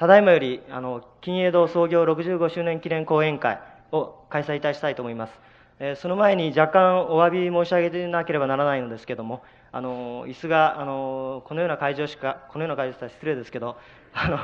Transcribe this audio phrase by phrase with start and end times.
[0.00, 3.60] ただいまよりあの金栄堂創業65周年記念講演会
[3.92, 5.32] を開催いたしたいと思います。
[5.78, 9.42] えその前に若干お詫び申し上げなければならないのですけども、
[9.72, 13.76] あの椅子があのこのような会場しか、このような会場は失礼ですけど、
[14.14, 14.38] あの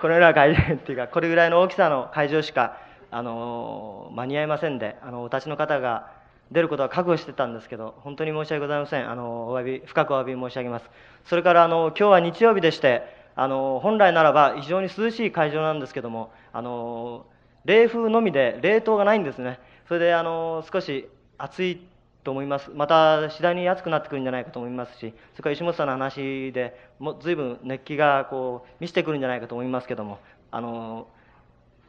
[0.00, 2.76] このような会場っていうか、これぐらいの大きさの会場しか
[3.12, 6.10] あの間に合いませんで、あのお立ちの方が
[6.50, 9.08] 出ることは覚悟してたんですけど、本当に申し訳ございません。
[9.08, 10.90] あのお詫び深くお詫び申し上げます。
[11.26, 17.26] それからあの今日は日曜日でして、あの本来ならば非常に涼しい会場なんですけども、あの
[17.64, 19.58] 冷風のみで冷凍がないんですね。
[19.88, 21.80] それであの少し暑い
[22.22, 22.70] と思います。
[22.74, 30.18] また次第に暑くなってくるんじゃないかと思いますし、それから石本さんの話でも随分熱気がこう見せてくるんじゃないかと思いますけども、
[30.50, 31.06] あの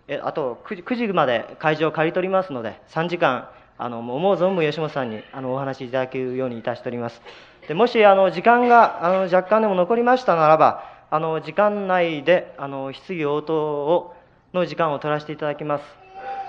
[0.08, 7.22] えあと 9, 時9時まで会場を借り取りますので、3時間あの思う存分吉本さんにあのお話しいただけるようにいたしております。
[7.68, 14.16] でもしあの時間があの若干でも残りましたならば、あの時間内であの質疑応答を
[14.54, 15.84] の時間を取らせていただきます。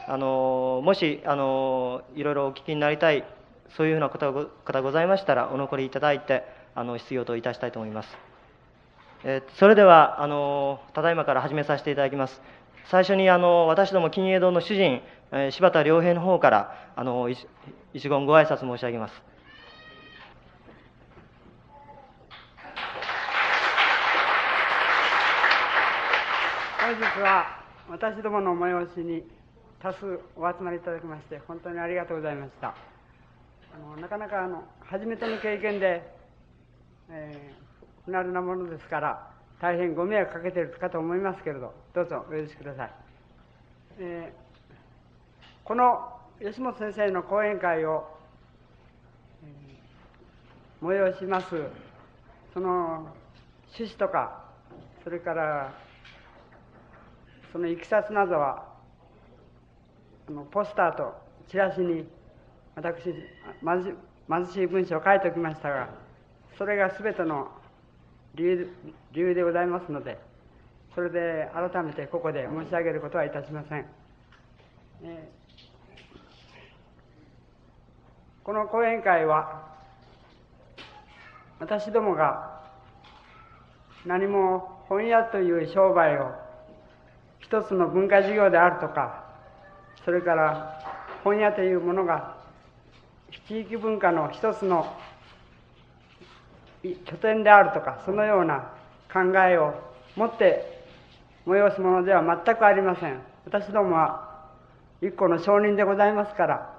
[0.07, 3.25] あのもしあのいろいろお聞きになりたい
[3.77, 6.45] そういうふうなことが方ございましたらお残りいただいて
[6.77, 8.17] あの質疑応答いたしたいと思います。
[9.25, 12.41] えそれではあのただいまから始めさせていただきます。
[12.85, 15.03] 最初にあの私ども金栄堂の主人、
[15.33, 19.33] え柴田良平の方からあの一言ご挨拶申し上げます。
[26.92, 29.23] 本日は私どもの催しに
[29.81, 32.75] 多数お集まりいただきまして本当にありがとうございました。
[33.75, 36.03] あのなかなかあの初めての経験で、
[37.09, 39.31] えー、不慣れなものですから
[39.61, 42.91] 大変ご迷惑かけているかと思いますけれどどうぞお許しください、
[43.99, 48.05] えー、この吉本先生の講演会を、
[49.43, 51.47] えー、催します
[52.53, 53.09] その
[53.73, 54.45] 趣旨とか
[55.03, 55.73] それから
[57.53, 58.65] そのいきさつなどは
[60.51, 61.15] ポスターと
[61.49, 62.07] チラシに
[62.75, 65.89] 私貧しい文章を書いておきましたが
[66.57, 67.49] それが全ての
[68.35, 68.75] 理由
[69.13, 70.19] 理由でございますので
[70.95, 73.87] それで改めてここで申し上げることはいたしません、
[75.05, 79.69] えー、この講演会は
[81.61, 82.63] 私どもが
[84.07, 86.42] 何も本屋という商売を
[87.53, 89.25] 一つの文化事業であるとか
[90.07, 90.81] それから
[91.23, 92.39] 本屋というものが
[93.47, 94.97] 地域文化の一つの
[96.83, 98.73] 拠点であるとかそのような
[99.13, 99.75] 考えを
[100.17, 100.83] 持って
[101.47, 103.21] 催すものでは全くありません。
[103.45, 104.49] 私どもは
[105.03, 106.75] 一個の証人でございますから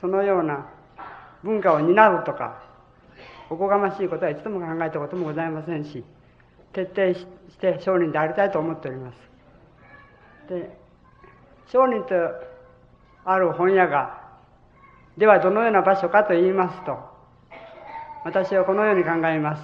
[0.00, 0.66] そのような
[1.44, 2.60] 文化を担うとか
[3.50, 6.02] おこがましいことは一度も考えたこともございませんし
[6.72, 7.26] 徹底し
[7.58, 9.18] て商人でありたいと思っております。
[10.48, 10.76] で
[11.66, 12.14] 商人と
[13.24, 14.22] ある本屋が
[15.16, 16.98] ではどのような場所かと言いますと
[18.24, 19.62] 私はこのように考えます。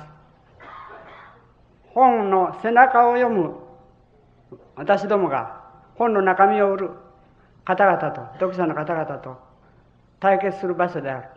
[1.94, 3.54] 本の背中を読む
[4.74, 5.62] 私どもが
[5.94, 6.90] 本の中身を売る
[7.64, 9.38] 方々と読者の方々と
[10.20, 11.28] 対決する場所である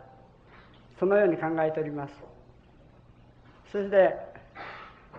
[0.98, 2.14] そのように考えております
[3.70, 4.14] そして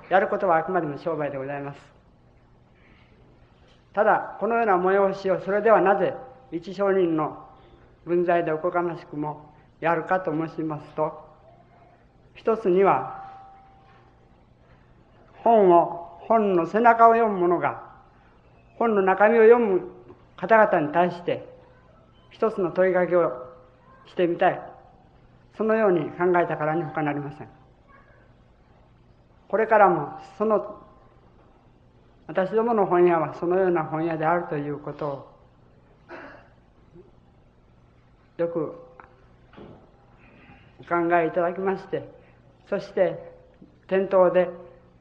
[0.09, 1.79] やることはあくまでも商売でございます。
[3.93, 6.13] ただ、このような催しをそれではなぜ
[6.51, 7.45] 一商人の
[8.05, 11.29] 分際でおこがましくもやるかと申しますと、
[12.35, 13.23] 一つには、
[15.43, 17.83] 本を、本の背中を読む者が、
[18.77, 19.89] 本の中身を読む
[20.37, 21.47] 方々に対して、
[22.31, 23.31] 一つの問いかけを
[24.07, 24.61] してみたい。
[25.57, 27.58] そのように考えたからに他なりません。
[29.49, 30.79] これからもその
[32.27, 35.29] 私どもの本屋はそのような本屋であるということを
[38.37, 38.75] よく
[40.79, 42.07] お考えいただきまして
[42.69, 43.17] そして
[43.87, 44.49] 店頭で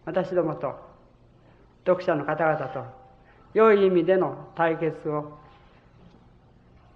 [0.07, 0.75] 私どもと
[1.87, 2.87] 読者の方々と
[3.53, 5.39] 良い意味での対決を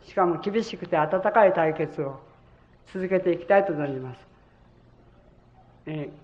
[0.05, 2.19] しかも厳しくて温かい対決を
[2.95, 4.19] 続けていきたいと存じます。
[5.87, 6.22] えー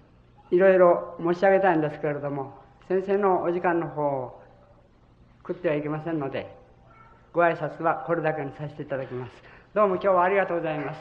[0.51, 2.55] いろいろ申し上げたいんですけれども
[2.89, 4.43] 先生のお時間の方を
[5.47, 6.57] 食ってはいけませんので
[7.33, 9.33] ご挨拶はこれだけにさせていただきます。
[9.75, 11.01] どうも今日はありがとうございます。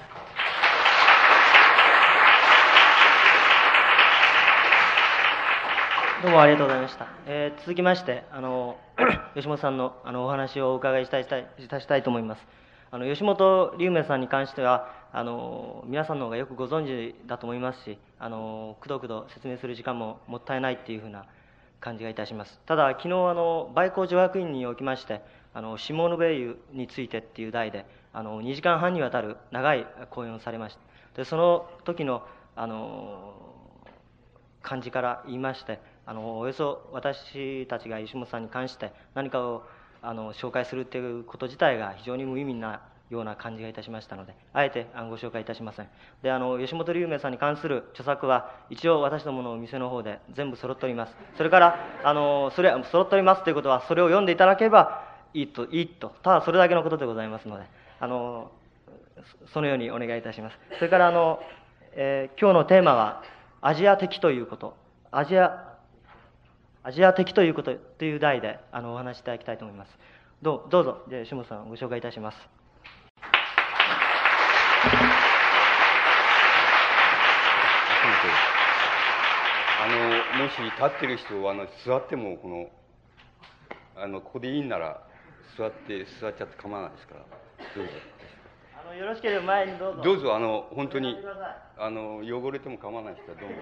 [6.21, 8.77] どうもありがとうございました、えー、続きましてあの
[9.35, 12.45] 吉本さんのあのお話をお伺いしたいしたいしたいと思います。
[12.91, 21.25] あの吉本龍明さんに関してはあの皆さんの方がよくご存知だと思いますしあのくどくど説明する時間ももったいないっていうふうな
[21.79, 22.59] 感じがいたします。
[22.65, 25.21] ただ、昨日、あの、売光女学院におきまして、
[25.53, 30.81] あの、下野米湯についてっていう題で、あの、2時間半にわたる長い講演をされました。
[31.17, 32.23] で、その時の、
[32.55, 33.33] あの、
[34.61, 39.63] 感じから言いまして、あの、およそ私たちが石本さんに関して何かを、
[40.01, 45.87] あの、紹介するっていうこと自体が非常に無意味なような感じがいたしましたので、あえてご紹介いたしません。
[46.21, 51.15] で、あの、吉本龍明さんに関する著作は、一応私どものお店の方で全部揃っております。
[51.37, 57.65] それから、あの、それ、揃っておりますということは、それを読んでいただければいいと、いいと、ただそれだけのことでございますので、
[57.99, 58.51] あの、
[59.53, 60.57] そのようにお願いいたします。
[60.77, 61.39] それから、あの、
[61.93, 63.23] えー、今日のテーマは、
[63.61, 64.75] アジア的ということ、
[65.11, 65.77] アジア、
[66.83, 69.97] アジア的ということという題であのお話しいただきたいと思います。
[70.41, 72.56] どうどうぞ、じゃ、下さん、ご紹介いたします。
[79.79, 82.69] あのもし立ってる人はあの座ってもこの
[83.95, 85.01] あのここでいいんなら
[85.57, 87.21] 座って座っちゃって構わないですから。
[87.75, 87.91] どうぞ。
[88.79, 90.01] あのよろしければ前にどうぞ。
[90.03, 91.15] どうぞあの本当に
[91.77, 93.55] あの汚れても構わない人はどうも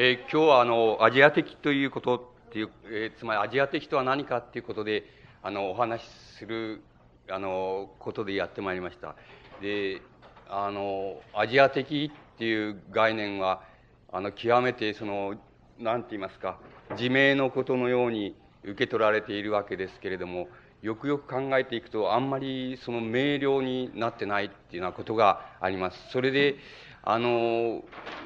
[0.00, 2.18] えー、今日はあのアジア的ということ
[2.48, 5.04] っていう、えー、つまりアジア的とは何かっていうことで
[5.42, 6.04] あのお話し
[6.38, 6.82] する
[7.30, 9.14] あのことでやってまいりました。
[9.60, 10.00] で
[10.48, 13.62] あのアジア的っていう概念は
[14.10, 15.34] あの極めてその
[15.78, 16.58] 何て言いますか
[16.92, 18.34] 自明のことのように
[18.64, 20.48] 受け取られているわけですけれども
[20.80, 26.10] よくよく考えていくとあんまりその明瞭になってないっていうようなことがあります。
[26.10, 26.56] それで
[27.02, 27.82] あの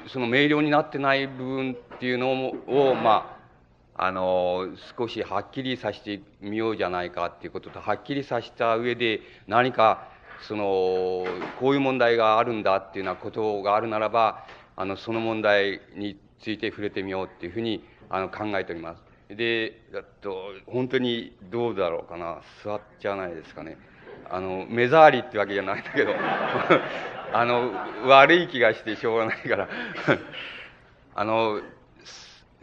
[0.07, 3.37] その明瞭になってない部分っていうのをま
[3.95, 10.07] あの少しはっきりさせてみようじゃないかっていうこととはっきりさせた上で何か
[10.47, 11.25] その
[11.59, 14.45] こういう問題があるんだっていうようなことがあるならば
[14.75, 19.03] あのその問題について触れてみようっていうふうにあの考えております。
[19.29, 19.81] で、
[20.21, 23.77] と本当にどうだろうかな座っちゃないですかね。
[24.29, 26.13] あの目障りってわけじゃないんだけど
[27.33, 27.71] あの
[28.07, 29.67] 悪い気がしてしょうがないから
[31.15, 31.61] あの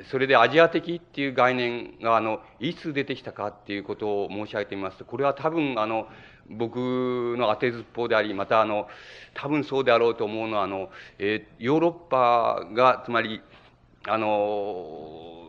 [0.04, 6.08] それでアジア的っていう概念があのいつ出てきたかっていうことを申し上げてみますとこれは多分あの
[6.48, 8.88] 僕の当てずっぽうでありまたあの
[9.34, 13.40] 多分そうであろうと思うのはあの、えー、ヨーロッパがつまり
[14.06, 15.44] あの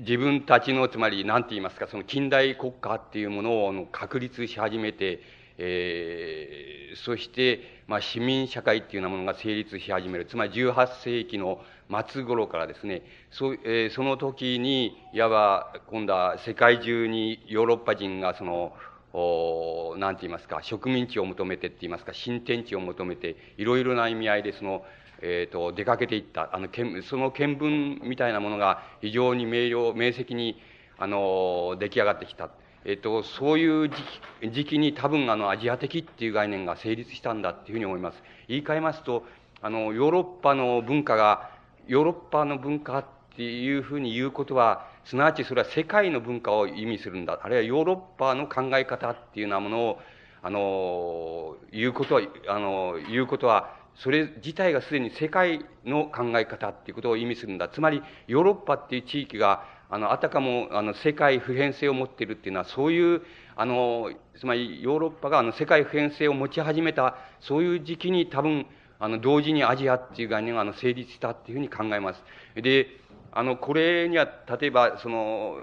[0.00, 5.20] 自分たちのつまり何て言いますかその近代国家っていうものを確立し始めて、
[5.58, 10.26] えー、そして、まあ、市民社会っていうようなものが成立し始める。
[10.26, 18.72] つまり18世紀の末頃からですねそ,、えー、その時にいわば今度は世界中にヨーロッパ人がその
[19.12, 24.84] おなんて言いますか植民地を求めてって言いますか新天地を求めていろいろな意味合いでその、
[25.22, 26.68] えーと、出かけていったあの
[27.02, 30.60] その見聞みたいなものが非常に明瞭明晰に
[30.98, 32.50] あの出来上がってきた。
[32.86, 33.96] えっ、と、そういう時
[34.42, 38.22] 期時期に多分あのアジア的っていう概念が成立したんだっていうふうに思います。
[38.46, 39.24] 言い換えますと、
[39.62, 41.50] あの、ヨーロッパの文化が、
[41.86, 43.04] ヨーロッパの文化っ
[43.36, 47.38] ていうふうに言うことは、すなわちそれは世界の文化を意味するんだ。
[47.42, 50.00] あるいはヨーロッパの考え方っていうようなものを、
[50.42, 57.68] あの、言うことは、あの、言うことは、それ自体がすでに世界の考え方っていうことを意味するんだ。
[57.68, 63.22] つまり、ヨーロッパっていう地域が、あの、あたかも、あの、世界普遍性を持っているっていうのは、そういう、
[63.56, 68.66] あの、つまり、ヨーロッパが、あの、世界普遍性を持ち始めた、そういう時期に多分、
[68.98, 72.22] あの、同時にアジアっていう概念が、あの、成立したっていうふうに考えます。
[72.54, 72.88] で、
[73.32, 74.26] あの、これには、
[74.60, 75.58] 例えば、その、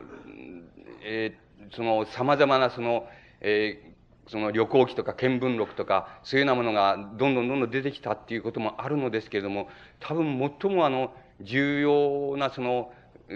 [1.03, 3.07] えー、その、様々な、その、
[3.39, 3.91] えー、
[4.29, 9.67] その旅行記とか見聞録とか、そういうようなものがどんどんどんどん出てきたっていうこともあるのですけれども、
[9.99, 12.93] 多分最もあの、重要なその、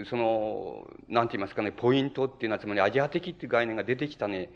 [0.08, 4.50] その、なんて言いますかね、ポイントっていうのは、つまりアジア的っていう概念が出てきたね、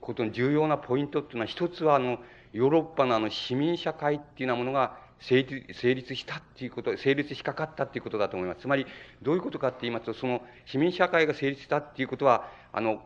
[0.00, 2.18] ことの重要なポイントっていうのは、一つはあの、
[2.52, 8.62] ヨーロッパのあの市民社会っていうようなものが成立成立したっていうこと、成立しかかったっていうことだと思います。
[8.62, 8.86] つまり、
[9.22, 13.02] どういうことかって言いますと、その市民社会が成立したっていうことは、あの、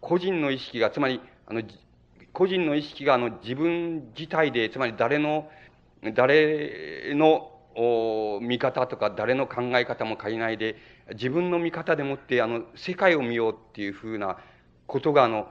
[0.00, 1.62] 個人の意識が、つまり、あの、
[2.32, 5.50] 個人の意識が、あの、自分自体で、つまり誰の、
[6.14, 7.52] 誰の、
[8.40, 10.76] 見方とか誰の考え方も変えないで、
[11.12, 14.38] 自分の見方でもって、あの、世界を見ようっていうふうな
[14.86, 15.48] ことが、あの、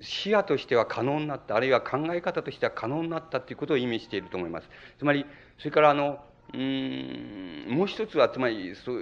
[0.00, 4.68] 視野としては可能になった、あるいは考え方としては可能になったということを意味していると思います。
[4.98, 5.26] つまり、
[5.58, 6.24] それからあの、
[6.54, 8.92] うん、もう一つは、つまり、そ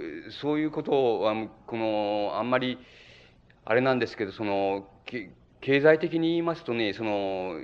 [0.41, 1.33] そういうことは、
[1.65, 2.77] この、あんまり、
[3.63, 4.87] あれなんですけど、その、
[5.61, 7.55] 経済的に言いますとね、その、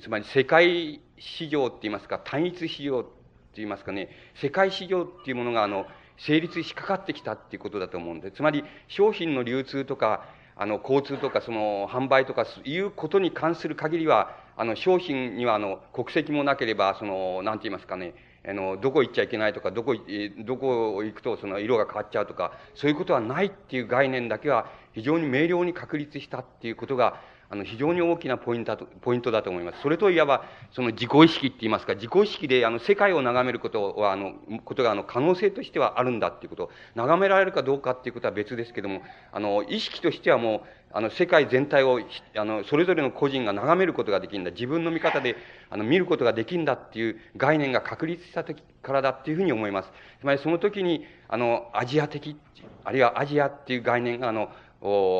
[0.00, 3.10] つまり世界市場って言いますか、単一市場って
[3.56, 5.86] 言いますかね、世界市場っていうものが、あの、
[6.16, 10.28] 成立しかかってきたっていうことだと思うんで、つまり商品の流通とか、
[10.60, 18.12] あの、交通とか、その、販売とか、いうことに関する限りは、あの、商品には、あの、国籍もなければ、その、なんて言いますかね、
[18.46, 19.96] あの、どこ行っちゃいけないとか、どこ、
[20.44, 29.80] どこ行くとその色が変わっちゃうとか、そういうことはないっていう概念だけは非常に明瞭に確立したっていうことが、あの、非常に大きなポイントだと、ポイントだと思います。
[29.82, 39.02] それといわば、その自己意識って言いますか、自己意識で、あの、世界を眺めることは、あの、ことが、あの、可能性としてはあるんだっていうこと、眺められるかどうかっていうことは別ですけども、
[39.32, 40.60] あの、意識としてはもう、
[40.92, 42.00] あの、世界全体を、
[42.36, 44.52] あの、それぞれの個人が眺めることができるんだ。
[44.52, 45.34] 自分の見方で、
[45.70, 49.92] あの、見ることができるんだっていう概念が確立した時からだっていうふうに思います。
[50.20, 52.36] つまりその時に、あの、アジア的、
[52.84, 54.50] あるいはアジアっていう概念が、あの、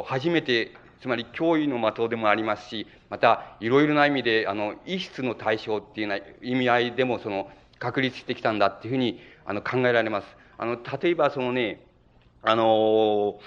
[0.07, 10.27] 初めてつまり脅威の的でもありますし、また、いろいろな意味で、あの、異質の対象っていうような意味合いでも、その、確立してきたんだっていうふうに、あの、考えられます。
[10.59, 11.87] あの、例えば、そのね、
[12.43, 13.41] あの、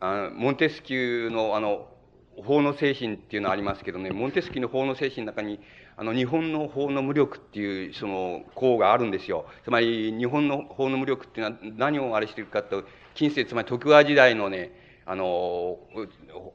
[0.00, 1.88] あのモンテスキューの、あの、
[2.36, 5.60] 法の精神っていうのはありますけどね、モンテスキューの法の精神の中に、
[5.96, 9.46] あの、日本の法の無力っていう、その、項があるんですよ。
[9.64, 14.70] つまり、日本の法の無力っていうのは何をあれしてるかと、近世、つまり徳川時代のね、
[15.04, 15.78] あの、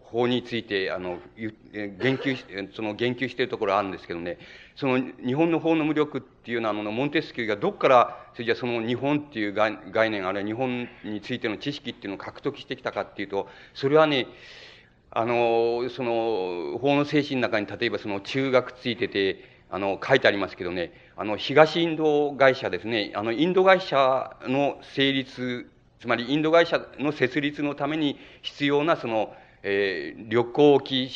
[0.01, 4.37] 法について、あの、言及その言及しているところあるんですけどね、
[4.75, 14.27] その日本の法の無力っていうようなもの、モンテスキューがどこから、それじゃその日本っていう概念、あるいは日本についての知識っていうのを獲得してきたかっていうと、それはね、
[15.11, 31.09] あの、その、法の精神の中に、例えばその中学ついてて、あの、書いてありますけどね、あの、東インド会社ですね、あの、インド会社の成立つまりインド会社の設立のために必要なその、えー、旅行記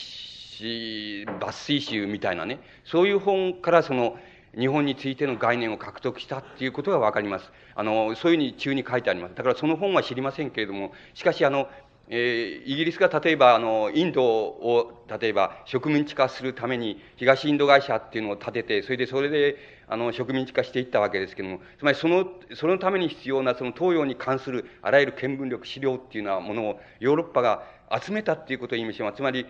[0.62, 4.18] 抜粋集みたいなね、そういう本からその
[4.58, 7.52] 日本についての概念を獲得したっていうことがわかります。
[7.74, 9.36] あの、そういうふうに中に書いてあります。
[9.36, 11.70] だからその本は知りませんけれども、しかしあの、
[12.14, 19.56] えー、イギリスが例えば、あの、インドを、例えば植民地化するために、東インド会社っていうのを立てて、それで、それで、
[19.88, 27.64] あの、植民地化していったわけですけども、つまりその、そのために必要な、その東洋に関するあらゆる見聞力、資料っていうようなものを、ヨーロッパが
[28.04, 29.16] 集めたっていうことを意味します。
[29.16, 29.46] つまり、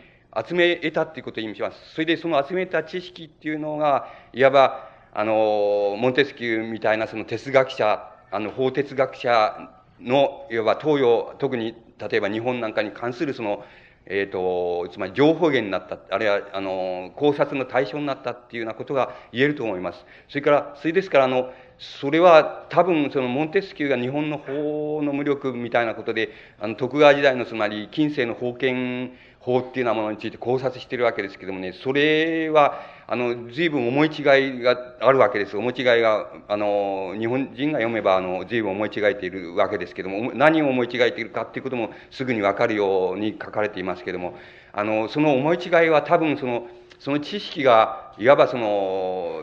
[0.47, 1.93] 集め得たっていうことを意味します。
[1.95, 13.63] それで、その集めた知識っていうのが、いわば、あの、モンテスキューみたいなその哲学者、あの、法哲学者の、いわば東洋、特に例えば日本なんかに関するその、
[14.07, 20.05] えっ、ー、と、つまり情報源になった、あるいは、あの、考察の対象になったっていうようなことが言えると思います。
[20.27, 26.29] それから、それですから、あの、それは多分そのモンテスキューが日本の法の無力みたいなことで、
[26.59, 32.81] あの徳川時代のつまり近世の封建法っていうようなものについて考察してるわけですけどもね、それは、
[33.11, 35.57] あの、随分思い違いがあるわけです。
[35.57, 44.37] 思い違いが、あの、日本人が読めば、あの、随分思い違えているわけですけども、何を思い違えているかっていうこともすぐにわかるように書かれていますけども、
[44.71, 49.41] あの、その思い違いは多分その、その知識が、いわばその、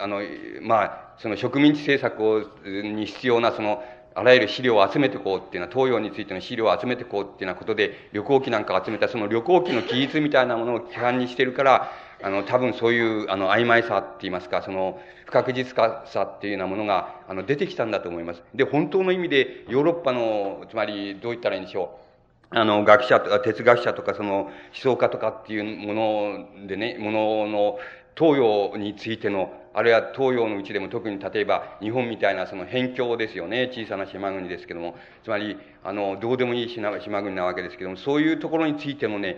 [0.00, 0.20] あの、
[0.60, 3.82] まあ、その植民地政策を、に必要なその、
[4.16, 11.90] あらゆる資料を集めてこうっていうのは、東洋についての資料を集めてこうっていうようなことで、旅行記なんかを集めたその旅行記の記述みたいなものを規範にしてるから、
[12.22, 18.42] あの、多分そういう、あの、曖昧さって言いますか、その、不確実かさっていうようなものが、あの、出てきたんだと思います。
[18.54, 21.98] で、本当の意味で、ヨーロッパの、つまり、どう言ったらいいんでしょ
[22.52, 22.58] う。
[22.58, 27.78] あの、学者とか、哲学者とか、その、思想家とかっていうものでね、ものの、
[28.16, 33.70] 東洋についてのあるいは東洋のうちでも特に例えば日本みたいなその辺境ですよね。
[33.72, 34.96] 小さな島国ですけども。
[35.22, 39.36] つまり、あの、どうでもいい島国なわけですけども、そういうところについてもね、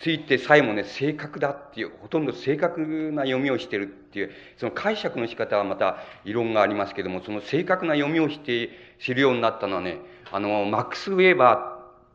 [0.00, 9.98] ついてさえもね、正確だっていう、ほとんど正確な読みをしてるっていう、その解釈の仕方はまた異論がありますけども、その正確な読みをして知るようになったのはね、
[10.32, 11.62] あの、マックス・ウェーバーっ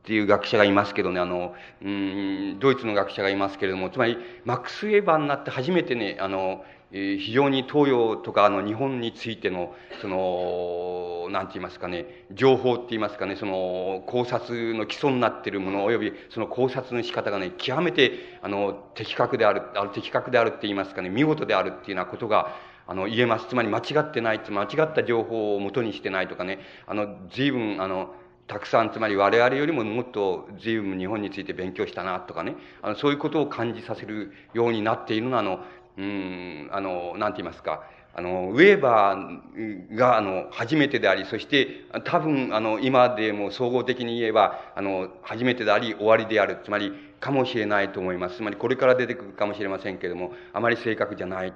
[0.03, 22.55] ていう学者がいますけどね、あの、うん、ドイツの学者がいますけれども、つまり、マックス・ウェーバーになって初めてね、あの、非常に東洋とかあの日本についての、その、なんて言いますかね、情報って言いますかね、その考察の基礎になっているもの及びその考察の仕方がね、極めて、あの、的確である、あの的確であるって言いますかね、見事であるっていうようなことが、
[22.87, 23.47] あの、言えます。
[23.47, 28.13] つまり間違ってない、間違った情報を元にしてないとかね、あの、随分、あの、
[28.47, 35.61] たくさん、つまり我々よりももっと随分日本について勉強したなとかね、あの、そういうことを感じさせるようになっているのは、あの、
[35.97, 37.83] うん、あの、なんて言いますか、
[38.13, 46.59] あの、ウェーバーが、あの、初めてであり、そして、多分、あの、今でも総合的に言えば、あの、初めてであり、終わりである。
[46.63, 46.93] つまり、
[47.25, 48.35] かもしれないと思います。
[48.35, 51.53] つまりこれから出てくるかもしれませんけれども、あまり正確じゃない、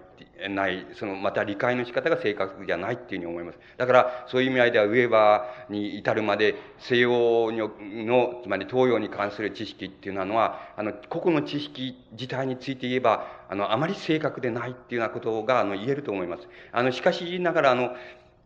[0.50, 3.60] ない、その、また理解の仕方が正確じゃないっていうふうに思います。
[3.78, 16.48] だから、そういう意味合いでは、ウェーバーに至るまで、西洋の、つまり東洋に関する知識っていうのは、あの、個々の知識自体について言えば、あの、あまり正確でないっていうようなことが、あの、言えると思います。
[16.72, 17.96] あの、しかしながら、あの、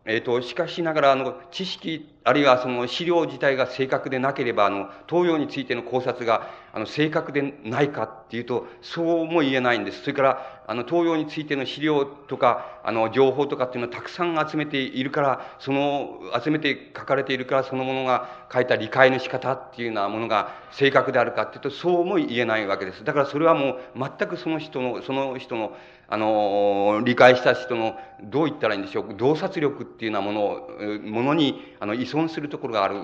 [0.06, 10.00] えっ、ー、と、しかしながら、あの、知識、あるいはその資料自体が正確でなければ、あの、東洋についての考察が、あの、正確でないかっていうと、そうも言えないんです。
[10.00, 23.04] それから、あの、東洋についての資料とか、あの、情報とかっていうのをたくさん集めているから、その、集めて書かれているから、そのものが書いた理解の仕方っていうようなものが正確であるかっていうと、そうも言えないわけです。
[23.04, 25.76] だからそれはもう、全くその人の、その人の、
[26.08, 30.68] あの、理解した人の、どう言ったらいいんでしょう、洞察力っていうようなものを、
[31.04, 32.96] ものに、あの、依存するところがある、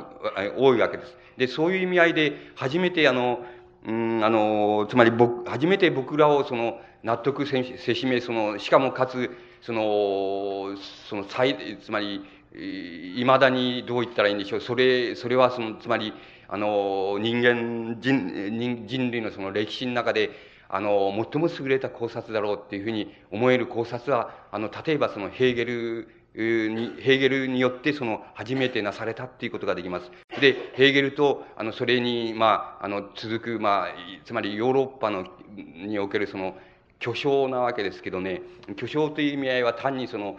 [0.58, 1.16] 多いわけです。
[1.36, 3.44] で、そういう意味合いで、初めてあの、
[3.86, 9.30] うん、あの、つまり僕、初めて僕らをその、納得せしめ、その、しかもかつ、
[9.62, 10.76] その、
[11.08, 12.22] その、最、つまり、
[12.52, 14.60] いまだにどう言ったらいいんでしょう。
[14.60, 16.12] それ、それはその、つまり、
[16.48, 20.30] あの、人間、人人、人類のその歴史の中で、
[20.68, 30.10] あの、最も優れた考察だろうっていうふうに思える考察は、あの、例えばそのヘーゲルに、ヘーゲルによってその初めてなされたっていうことができます。
[30.40, 33.86] で、ヘーゲルと、あの、それに、まあ、あの、続く、まあ、
[34.24, 36.56] つまりヨーロッパの、におけるその、
[36.98, 38.42] 巨匠なわけですけどね、
[38.76, 40.36] 巨匠という意味合いは単にその、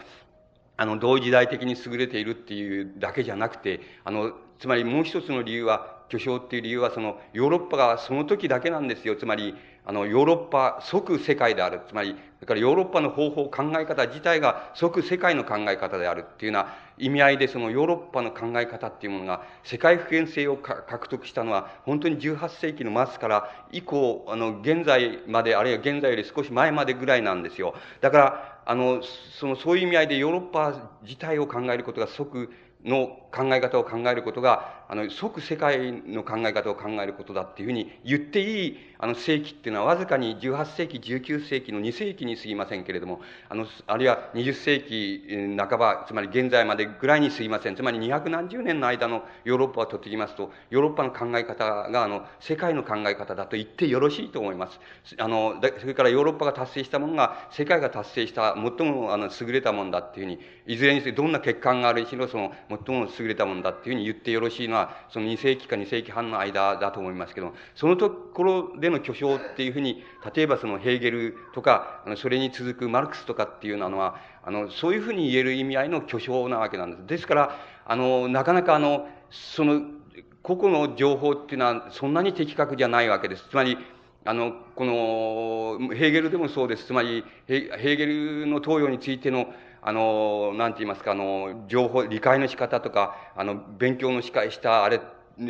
[0.78, 9.16] あの、同時代的に優れているっていうだけじゃなくて、あの、つまりもう一つの理由は、巨匠っていう理由はその、ヨーロッパがその時だけなんですよ。
[9.16, 11.82] つまり、あの、ヨーロッパ即世界である。
[11.88, 27.74] つまり、それからヨーロッパの方法、考え方自体が即世界の考え方であるっていうような意味合いで、そのヨーロッパの考え方っていうものが世界普遍性を獲得したのは、本当に18世紀の末から以降、あの、現在まで、あるいは現在より少し前までぐらいなんですよ。
[28.02, 29.02] だから、あの、
[29.40, 32.52] その、そういう意味合いでヨーロッパ自体を考えることが即
[32.86, 47.76] の考え方を考えることが、あの、即世界の考え方を考えることだっていうふうに言っていい、あの、世紀っていうのはわずかに18世紀、19世紀の2世紀に過ぎませんけれども、あの、あるいは20世紀半ば、つまり現在までぐらいに過ぎません。
[47.78, 54.78] つまり200何十年の間のヨーロッパを取ってきますと、ヨーロッパの考え方が、あの、世界の考え方だと言ってよろしいと思います。
[55.18, 77.08] あの、それからヨーロッパが達成したものが、世界が達成した最も、あの、優れたものだっていうふうに、いずれにせよどんな欠陥があるにしろ、その、最も優れたものだっていうふうに言ってよろしいのは、その2世紀か2世紀半の間だと思いますけども、そのところでの巨匠っていうふうに、例えばそのヘーゲルとか、あのそれに続くマルクスとかっていうのは、あの、そういうふうに言える意味合いの巨匠なわけなんです。
[77.08, 79.82] ですから、あの、なかなかあの、その、
[80.42, 83.48] 個々の情報っていうのはそんなに的確じゃないわけです。
[83.50, 83.78] つまり、
[84.24, 86.86] あの、この、ヘーゲルでもそうです。
[86.86, 89.48] つまり、ヘーゲルの東洋についての
[89.82, 95.02] あの、なんて言いますか、あの、情報、理解の仕方とか、あの、勉強の仕返したあれ、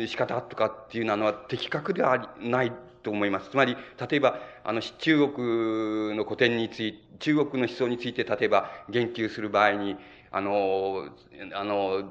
[0.06, 3.50] 仕方とかっていうのは的確ではないと思います。
[3.50, 3.76] つまり、
[4.10, 9.96] 例えば、あの、中国の古典について、中国の思想について、例えば言及する場合に、
[10.32, 11.08] あの、
[11.54, 12.02] あの、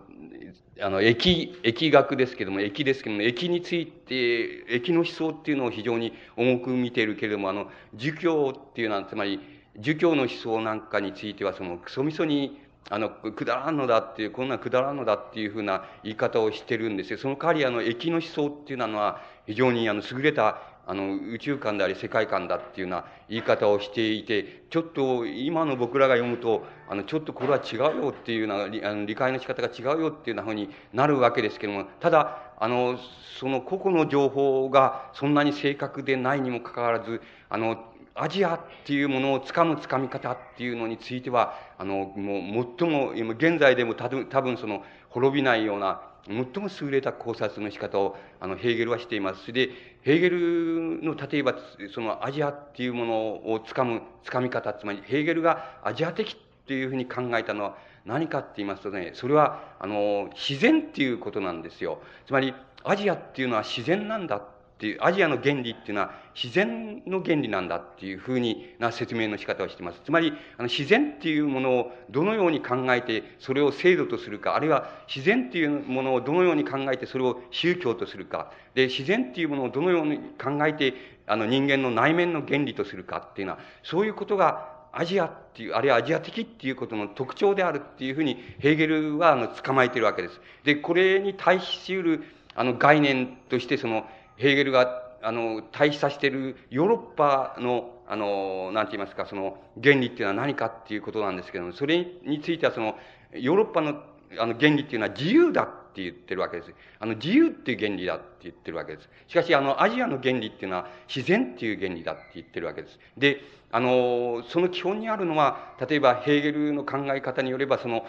[0.79, 9.39] あの、疫、疫学ですけども、疫ですけども、疫について、疫の思想っていうのを非常に重く見ているけれども、あの、儒教っていうのは、つまり、
[9.79, 17.17] 儒教の思想なんかについては、その、クソみそに、あの、くだらんのだっていう、こんなくだらんのだっていうふうな言い方をしてるんですよ。
[17.17, 32.97] その代わり、あの、駅の思想っていうのは、非常に、あの、優れた、あの、宇宙観であり世界観だっていうような言い方をしていて、ちょっと今の僕らが読むと、あの、ちょっとこれは違うよっていうような、あの理解の仕方が違うよっていうようなふうになるわけですけども、ただ、あの、
[33.39, 49.41] その個々の情報がそんなに正確でないにもかかわらず、あの、アジアっていうものをつかむつかみ方っていうのについては、あの、もう最も、現在でも多分その滅びないような、最も優れた考察の仕方を、あの、ヘーゲルはしています。
[49.41, 51.56] それで、ヘーゲルの、例えば、
[51.93, 62.02] そのアジアっていうものをつかむ、つかみ方、つまり、ヘーゲルがアジア的っていうふうに考えたのは何かって言いますとね、それは、あの、自然っていうことなんですよ。
[62.28, 64.41] つまり、アジアっていうのは自然なんだ
[64.82, 70.02] ていう、アジアの原理っていうのは自然の原理なんだっていうふうにな説明の仕方をしています。
[70.04, 80.96] つまり、あの自然っていうものをどのように考えてそれを制度とするか、あるいは自然っていうものをどのように考えてそれを宗教とするか、で、自然っていうものをどのように考えて
[81.28, 90.41] あの人間の内面の原理とするかっていうのは、そういうことがアジアっていう、あるいはアジア的っていうことの特徴であるっていうふうに、ヘーゲルは、あの、捕まえてるわけです。
[90.63, 92.24] で、これに対しうる、
[92.56, 94.06] あの、概念として、その、
[94.41, 102.95] ヘーゲルが、あの、対比させているヨーロッパの、あの、なんて言いますか、その原理っていうのは何かっていうことなんですけども、それについてはその、
[103.34, 104.01] ヨーロッパの
[104.38, 106.73] あの原理っていうのは自由だって言ってるわけです。
[106.99, 109.10] あの、自由っていう原理だって言ってるわけです。
[109.27, 112.99] しかし、あの、アジアの原理っていうのは自然っていう原理だって言ってるわけです。
[113.17, 118.06] で、あの、その基本にあるのは、例えばヘーゲルの考え方によれば、その、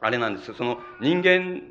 [0.00, 1.62] あれなんですその人間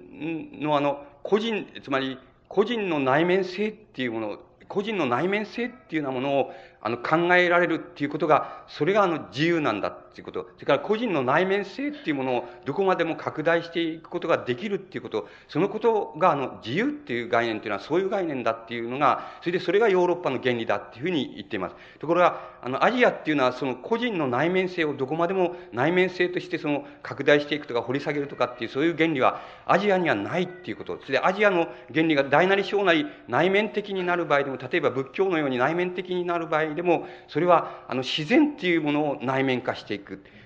[0.60, 10.47] のあの、個人、つまり、個人の内面性っていうもの、個人の内面性っていうようなものを、あの、考えられるっていうことが、それがあの、自由なんだっていうこと。
[10.56, 15.28] それから個人の内面性っていうものをどこまでも拡大していくことができるっていうこと。
[15.49, 21.75] そのことがあの、自由っていう概念っていうのはそういう概念だっていうのが、それでそれがヨーロッパの原理だっていうふうに言っています。
[21.99, 30.97] ところが、あの、アジアっていうのはその個人の内面性をどこまでも内面性としてその、拡大していくとか掘り下げるとかっていうそういう原理はアジアにはないっていうこと。
[31.01, 40.04] それでアジアの原理が大なり小なり内面的になる場合でも、例えば仏教のように内面的になる場合でも、それは、あの、自然っていうものを内面化していく。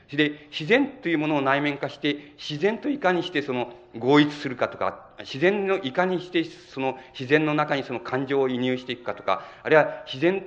[0.09, 10.45] それで、自然というものを内面化して、自然といかにしてその、合一するかとか、自然のいかにして、その、自然の中にその感情を移入していくかとか、あるいは自然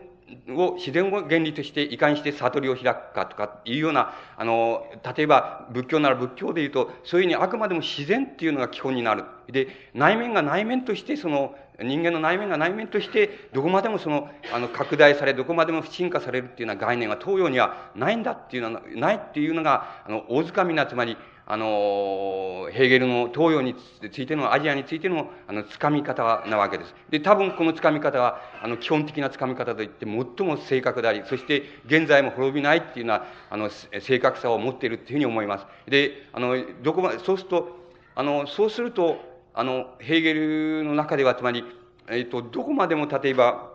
[0.49, 4.85] を、自然を原理としていかにして悟りを開くかとかいうような、あの、
[5.17, 9.25] 例えば仏教なら仏教で言うと、そういうふうにあくまでも自然っていうのが基本になる。
[9.49, 23.75] で、内面が内面としてその、人間の内面が内面として、どこまでもその、あの、拡大され、どこまでも不進化されるっていうような概念が東洋にはないんだっていうのは、ないっていうのが、あの、大塚みな、つまり、あの、ヘーゲルの東洋に
[24.13, 26.95] ついての、アジアについての、あの、掴み方なわけです。
[27.11, 35.67] で、多分この掴み方は、あの、基本的な掴み方といって最も正確であり、そして現在も滅びないっていうような、あの、正確さを持っているっていうふうに思います。
[35.89, 37.77] で、あの、どこまで、そうすると、
[38.15, 39.17] あの、そうすると、
[39.55, 41.65] あの、ヘーゲルの中では、つまり、
[42.09, 43.73] えっ、と、どこまでも例えば、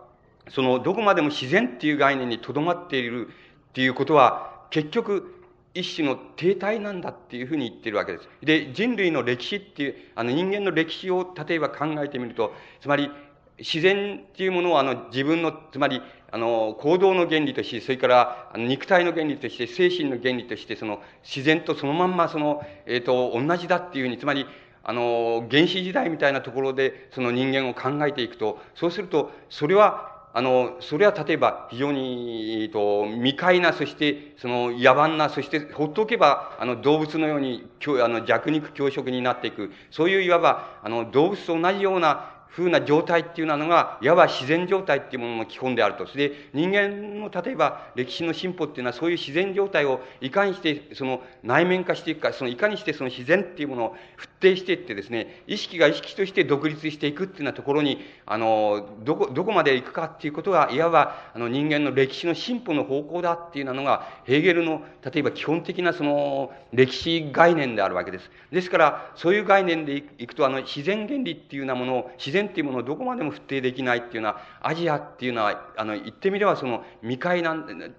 [0.48, 5.37] その、どこまでも自然っていう概念にとどまっているっていうことは、結局、
[5.78, 8.28] 一種の停滞なんだっていうふうに言ってるわけです。
[8.42, 13.10] で、人類の歴史っていう、あの人間の歴史を例えば考えてみると、つまり、
[13.58, 24.46] 自然っていうものをあの自分の、つまり、あの、行動の原理として、それから、肉体の原理として、精神の原理として、その、自然とそのまんま、その、えっ、ー、と、同じだっていうふうに、つまり、
[24.82, 37.68] あの、原始時代みたいなところで、その人間を考えていくと、そうすると、それは、あの、それは例えば非常に、えっと、未開な、そして、その野蛮な、そしてほっとけば、あの、動物のように、
[38.02, 39.72] あの、弱肉強食になっていく。
[39.90, 46.06] そういういわば、あの、動物と同じような風な状態っていうのが、いわば自然状態っていうものの基本であると。
[46.06, 53.96] それで、人間の例えば歴史の進歩っていうのは、そういう自然状態をいかにして、その内面化していくか、そのいかにしてその自然っていうものを
[54.40, 68.30] 定していってですね、意識が意識として独立していくっていうようなところに、あの、どこ、どこまで行くかっていうことが、いわば、あの、人間の歴史の進歩の方向だっていうのが、ヘーゲルの、例えば基本的なその、歴史概念であるわけです。
[68.52, 77.56] ですから、そういう概念でいくと、あの、自然原理っていうようなものを、自然っていうものをどこまでも不定できないっていうのは、アジアっていうのは、あの、言ってみればその未開な、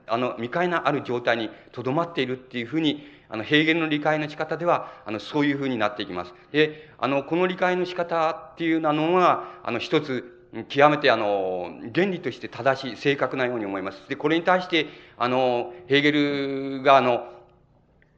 [0.07, 6.33] あの、未開なある状態にとどまっているっていうふうに、あの、平原の理解の仕方では、あの、そういうふうになっていきます。
[6.51, 10.35] で、あの、この理解の仕方っていうのは、あの、一つ、
[10.67, 14.01] 極めてあの、原理として正しい、正確なように思います。
[14.09, 14.87] で、これに対して、
[15.17, 17.38] あの、ヘーゲルがあの、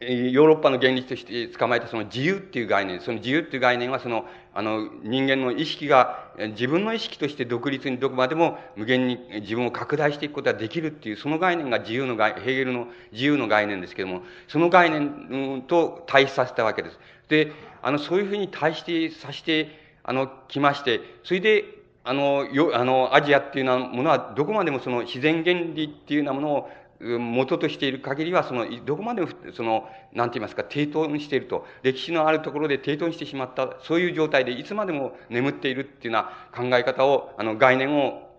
[0.02, 17.00] ヨーロッパの原理として捕まえたその自由っていう概念、その自由っていう概念はその、あの、人間の意識が自分の意識として独立にどこまでも無限に自分を拡大していくことができるっていう、その概念が自由の概、ヘーゲルの自由の概念ですけども、その概念と対比させたわけです。
[17.30, 17.52] で、
[17.84, 19.70] あの、そういうふうに対してさせて、
[20.02, 21.64] あの、来まして、それで、
[22.04, 31.66] あの、よ、あの、アジアっていうようなものは、どこまでもその自然原理っていうようなものを元としている限りは、その、どこまでも、その、なんて言いますか、抵当にしていると。
[31.84, 38.30] 歴史のあるところで抵当にしてしまった、そういう状態でいつまでも眠っているっていうような考え方を、あの、概念を、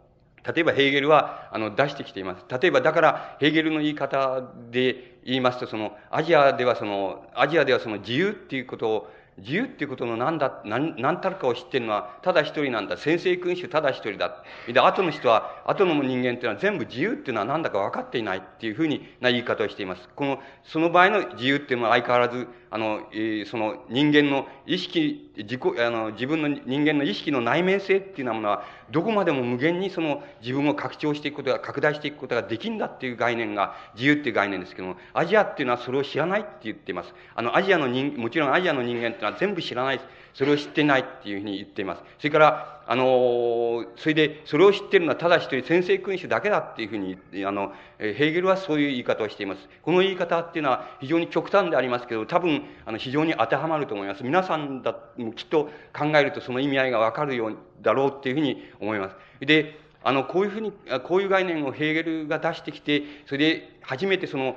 [0.44, 2.44] 例えばヘーゲルは、あの、出してきています。
[2.60, 12.98] 例えば、だから、ヘーゲルの言い方で言いますと、その、アジアではその、アジアではその自由っていうことを、自由っていうことの何だ、何、何たるかを知ってるのは、ただ一人なんだ。
[12.98, 14.44] 先生君主ただ一人だ。
[14.66, 18.88] で、後の人は、後の人間っていうのは全部自由っていうのは何だか分かっていないっていうふう
[19.20, 20.08] な言い方をしています。
[20.14, 37.14] この、その場合の自由っていうのは相変わらず、あの、えー、その人間の意識、自己、あの、自分の人間の意識の内面性っていうようなものは、どこまでも無限にその自分を拡張していくことが、拡大していくことができんだっていう概念が自由っていう概念ですけども、アジアっていうのはそれを知らないって言っています。
[37.34, 40.08] あの、アジアの人、もちろんアジアの人間っていうっていうのは全部知らないです。
[40.34, 42.02] それを知ってないっていうふうに言っています。
[42.18, 49.68] それから、あの、それで、それを知ってるのはただ一人先生君主だけだっていうふうに、あの、ヘーゲルはそういう言い方をしています。
[49.82, 54.24] この言い方っていうのは非常に極端でありますけど、多分、あの、非常に当てはまると思います。
[54.24, 54.96] 皆さんだ、
[55.36, 59.16] きっと考えるとその意味合いがわかるようだろうっていうふうに思います。
[59.40, 60.72] で、あの、こういうふうに、
[61.04, 64.56] こういう概念をヘーゲルが出してきて、それで初めてその、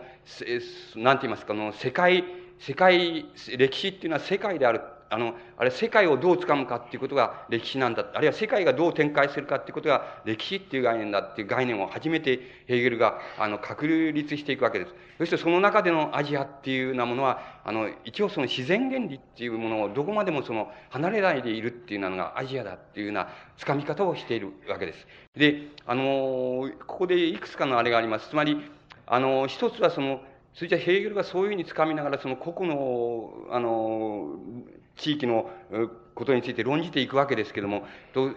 [0.95, 2.23] なんて言いますか、あの、世界、
[2.59, 3.25] 世界、
[3.57, 4.81] 歴史っていうのは世界である
[5.15, 8.05] あの、あれ世界をどう掴むかっていうことが歴史なんだ。
[8.13, 14.93] あるいは世界がどう展開するかっていうことが歴史っていう概念だっていう概念を初めてヘーゲルが、あの、確立していくわけです。
[15.17, 25.07] そしてその中でのアジアっていうようなものは、あの、一応その自然原理っていうものをどこまでもその離れないでいるっていうのがアジアだっていうような掴み方をしているわけです。
[25.37, 28.29] で、あの、ここでいくつかのあれがあります。
[28.29, 28.57] つまり、
[29.07, 30.19] あの、一つはその、
[30.55, 34.39] それじゃヘーゲルがそういうふうに掴みながら、その個々の、あの、
[34.95, 35.49] 地域の
[36.15, 37.85] ことについて論じていくわけですけども、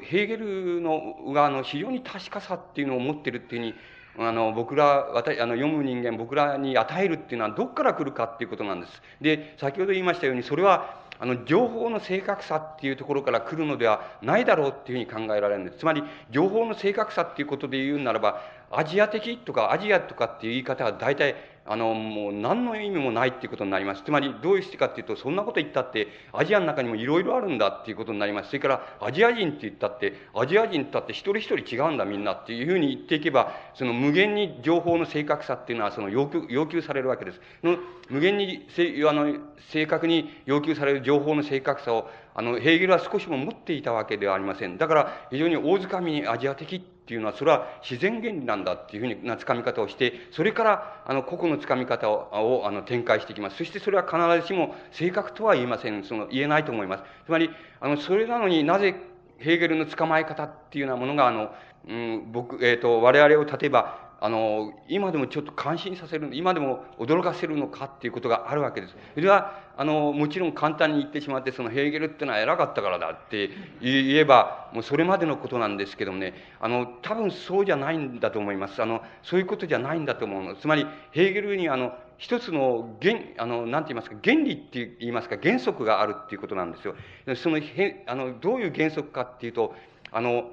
[0.02, 3.74] ヘーゲルのがあの非常に確かさっていうのを持ってるっていうふうに、
[4.20, 9.00] あの、僕ら、私、あの、読む人間、僕らに与えるっていうのはどっから来るかっていうことなんです。
[9.20, 15.78] で、先ほど言いましたように、それは、あの、情報の正確さっていうところから来るのではないだろうっていうふうに考えられるんです。
[15.78, 18.42] つまり、情報の正確さっていうことで言うならば、
[18.72, 21.36] アジア的とかアジアとかっていう言い方は大体
[21.70, 24.02] あの、もう何の意味もないっていうことになります。
[24.02, 28.48] つまり、どういうしてかっていうと、そんなこと言ったって、アジアの中にもいろいろあるんだっていうことになります。
[28.48, 37.40] それから、アジア人って言ったって、アジア人って言って一人一人違うんだみんなっていうふうに言っていけば、その無限に情報の正確さっていうのは、その要求、要求されるわけです。
[37.62, 37.76] の
[38.08, 39.34] 無限にせ、あの、
[39.70, 44.78] 正確に要求される情報の正確さを、あの、ヘーゲルは少しも持っていたわけではありません。
[44.78, 53.56] だから、非常に大掴みにアジア的っていうのは、それは自然原理なんだっていうふうなつかみ方をして、それから、あの、個々のつかみ方を、あの、展開していきます。
[53.56, 56.04] そしてそれは必ずしも正確とは言えません。
[56.04, 57.04] その、言えないと思います。
[57.24, 57.48] つまり、
[57.80, 58.94] あの、それなのになぜ、
[59.38, 61.54] ヘーゲルの捕まえ方っていうようなものが、あの、
[61.88, 68.96] うん、僕、えっ、ー、と、我々を例えば、あの、今でもちょっと感心させる、今でも驚かせるのかっていうことがあるわけです。
[69.14, 73.48] それは、あの、もちろん簡単に言ってしまって、そのヘーゲルっていうのは偉かったからだって
[73.80, 78.82] 言えば、もうそれまでのことなんですけどもね、あの、多分そうじゃないんだと思います。
[78.82, 80.56] あの、そういうことじゃないんだと思うの。
[80.56, 86.96] つまり、ヘーゲルにあの、一つの原、あの、なんて言いますか、原理って言いますか、原則があるっていうことなんですよ。
[87.36, 89.76] その、へあの、どういう原則かっていうと、
[90.10, 90.50] あの、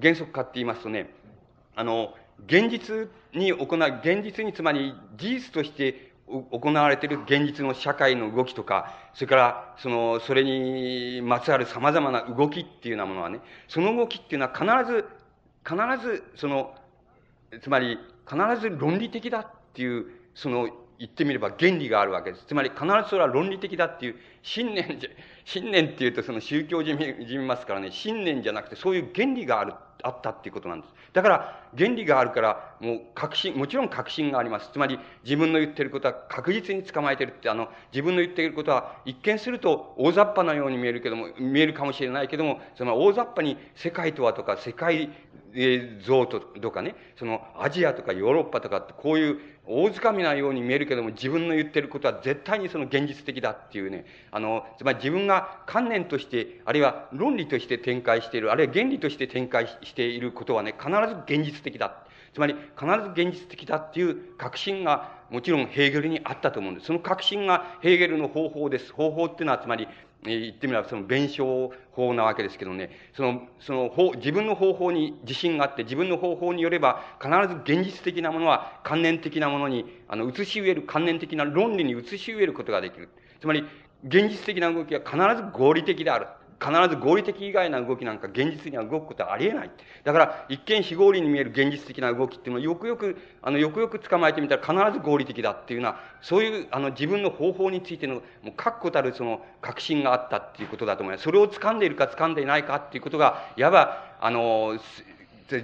[0.00, 1.10] 原則かって言いますとね、
[1.76, 2.14] あの、
[2.46, 15.04] 現実に行う、現実につまり事実として行われている現実の社会の動きとか、それから、その、それにまつわる様々な動きっていうようなものはね、その動きっていうのは必ず、
[15.64, 15.76] 必
[16.06, 16.74] ず、その、
[17.60, 17.98] つまり、
[18.28, 20.68] 必ず論理的だっていう、その、
[21.00, 22.44] 言ってみれば原理があるわけです。
[22.46, 25.10] つまり必ずそれは論理的だっていう信念じゃ、
[25.46, 30.94] 信念っていうとその宗教じみ、じみますからね、信念じゃなくてそういう原理がある、あったっていうことなんです。
[31.12, 34.70] だから、原理があるから、もう確信、もちろん確信があります。
[34.72, 45.10] つまり、自分の言ってることは確実に捕まえてるって、あの、自分の言ってることは、一見すると大雑把なように見えるけども、見えるかもしれないけども、その大雑把に世界とはとか、世界
[46.04, 62.04] 像とかね、そのアジアとかヨーロッパとかってこういう大掴みなように見えるけども自分の言ってることは絶対にその現実的だっていうね、あの、つまり自分が観念として、あるいは論理として展開している、あるいは原理として展開していることはね、必ず現実的だ。
[62.32, 66.86] つまり必ず現実的だっていう確信がもちろんヘーゲルにあったと思うんです。
[66.86, 68.92] その確信がヘーゲルの方法です。
[68.92, 69.88] 方法っていうのはつまり
[70.24, 83.08] 言ってみればその弁証法なわけですけどね、その、その方、自分の方法に自信があって、自分の方法によれば、必ず現実的なものは観念的なものに、あの、移し植える、観念的な論理に移し植えることができる。
[83.40, 83.64] つまり、
[84.04, 86.26] 現実的な動きは必ず合理的である。
[86.60, 89.70] 必ず合理的以外な動きなんか現実には動くことはありえない。
[90.04, 101.24] だから、一見非合理に見える現実的な動きっていうのをよくよく、あの、よくよく捕まえてみたら必ず合理的だっていうのは、そういう、あの、自分の方法についての、もう確固たるその、確信があったっていうことだと思います。
[101.24, 104.78] それを掴んでいるか掴んでいないかっていうことが、いわば、あの、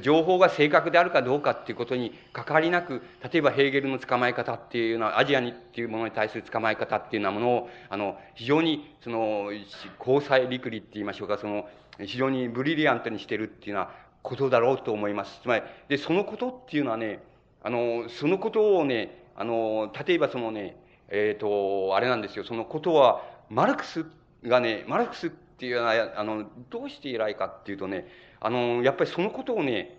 [0.01, 9.51] 情報が正確であるかどうかっていうことに関わりなく、例えばヘーゲルの捕まえ方っていうのは、アジアにっていうものに対する捕まえ方っていうようなものを、あの、非常に、その、
[9.99, 11.69] 交際陸理って言いましょうか、その、
[11.99, 13.91] 非常にブリリアントにしてるっていうような
[14.23, 15.41] ことだろうと思います。
[15.43, 17.21] つまり、で、そのことっていうのはね、
[17.63, 20.77] あの、そのことをね、あの、例えばそのね、
[21.09, 24.05] えっ、ー、と、あれなんですよ、そのことは、マルクス
[24.45, 28.07] がね、マルクスっていうのは、あの、どうして偉いかっていうとね、
[28.41, 29.99] あの、やっぱりそのことをね、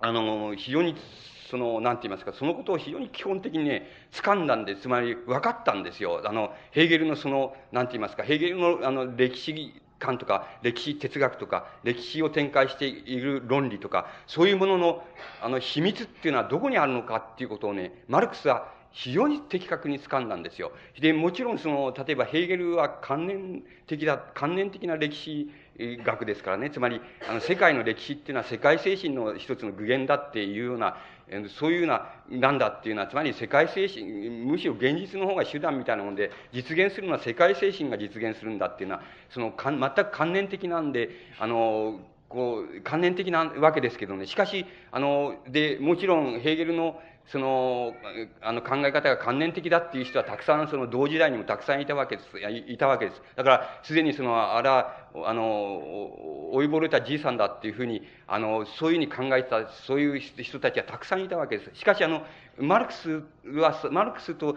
[0.00, 0.96] あの、非常に
[1.50, 6.22] その、なんて言いますか、そのことを非常に基本的にね、掴んだんで、つまり分かったんですよ。
[6.24, 15.04] あの、ヘーゲルのその、なんて言いますか、ヘーゲルのあの、歴史観とか、歴史哲学とか、歴史を展開している論理とか、そういうものの、
[15.42, 20.72] あの、秘密っていうのはどこにあるのかっていうことをね、マルクスは非常に的確に掴んだんですよ。
[21.00, 26.70] で、もちろんその、例えばヘーゲルは関連的だ、関連的な歴史学ですからね。
[26.70, 30.96] つまり、あの、世界の歴史っていうのは世界精神の一つの具現だっていうような、
[31.58, 44.26] そういうような、なんだっていうのは、つまり世界精神、むしろ現実の方が手段みたいなもんで、実現するのは世界精神が実現するんだっていうのは、その、か全く関連的なんで、あの、こう、関連的なわけですけどね。
[44.26, 47.00] しかし、あの、で、もちろん、ヘーゲルの、
[47.30, 47.94] その、
[48.40, 52.28] あの考え方が関連的だっていう人はたくさんその同時代にもたくさんいたわけです。
[52.66, 53.22] いたわけです。
[53.36, 61.70] だから、すでにその、あら、あの、老いぼれたじいさんだっていうふうに、あの、そういうふうに考えてた、そういう人たちはたくさんいたわけです。
[61.74, 62.22] しかし、あの、
[62.58, 64.56] マルクスは、マルクスと、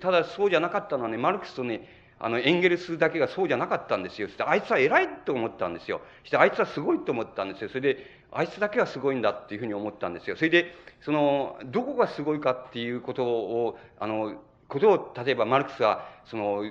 [0.00, 4.26] ただそうじゃなかったのはね、マルクスとね、あの、エンゲルスだけがそうじゃなかったんですよ。
[4.26, 6.02] そして、あいつは偉いと思ったんですよ。
[6.22, 7.68] そして、あいつはすごいと思ったんですよ。
[7.68, 10.36] それで、あいつだけはすごいんだっていうふうに思ったんですよ。
[10.36, 16.64] それで、その、どこがすごいかっていうことを、あの、ことを、例えばマルクスは、その、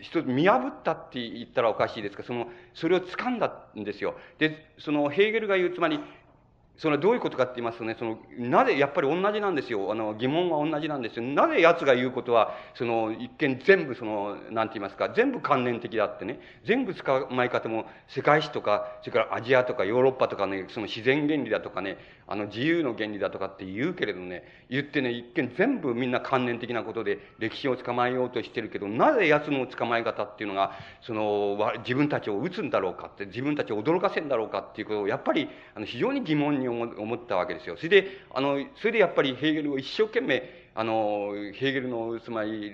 [0.00, 4.14] 一つ見破ったって言ったらおかしいですが、その、それを掴んだんですよ。
[4.38, 6.00] で、その、ヘーゲルが言う、つまり、
[6.78, 9.90] それはどういうことかって言いますとね、その、なぜ、やっぱり同じなんですよ。
[9.90, 11.24] あの、疑問は同じなんですよ。
[11.24, 37.76] なぜ奴が言うことは、その、一見全部その、なんて言いますか、全部関連的だってね、全部捕まえ方も世界史とか、それからアジアとかヨーロッパとかね、その自然原理だとかね、あの、自由の原理だとかって言うけれどね、言ってね、一見全部みんな関連的なことで歴史を捕まえようとしてるけど、なぜ奴の捕まえ方っていうのが、その、自分たちを撃つんだろうかって、自分たちを驚かせんだろうかっていうことを、やっぱり、あの、非常に疑問に思ったわけですよ。
[37.76, 42.72] それで、あの、それでやっぱりヘーゲルを一生懸命、あの、ヘーゲルの、つまり、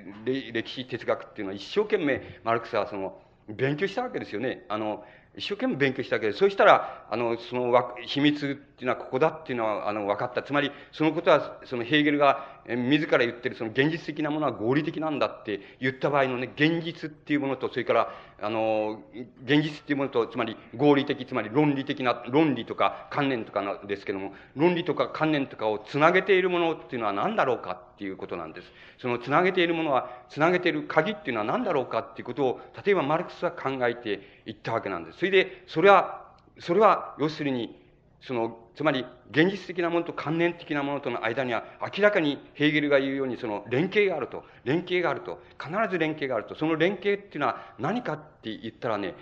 [0.52, 4.64] 歴史哲学っていうのは一生懸命、マルクスはその、勉強したわけですよね。
[4.68, 5.04] あの、
[5.36, 6.38] 一生懸命勉強したわけです。
[6.38, 7.72] そうしたら、あの、その
[8.06, 10.42] 秘密っていうのはここだっていうのは、あの、分かった。
[10.42, 19.02] つまり、そのことは、そのヘーゲルが自ら言ってるその現実的なものは合理的なんだって言った場合のね、現実っていうものと、それから、あの、
[19.44, 28.72] 現実っていうものと、つまり合理的、つまり論理的な、論理とか観念とかなんですけども、論理とか観念とかをつなげているものっていうのは何だろうかっていうことなんです。
[28.98, 35.18] そのつなげているものは、つなげている鍵っていうのは何だろうかっていうことを、例えばマルクスは考えていったわけなんです。
[35.18, 36.24] それで、それは、
[36.58, 37.83] それは、要するに、
[38.26, 44.44] その、つまり、現実的なものと関連的なものとの間には、明らかにヘーゲルが言うように、その連携があると。
[44.64, 45.42] 連携があると。
[45.62, 46.54] 必ず連携があると。
[46.54, 49.14] その連携っていうのは何かって言ったらね、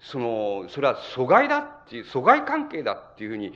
[0.00, 3.52] その、それは阻害だっていう、阻害関係だっていうふうに、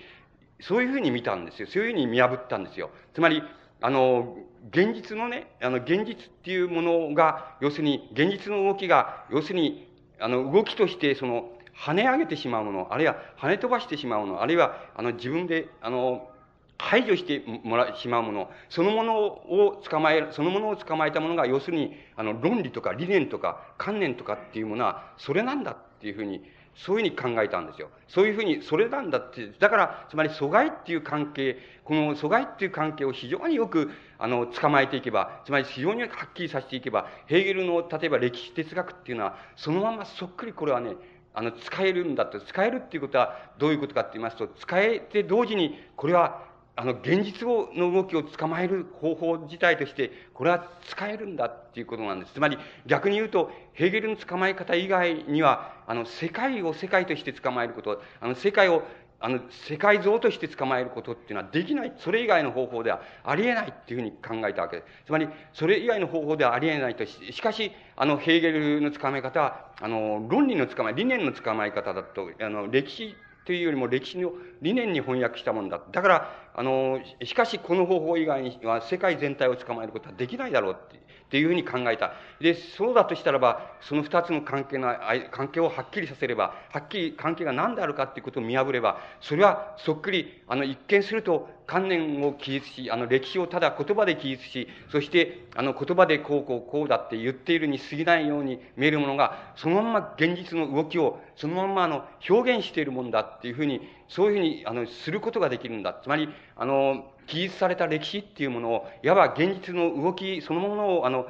[0.61, 1.69] そういうふうに見たんですよ。
[1.69, 2.91] そういうふうに見破ったんですよ。
[3.15, 3.43] つまり、
[3.81, 4.37] あの、
[4.71, 11.51] 現実のね、あの、現実っていうものが、要するに、現実の動きが、要するに、あの、動きとして、その、
[11.85, 16.31] 跳ね上げてしまうもの、あるいは跳ね飛ばしてしまうもの、あるいは、あの、自分で、あの、
[16.79, 26.43] 排除してもらしまうもの、そのものを捕まえる、そのものを捕まえたものが、要するに、あの、論理とか理念とか観念とかっていうものは、それなんだっていうふうに、
[26.75, 27.91] そういうふうに考えたんですよ。
[28.09, 40.95] そういうふうに、それなんだって、だから、つまり阻害っていう関係、この阻害っていう関係を非常によく、あの、捕まえていけば、つまり非常にはっきりさせていけば、ヘーゲルの、例えば歴史哲学っていうのは、そのままそっくりこれはね、
[41.33, 42.41] あの、使えるんだと。
[42.41, 52.33] 使えるっていうことはどういうことかって言いますと、使えて同時に、これは、あの、現実の動きを捕まえる方法自体として、これは使えるんだっていうことなんです。
[52.33, 58.83] つまり、逆に言うと、ヘーゲルの捕まえ方以外には、あの、世界を世界として捕まえること、あの、世界を
[59.21, 61.93] あの、世界像として捕まえることっていうのはできない。
[61.99, 65.05] それ以外の方法ではありえないっていうふうに考えたわけです。
[65.07, 75.81] つまり、それ以外の方法ではありえないとし、しかし、あの、ヘーゲルの捕まえ方は、あの、論理の捕まえ、理念の捕まえ方だと、あの、歴史というよりも歴史の理念に翻訳したものだ。
[75.91, 82.13] だから、あの、しかしこの方法以外には世界全体を捕まえることはできないだろうってっていうふうに考えた。
[82.41, 84.93] で、そうだとしたらば、その二つの関係の、
[85.31, 105.99] 関係をはっきりさせれば、はっきり関係が何であるかっていうことを見破れば、それはそっくり、あの、一見すると観念を記述し、あの、歴史をただ言葉で記述し、そして、あの、言葉でこうこうこうだって言っているに過ぎないように見えるものが、そのまま現実の動きを、そのままあの、表現しているもんだっていうふうに、そういうふうに、あの、することができるんだ。
[106.03, 111.27] つまり、あの、記述された歴史っていうものを、いわば現実の動きそのものを、あの、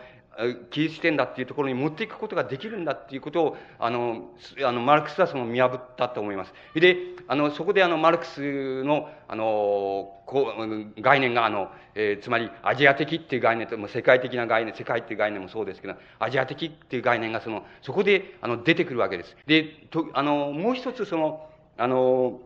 [0.70, 4.31] キリスト点だっていうところに持っていくことができるんだっていうことを、あの、
[4.64, 6.55] あの、マルクスはその見破ったと思います。
[6.74, 6.97] で、
[7.28, 19.37] あの、そこであの、マルクスの、あの、こう、概念が、あの、えー、つまり、アジア的っていう概念と、も世界的な概念、世界っていう概念もそうですけど、アジア的っていう概念が、その、そこで、あの、出てくるわけです。
[19.47, 22.41] で、と、あの、もう一つ、その、あの、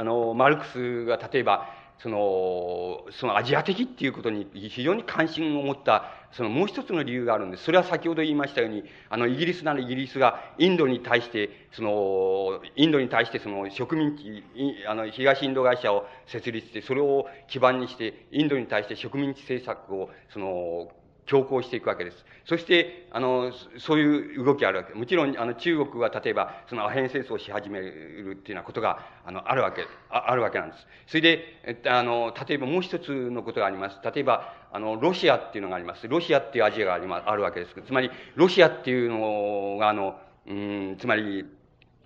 [0.00, 7.64] あの、マルクスが例えば、その、そのアジア的っていうことに非常に関心を持った、そのもう一つの理由があるんです。
[7.64, 14.42] それは先ほど言いましたように、あの、イギリスならイギリスがインドに対して、その、インドに対してその植民地、
[14.88, 20.88] あの、東インド会社を設立して、それを基盤にして、インドに対して植民地政策を、その、
[21.26, 22.24] 強行していくわけです。
[22.44, 24.94] そして、あの、そういう動きあるわけ。
[24.94, 30.86] もちろん、あの、中国は例えば、そのアヘン戦争をし始めるっていうようなことが、あの、あるわけ、ああるわけなんです。
[31.06, 34.00] それで、えっと、あの、例えばもう一つのことがあります。
[34.02, 36.08] 例えば、あの、ロシアっていうのがあります。
[36.08, 37.74] ロシアっていうアジアがありまあるわけです。
[37.86, 41.44] つまり、ロシアっていうのが、あの、うん、つまり、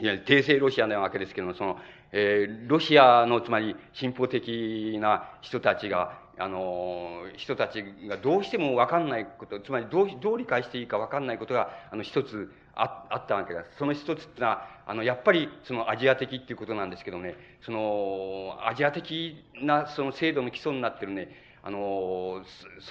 [0.00, 1.78] いや、帝政ロシアなわけですけども、その、
[2.12, 13.78] えー、ロシアの、つまり、進歩的な人たちが、あの、人たちがどうしてもわかんないこと、つまりどう、どう理解していいかわかんないことが、あの、一つああったわけです。
[13.78, 21.28] その一つってのは、あの、やっぱり、そのアジア的っていうことなんですけどね、その、アジア的な、その制度の基礎になってるね、
[21.66, 22.42] あの、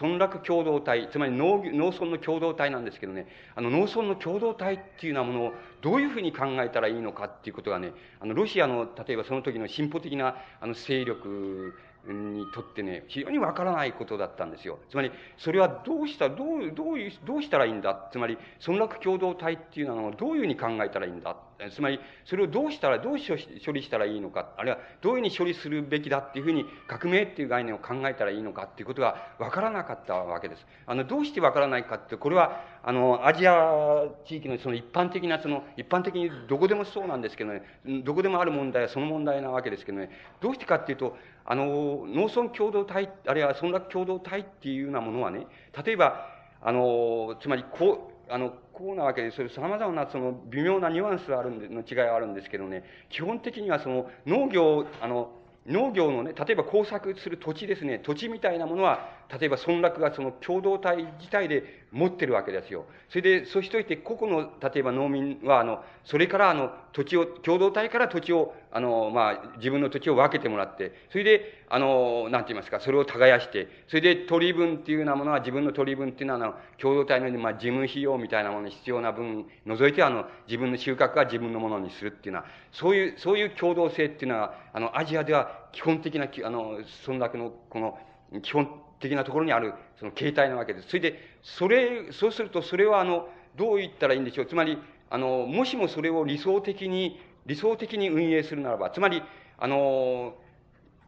[0.01, 11.75] 村落共同体、つまり農農村の共同体なんですけどね、あの農村の共同体っていうようなものをどういうふうに考えたらいいのかっていうことがね、あのロシアの、例えばその時の進歩的なあの勢力
[12.05, 14.79] にとってね、非常にわからないことだったんですよ。
[14.89, 18.09] つまり、それはどうした、どう、どういう、どうしたらいいんだ？
[18.11, 18.37] つまり、
[18.67, 21.37] 村落共同体っていうのはどういうふうに考えたらいいんだ？
[21.71, 30.65] つまり、それをどうしたら、どう処理したらいいのか、あるいはどういうふうに処理するべきだっていうふうに、革命っていう概念を考えたらいいのかっていうことがわからなかったわけです。
[30.85, 37.63] あの、どうしてわからないかって、これは、あの、アジア地域のその一般的な、その、一般的にどこでもそうなんですけどね、
[38.03, 40.09] どこでもある問題はその問題なわけですけどね、
[40.41, 45.47] どうしてかっていうと、あの、農村共同体、あるいは村落共同体っていうようなものはね、
[45.85, 46.27] 例えば、
[46.61, 55.31] あの、つまり、こう、あの、こうなわけで、それ様々なその微妙なニュアンスあるんで、の違いはあるんですけどね、基本的にはその農業、あの、
[55.65, 62.85] 農業のね、例えば工作する土地ですね、土地みたいなものは、例えば村落がその共同体自体で持ってるわけですよ。
[63.09, 87.99] それで、そうしといて、個々の、例えば農民は、あの、それから、あの、土地を、共同体から土地を、あの、まあ、自分の土地を分けてもらって、それで、あの、なんて言いますか、それを耕して、それで取り分っていうようなものは、自分の取り分っていうのは、あの、共同体の、まあ、事務費用みたいなものに必要な分、除いて、あの、自分の収穫は自分のものにするっていうのは、そういう、そういう共同性っていうのは、あの、アジアでは基本的な、あの、村落の、この、
[88.41, 90.87] 基本的なところにある、その形態なわけです。
[90.87, 94.45] それで、それ、そうすると、それは、あの、どう言ったらいいんでしょう。
[94.45, 94.77] つまり、
[95.09, 99.21] あの、もしもそれを理想的に、理想的に運営するならば、つまり、
[99.57, 100.35] あの、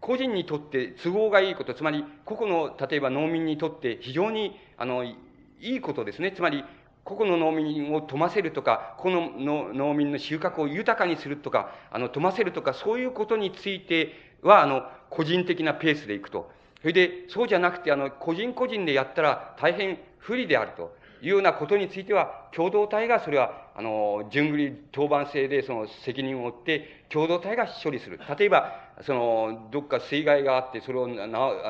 [0.02, 5.16] 個人にとって都合がいいこと、つまり、個々の、例えば農民にとって非常に、あの、い
[5.60, 6.32] いことですね。
[6.32, 6.64] つまり、
[7.04, 16.52] 個々の農民を富ませるとか、個々の農民の収穫を豊かにするとか、あの、富ませるとか、そういうことについては、あの、個人的なペースでいくと。
[16.86, 28.20] それで、そうじゃなくて、あの、個人個人でやったら大変不利であるというようなことについては、共同体がそれは、あの、順繰り当番制でその責任を負って、共同体が処理する。
[28.38, 28.72] 例えば、
[29.02, 31.08] その、どっか水害があって、それを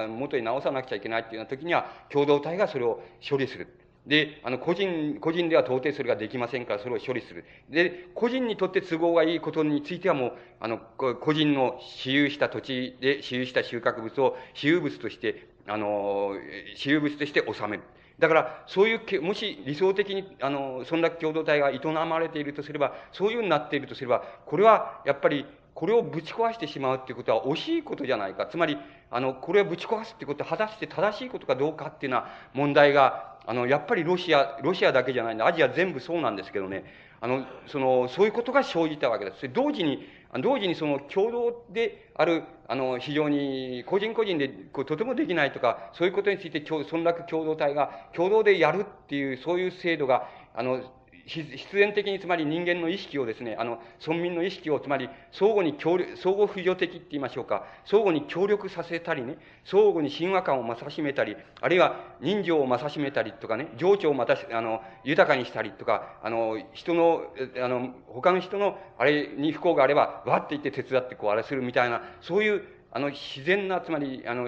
[0.10, 3.85] 元に直さなくちゃいけないっていうような時には、共同体がそれを処理する。
[4.08, 7.44] で、あの、個人、個人では到底それができませんから、それを処理する。
[7.70, 16.34] で、個人にとって都合がいいことについてはもう、あの、個人の私有した土地で私有した収穫物を私有物として、あの、
[16.76, 17.84] 私有物として納める。
[18.20, 28.46] だから、そういう、もし理想的に、あの、村落共同体が営まれているとすれば、そういうふうになっているとすれば、これは、やっぱり、これをぶち壊してしまうっていうことは惜しいことじゃないか。
[28.46, 28.78] つまり、
[29.12, 35.44] あの、これをぶち壊すってことは果たして正しいことかどうかっていうような問題が、あの、やっぱりロシア、ロシアだけじゃないんで。
[35.44, 36.84] アジア全部そうなんですけどね。
[37.22, 39.50] あの、その、そういうことが生じたわけです。
[39.50, 40.08] 同時に、
[40.42, 50.82] 同時にその共同である、あの、非常に個人個人でこうとてもできないとか、そういうことについて村落共同体が共同でやるっていう、そういう制度が、あの、
[51.26, 67.24] 必然的につまり人間の意識をですね、あの、村民の意識をつまり相互に協力、相互扶助的って言いましょうか、相互に協力させたりね、相互に親和感を増さしめたり、あるいは人情を増さしめたりとかね、情緒をまたあの、豊かにしたりとか、あの、人の、
[67.62, 74.48] あの、他の人のあれに不幸があれば、わって言って手伝ってこうあれするみたいな、そういう、あの、自然な、つまり、あの、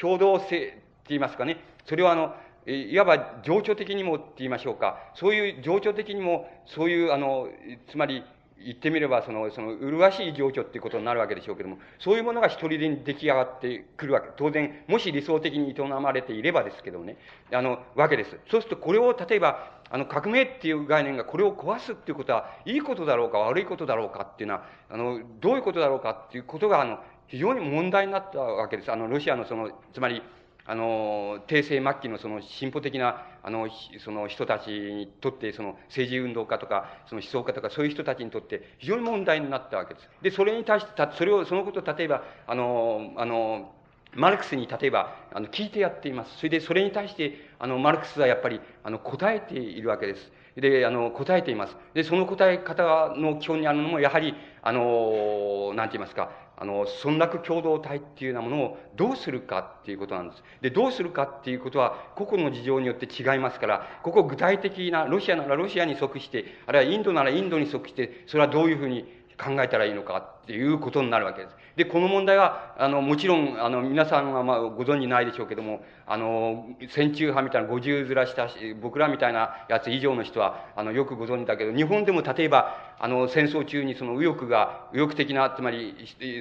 [0.00, 2.34] 共同性って言いますかね、それをあの、
[2.66, 7.48] いわば情緒的にもって言いましょうか、そういう情緒的にも、そういう、あの、
[7.88, 8.24] つまり、
[8.64, 14.28] 言ってみれば、その、その、麗しい情緒っていうことになるわけでしょうけども、そういうものが一人で出来上がってくるわけ。
[14.36, 17.16] 当然、もし理想的に営まれていればですけどね、
[17.52, 18.38] あの、わけです。
[18.50, 28.92] そうすると、これを、例えば、あの、革命っていう概念がこれを壊すっていうことは、いいことだろうか、悪いことだろうかっていうのは、あの、どういうことだろうかっていうことが、あの、非常に問題になったわけです。
[28.92, 30.22] あの、ロシアのその、つまり、
[30.64, 40.08] あの、帝政末期のその進歩的な、あの、その人たちにとって、その政治運動家とか、その思想家とか、そういう人たちにとって非常に問題になったわけです。
[40.22, 43.74] で、それに対して、たそれを、そのことを例えば、あの、あの、
[44.14, 46.36] マルクスに例えば、あの、聞いてやっています。
[46.36, 50.32] それで、それに対して、あの、マルクスはやっぱり、あの、答えているわけです。
[50.56, 51.76] で、あの、答えています。
[51.94, 56.30] で、その答え方の基本にあるのも、やはり、あの、なんて言いますか、
[56.62, 60.44] あの、村落共同体っていうようなものをどうするかっていうことなんです。
[60.60, 69.02] で、どうするかっていうことは、個々の事情によって違いますから、ここ具体的な、ロシアならロシアに即して、あるいはインドならインドに即して、それはどういうふうに
[69.36, 71.56] 考えたらいいのかっていうことになるわけです。
[71.76, 78.48] で、この問題は、あの、もちろん、あの、皆さんはまあご存知ないでしょうけども、あの、戦中派みたいな50ずらした
[78.80, 85.94] 僕らみたいなやつ以上の人は、あの、よくご存知だけど、日本でも例えば、あの、戦争中にその右翼が、右翼的な、つまり、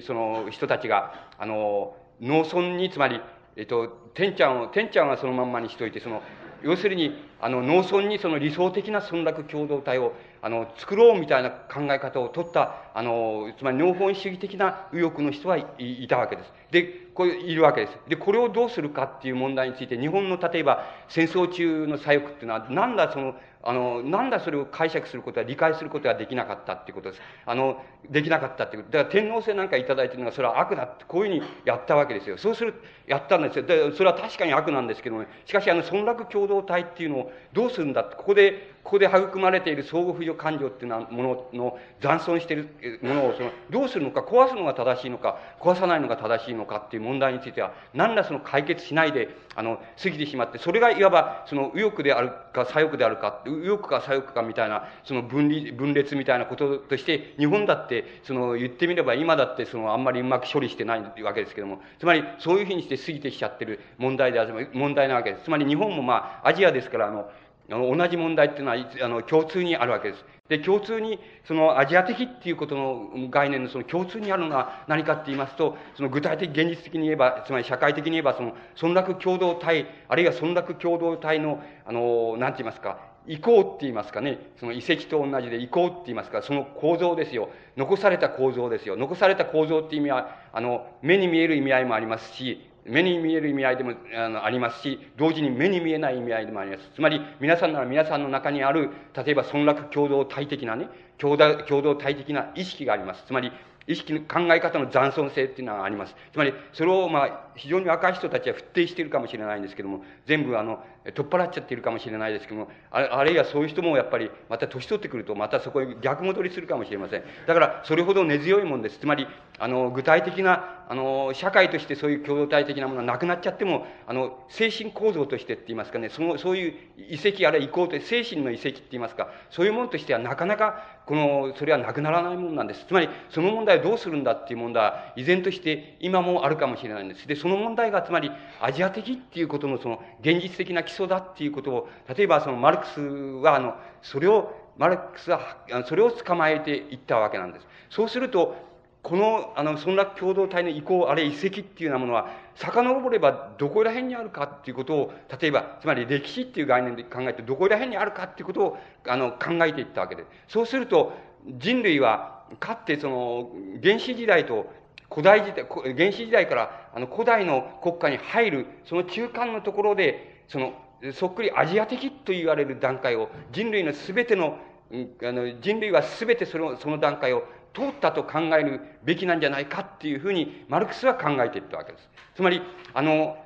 [0.05, 3.21] その人たちが、あの、農村に、つまり、
[3.55, 6.21] えっと、天ちゃんを、天ちゃんはそのまんまにしといて、その、
[6.63, 16.53] 要するに、あの、農村にその理想的な村落共同体を、あの、作ろうみたいな考え方を取った、あの、つまり農本主義的な右翼の人はいたわけです。
[16.71, 16.83] で、
[17.13, 17.97] これ、いるわけです。
[18.07, 27.21] で、これをどうするかっていう問題について、日本の例えば戦争中の左翼っていうのは、なんだその、あの、なんだそれを解釈することは、理解することができなかったっていうことです。
[27.45, 28.97] あの、できなかったっていうこと。
[28.97, 32.37] だから天皇制なんかいただいてるのが、それは悪だって、こういうふうにやったわけですよ。
[32.37, 32.73] そうする、
[33.05, 33.63] やったんですよ。
[33.63, 65.45] で、それは確かに悪なんですけども、ね、しかし、あの、村落共同体っていうのをどうするんだって、ここで、ここで育まれている相互扶助感情っていうのはものの残存しているものをそのどうするのか壊すのが正しいのか壊さないのが正しいのかっていう問題については何らその解決しないであの過ぎてしまってそれがいわばその右翼であるか左翼であるか右翼か左翼かみたいなその分離分裂みたいなこととして日本だってその言ってみれば今だってそのあんまりうまく処理してないわけですけどもつまりそういうふうにして過ぎてきちゃってる問題である問題なわけです。
[65.45, 67.29] つまり日本もまあアジアですからあの
[67.69, 70.25] あの、同じ問題っていうのは、あの、共通にあるわけです。
[70.49, 87.49] で、共通に、その、アジア的っていうことの概念のその共通にあるのは何かって言いますと、その具体的、現実的に言えば、つまり社会的に言えば、その、村落共同体、あるいは村落共同体の、あの、なんて言いますか、移行って言いますかね、その遺跡と同じで移行って言いますか、その構造ですよ。
[87.77, 88.97] 残された構造ですよ。
[88.97, 96.89] 残された構造っていう意味は、あの、目に見える意味合いもありますし、目に見える意味合いでもあのありますし、同時に目に見えない意味合いでもあります。
[96.95, 103.23] つまり、皆さんなら皆さんの中にある、例えば村落共同体的なね、共同体的な意識があります。
[103.25, 103.51] つまり、
[103.87, 106.15] 意識の考え方の残存性っていうのはあります。
[106.31, 117.23] つまり、それをまあ、非常に若い人たちは不定しているかもしれないんですけども、全部あの、取っ払っちゃっているかもしれないですけども、あるいはそういう人もやっぱり、また年取ってくると、またそこへ逆戻りするかもしれません。
[117.47, 118.99] だから、それほど根強いもんです。
[118.99, 119.27] つまり、
[119.57, 132.85] あの、具体的な、あの、社会としてそういう共同体的なものがなくなっちゃっても、あの、精神構造としてって言いますかね、その、そういう遺跡、あるいは移行と精神の遺跡って言いますか、そういうものとしてはなかなか、この、それはなくならないものなんです。
[132.87, 137.27] つまり、その問題をどうするんだっていう問題は、依然として今もあるかもしれないんです。
[137.27, 147.67] で、その問題が、つまり、アジア的っていうことのその、現実的な基礎だっていうことを、例えばそのマルクスは、あの、それを、マルクスは、それを捕まえていったわけなんです。
[147.89, 148.55] そうすると、
[149.01, 158.77] この、あの、村落共同体の移行、あるいは遺跡っていうようなものは、遡ればどこら辺にあるかっていうことを、例えば、つまり歴史っていう概念で考えて、どこら辺にあるかっていうことを、
[159.07, 160.27] あの、考えていったわけです。
[160.49, 161.13] そうすると、
[161.47, 163.49] 人類は、かってその、
[163.81, 164.67] 原始時代と
[165.11, 170.73] 古代時代、原始時代からあの古代の国家に入る、その中間のところで、その、
[171.13, 174.57] そっくりアジア的と言われる段階を、人類のすべての、
[174.91, 177.43] あの人類はすべてそのその段階を
[177.73, 182.09] 通ったと考えるべきなんじゃないかっていうふうに、マルクスは考えていったわけです。
[182.35, 182.61] つまり、
[182.93, 183.37] あの、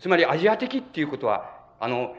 [0.00, 2.16] つまりアジア的っていうことは、あの、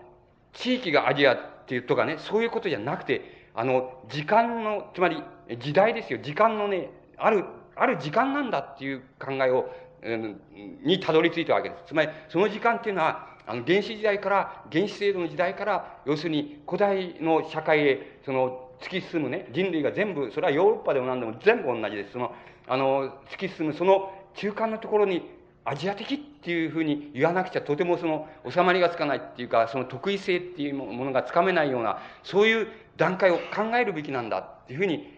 [0.54, 5.24] 地域がアジアっていうとかね、そういうことじゃなくて、あの、時間の、つまり
[5.60, 6.20] 時代ですよ。
[6.20, 9.70] 時間のね、ある、ある時間なんだっていう考えを、
[10.04, 10.40] うん、
[10.84, 11.86] にたどり着いたわけです。
[11.88, 22.12] つまり、その時間っていうのは、あの、原始時代から、原始制度の時代から、要するに古代の社会へ、その、突き進むね、人類が全部、それはヨーロッパでも何でも全部同じです。
[22.12, 22.32] その、
[22.68, 25.28] あの、突き進む、その中間のところに、
[25.66, 35.12] アジア的っていうふうに言わなくちゃとてもその収まりがつかないっていうか、その得意性っていうものがつかめないような、そういう段階を考えるべきなんだっていうふうに、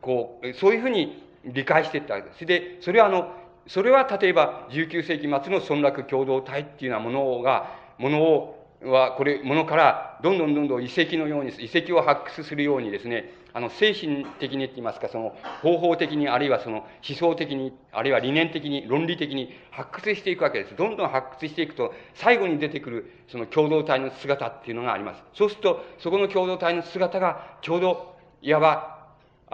[0.00, 2.44] こう、そういうふうに理解していったわけです。
[2.44, 3.32] で、それはあの、
[3.66, 20.74] それは例えば19世紀末の村落共同体っていうようなものが、ものを、は、これ、ものから、どんどんどんどん遺跡のように、遺跡を発掘するようにですね、あの、精神的にって言いますか、その、方法的に、あるいはその、思想的に、あるいは理念的に、論理的に発掘していくわけです。
[20.74, 25.22] どんどん発掘していくと、最後に出てくる、その共同体の姿っていうのがあります。
[25.34, 29.01] そうすると、そこの共同体の姿が、ちょうど、いわば、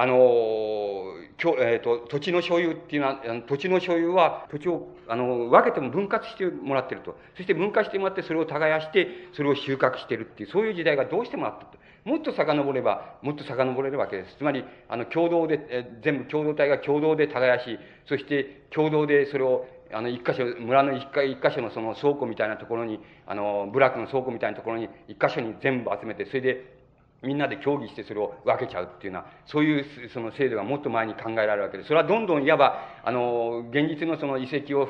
[0.01, 0.15] あの、
[1.39, 7.19] きょえ、ー、と、土地の所有っていうのは、土地の所有は、土地を、あの、分けても分割してもらってると。
[7.35, 11.79] そして分割してもらって、それを耕して、それを収穫してるっていう、そういう時代がどうしてもあったと。
[12.05, 14.37] もっと遡れば、もっと遡れるわけです。
[14.37, 17.77] つまり、あの、共同で、え全部共同体が共同で耕し、
[18.07, 26.78] そして共同でそれを、あの、一箇所、村の一箇一箇所のその倉庫みたいなところに、あの、部落の倉庫みたいなところに、一箇所に全部集めて、それで、
[27.23, 31.85] みんなで協議してそれを分けちゃうっていうのは、そういうその制度がもっと前に考えられるわけで。
[31.85, 34.89] それはどんどんいわば、あの、現実のその遺跡を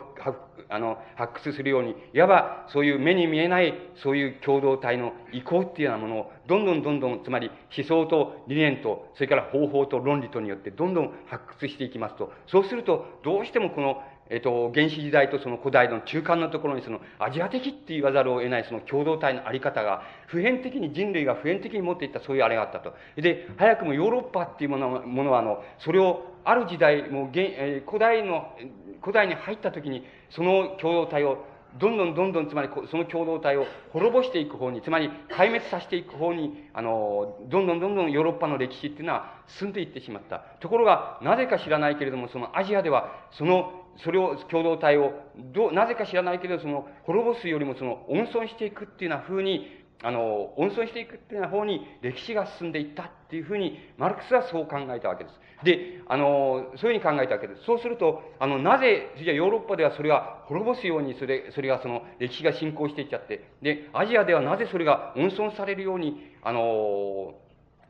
[0.69, 3.73] あの発掘するように、いわばそういう目に見えない
[4.03, 22.95] そういう共同体の意向っていうようなものを、どんどんどんどん、つまり思想と理念と、それから方法と論理とによってどんどん発掘していきますと、そうすると、どうしてもこのえっ、と、原始時代とその古代の中間のところにそのアジア的って言わざるを得ないその共同体のあり方が普遍的に人類が普遍的に持っていったそういうあれがあったと。
[23.17, 28.57] で、早くもヨーロッパっていうものものはあの、それをある時代、もう現、え、古代の、
[29.01, 31.45] 古代に入った時にその共同体を
[31.79, 40.39] どんどんどんどん、つまりその共同体を滅ぼしていく方に、つまり壊滅させていく方に、あの、どんどんどんどんヨーロッパの歴史っていうのは進んでいってしまった。
[40.61, 55.41] ところが、なぜか知らないけれども、そのアジアでは、そのそれを、共同体を、どう、なぜか知らないけど、その、滅ぼすよりもその、温存していくっていうような風に、あの、温存していくっていうような方に歴史が進んでいったっていうふうに、マルクスはそう考えたわけです。
[55.65, 57.65] で、あの、そういうふうに考えたわけです。
[57.65, 67.35] そうすると、あの、なぜ、じゃヨーロッパではそれは滅ぼすように、それ、それがその、歴史が進行していっちゃって、で、アジアではなぜそれが温存されるように、あの、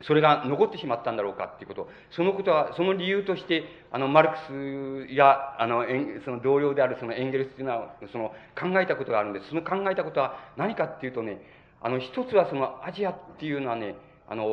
[0.03, 1.89] それが残ってしまったんだろうかっていうこと。
[2.11, 5.85] そのことは、その理由として、あの、マルクスや、あの、
[6.25, 8.29] その同僚であるそのエンゲルスっていうのは、その、
[8.59, 9.49] 考えたことがあるんです。
[9.49, 11.41] その考えたことは何かっていうとね、
[11.81, 13.97] あの、一つはその、アジアっていうのはね、
[14.29, 14.45] あの、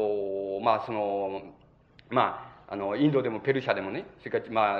[0.63, 1.41] まあ、その、
[2.09, 4.79] まあ、あの、インドでもペルシャでもね、それから、まあ、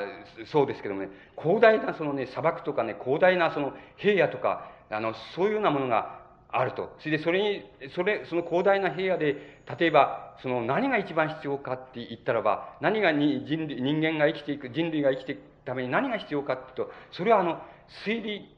[0.52, 6.25] そうですけどもね、広大なそのね、砂漠とかね、広大なその平野とか、あの、そういうようなものが
[6.58, 6.96] あると。
[7.00, 17.62] それで、それに、それ、その広大な平野で、例えば、その何が一番必要かって言ったらば、何がに人類、人間が生きていく、人類が生きていくために何が必要かっていうと、それはあの、
[18.06, 18.56] 推理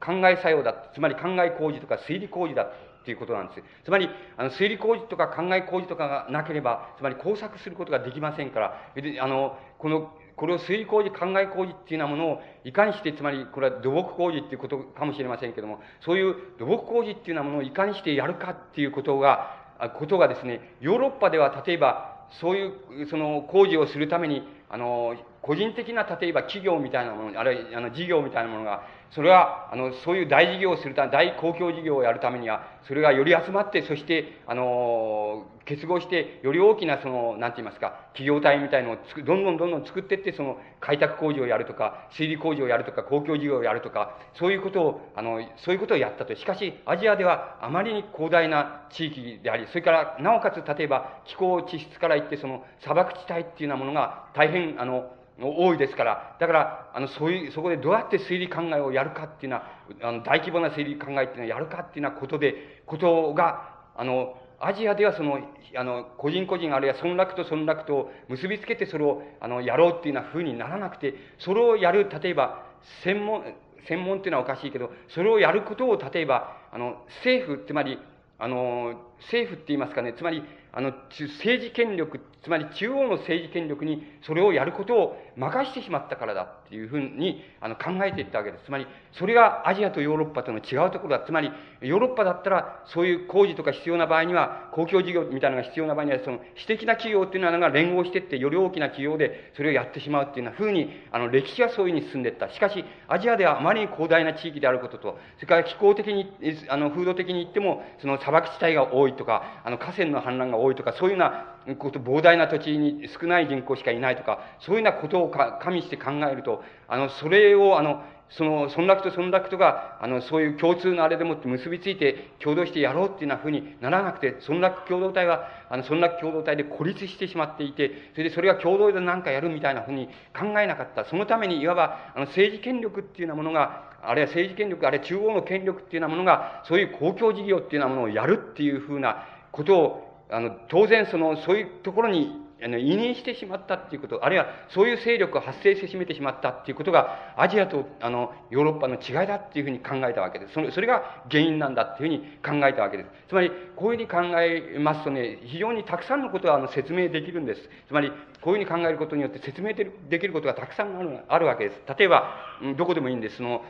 [0.00, 0.90] 考え作用だ。
[0.94, 2.66] つまり考え工事とか推理工事だ。
[3.00, 3.62] っていうことなんです。
[3.84, 19.54] つまり、あの、推理工事とか考え工事とかがなければ、つまり工作することができませんから、あの、このこれを水工事、考え工事っていうようなものを、いかにして、つまり、これは土木工事っていうことかもしれませんけども、そういう土木工事っていうようなものをいかにしてやるかっていうことが、
[19.98, 22.68] ことがですね、ヨーロッパでは例えば、そうい
[23.02, 46.36] う、その工事をするために、あの、個人的な、例えば企業みたいなもの、あるいは、あの、事業みたいなものが、それは、あの、そういう大事業をするため、大公共事業をやるためには、それがより集まって、そして、あの、結合して、より大きな、その、なんて言いますか、企業体みたいのをつく、どんどんどんどん作っていって、その、開拓工事をやるとか、水利工事をやるとか、公共事業をやるとか、そういうことを、あの、そういうことをやったと。
[46.36, 55.10] しかし、アジアではあまりに広大な地域であり、それから、なおかつ、例えば、気候地質から言って、その、砂漠地帯っていうようなものが、大変、あの、
[55.42, 59.64] 多いですから、だから、あの、そういう、そこでどうやって推理考えをやるかっていうのは、
[60.02, 65.40] あの、大規模な推理考えっていうのをやるかっていうようなことで、ことが、あの、アジアではその、
[65.76, 72.66] あの、個人個人あるいは村落と村落と結びつけてそれを、あの、やろうっていうような風にならなくて、それをやる、例えば、
[73.02, 73.44] 専門、
[73.88, 77.98] 専門っていうのはおかしいけど、それをやることを、例えば、あの、政府、つまり、
[78.38, 86.59] あの、政府って言いますかね、つまり、あの、政治権力、つまり中央の政治権力にそれをやることを任してしまったからだ。
[86.70, 88.66] っていうふうにあの考えていったわけです。
[88.66, 88.86] つまり、
[89.18, 91.24] それがアジアとヨーロッパとの違うところだ。
[91.26, 91.50] つまり、
[91.80, 102.48] ヨーロッパだったら、そういう工事とか必要な場合には、公共事業みたいなのが必要な場合には、その、私的な企業っていうのが連合していって、より大きな企業でそれをやってしまうっていうようなふうに、あの、歴史はそういうふうに進んでいった。
[102.50, 106.32] しかし、アジアではあまりに広大な地域であることと、それから気候的に、
[106.68, 130.06] あの、風土的に言っても、その砂漠地帯が多いとか、あの、河川の氾濫が多いとか、そういうようなこと、膨大な土地に少ない人口しかいないとか、そういうようなことを加味して考えると、あの、それを、あの、その、村落と村落とが、あの、そういう共通のあれでもって結びついて共同してやろうっていうなふうにならなくて、村落共同体は、あの、村落共同体で孤立してしまっていて、それでそれが共同で何かやるみたいなふうに
[130.38, 131.04] 考えなかった。
[131.04, 150.54] そのために、いわば、あの、政治権力っていうようなものが、あるいは政治権力、あるいは中央の権力っていうようなものが、そういう公共事業っていうようなものをやるっていうふうなことを、あの、当然その、そういうところにあの、委任してしまったっていうこと、あるいはそういう勢力を発生してしめてしまったっていうことが、アジアと、あの、ヨーロッパの違いだっていうふうに考えたわけです。
[150.54, 153.10] それそれが原因なんだっていうふうに考えたわけです。
[153.28, 157.62] つまり、こういうふうに考えますとね、非常にたくさんのことはあの説明できるんです。
[157.88, 158.12] つまり、
[158.42, 161.80] こういうふうに考えることによって説明できることがたくさんあるあるわけです。
[161.98, 162.34] 例えば、
[162.76, 163.36] どこでもいいんです。
[163.36, 163.62] その、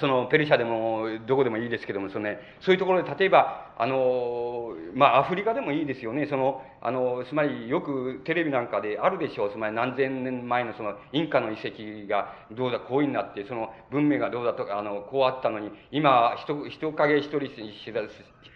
[0.00, 6.26] そのペルシャでもどこでもいいですけども、そのね、そういうところで例えば、あの、まあ、アフリカでもいいですよね。
[6.26, 9.52] その、あの、つまりよくテレビなんかであるでしょう。
[9.52, 17.46] つまり何千年前のそのインカの遺跡がどうだ、こういうになって、その文明がどうだとか、あの、こうあったのに、今、人、人影一人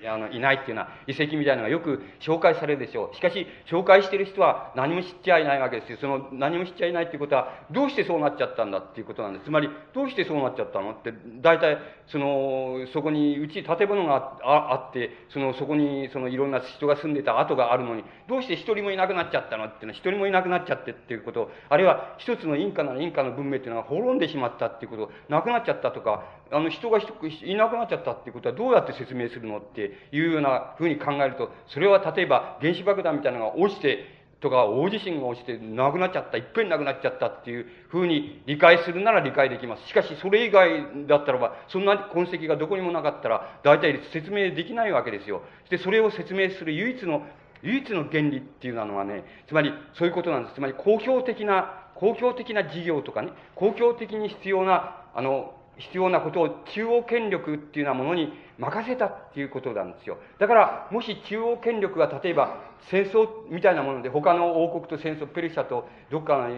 [0.08, 3.16] あの、いないっていうような遺跡みたいなのがよく紹介されるでしょう。
[3.16, 5.98] しかし、紹介してる人は何も知っちゃいないわけですよ。
[6.00, 9.44] その何も知っちゃいないっていうことは、どうしてそうなっちゃったんだっていうことなんです。
[9.44, 39.86] つまり、どうしてそうなっちゃったのって、大体、その、そこに、うち建物があって、その、そこに、その、いろんな人が住んでた跡があるのに、どうして一人もいなくなっちゃったのっていうのは、一人もいなくなっちゃってっていうこと、あるいは、一つのインカならインカの文明っていうのが滅んでしまったっていうこと、なくなっちゃったとか、あの、人がいなくなっちゃったっていうことはどうやって説明するのっていうようなふうに考えると、それは例えば原子爆弾みたいなのが落ちて、とか大地震が落ちてなくなっちゃった、いっぺんなくなっちゃったっていうふうに理解するなら理解できます。
[39.86, 45.42] しかし、それ以外だったらば、そんな痕跡がどこにもなかったら、大体説明できないわけですよ。
[45.68, 47.22] で、それを説明する唯一の、
[47.62, 50.54] 唯一の原理っていうのはね、つまりそういうことなんです。
[50.54, 60.18] つまり公共的な、公共的な事業とかね、公共的に必要な、あの、必要なことを中央権力っていうようなものに任せたっていうことなんですよ。
[60.38, 62.58] だから、もし中央権力が例えば
[62.90, 66.48] 戦争みたいなもので他の王国と戦争、ペルシャとどっか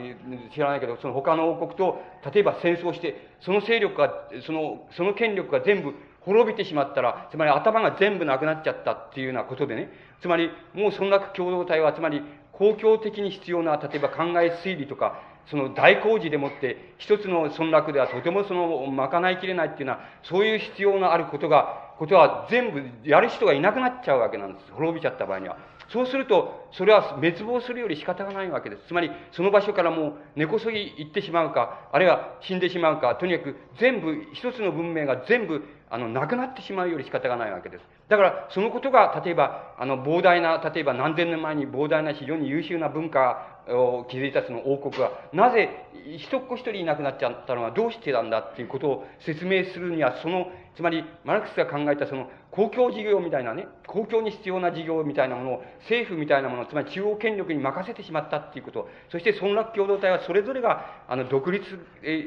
[0.52, 2.02] 知らないけど、その他の王国と
[2.32, 4.12] 例えば戦争して、その勢力が、
[4.44, 9.90] その、その権力が全部滅びてしまったら、つまり頭が全部なくなっちゃったっていうようなことでね、
[10.20, 24.72] つまりもう村落共同体は、つまり公共的に必要な、例えば考え推理とか、その大工事でもって、一つの村落ではとてもその、賄いきれないっていうのは、そういう必要のあることが、ことは全部やる人がいなくなっちゃうわけなんです。
[24.72, 25.56] 滅びちゃった場合には。
[25.88, 28.82] そうすると、それは滅亡するより仕方がないわけです。
[28.88, 37.84] つまり、その場所からもう根こそぎ行ってしまうか、あるいは死んでしまうか、とにかく全部、一つの文明が全部、あの、なくなってしまうより仕方がないわけです。
[38.08, 45.68] だから、そのことが、例えば、あの、膨大な、例えば何千年前に膨大な非常に優秀な文化を築いたその王国が、なぜ
[46.06, 61.64] 一っ子一人いなくなっちゃったのはどうしてなんだっていうことを説明するには、その、つまり、マルクスが考えたその公共事業みたいなね、公共に必要な事業みたいなものを、政府みたいなものを、つまり中央権力に任せてしまったっていうこと、そして村落共同体はそれぞれが、あの、独立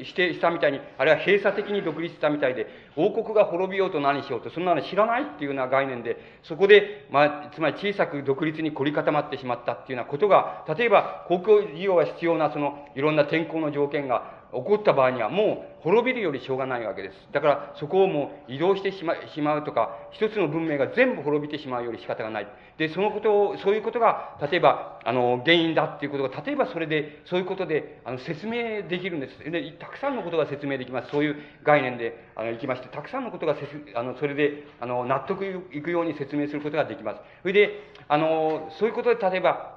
[0.03, 17.16] してしたみたいに、あるいは閉鎖的に独立したみたいで、王国が滅びようと何しようと、そんなの知らないっていうような概念で、そこで、まあ、つまり小さく独立に凝り固まってしまったっていうようなことが、例えば、公共事業が必要な、その、いろんな天候の条件が、起こった場合にはもう滅びるよりしょうがないわけです。
[17.32, 22.47] だからそこをもう移動してしましまうとか、一つの文明が全部滅びてしまうより仕方がない。
[22.78, 29.38] で、そのことを、そういうことが、例えば、あの、原因だっていうことが、例えばそれで、そういうことで、あの、説明できるんです。
[29.49, 31.10] で、たくさんのことが説明できます。
[31.12, 33.56] そういう概念で、あの、いきまして、たくさんのことが
[33.95, 37.20] あの、それで、あの、納得いくように説明することができます。
[37.41, 39.74] それで、あの、そういうことで、例えば、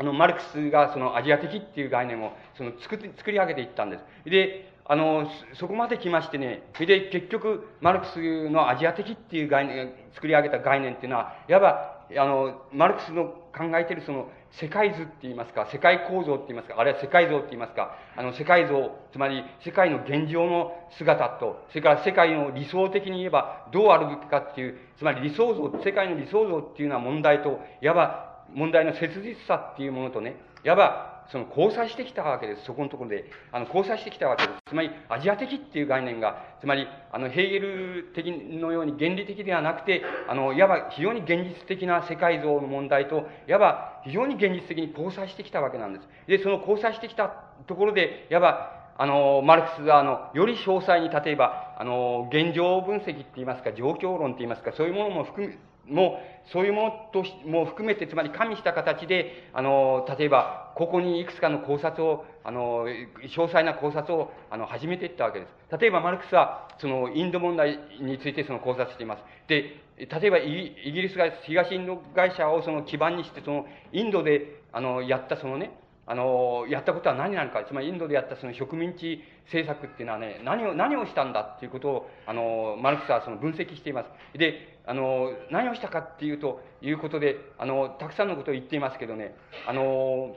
[0.00, 4.30] あの、マルクスがそのアジア的っていう概念をその作作り上げていったんです。
[4.30, 32.64] で、あの、そこまで来ましてね、それで結局、マルクスのアジア的っていう概念、作り上げた概念っていうのは、いわば、あの、マルクスの考えてるその世界図って言いますか、世界構造って言いますか、あるいは世界像って言いますか、あの世界像、つまり世界の現状の姿と、それから世界の理想的に言えばどうあるべきかっていう、つまり理想像、世界の理想像っていうのは問題と、いわば問題の切実さっていうものとね、いわば、その交差してきたわけです。
[32.64, 33.30] そこのところで。
[33.52, 34.58] あの、交差してきたわけです。
[34.68, 46.08] つまり、アジア的っていう概念が、つまり、あの、ヘーゲル的のように原理的ではなくて、あの、いわば非常に現実的な世界像の問題と、いわば非常に現実的に交差してきたわけなんです。
[46.26, 47.28] で、その交差してきた
[47.66, 56.20] ところで、いわば、あの、マルクスは、あの、より詳細に、例えば、あの、現状分析って言いますか、状況論って言いますか、そういうものも含も
[56.52, 65.78] そういうものとしも含めて、つまり加味した形で、あの、例えば、ここにいくつかの考察を、あの、詳細な考察を、あの、始めていったわけです。
[65.80, 69.24] 例えば、マルクスは、その、インド問題についてその考察しています。
[69.48, 75.70] で、例えばイギリスが東インド会社をその基盤にして、その、インドで、あの、やったそのね、
[76.10, 84.36] あの、やったことは何なのか、つまりインドでやったその植民地政策っていうのはね、何を、何をしたんだっていうことを、あの、マルクスはその分析しています。
[84.36, 89.36] で、あの、何をしたかっていうと、いうことで、あの、たくさんのことを言っていますけどね、
[89.68, 90.34] あの、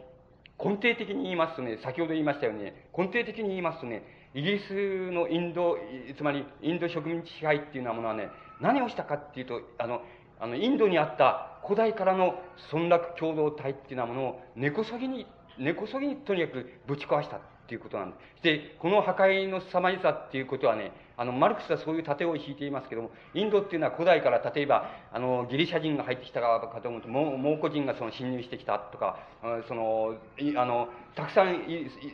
[0.64, 4.04] 根底的に言いますとね、先ほど言いましたようにね、根底的に言いますとね、
[4.36, 5.76] イギリスのインド、
[6.16, 8.30] つまりインド植民地支配っていうようなものはね、
[8.62, 10.04] 何をしたかっていうと、あの、
[10.40, 12.36] あの、インドにあった古代からの
[12.72, 15.26] 村落共同体っていうようなものを根こそぎに
[15.58, 18.44] 根こそぎにとにかくぶち壊したっていうことなんです。
[18.44, 29.20] で、この破壊の凄まじさっていうことはね、あの、マルクスはそういう盾を引いていますけども、インドっていうのは古代から例えば、あの、ギリシャ人が入ってきたかと思うと、蒙古人がその侵入してきたとか、
[29.68, 30.16] その、
[30.58, 31.64] あの、たくさん、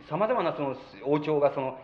[0.09, 0.75] 様々なその
[1.05, 1.79] 王朝がその、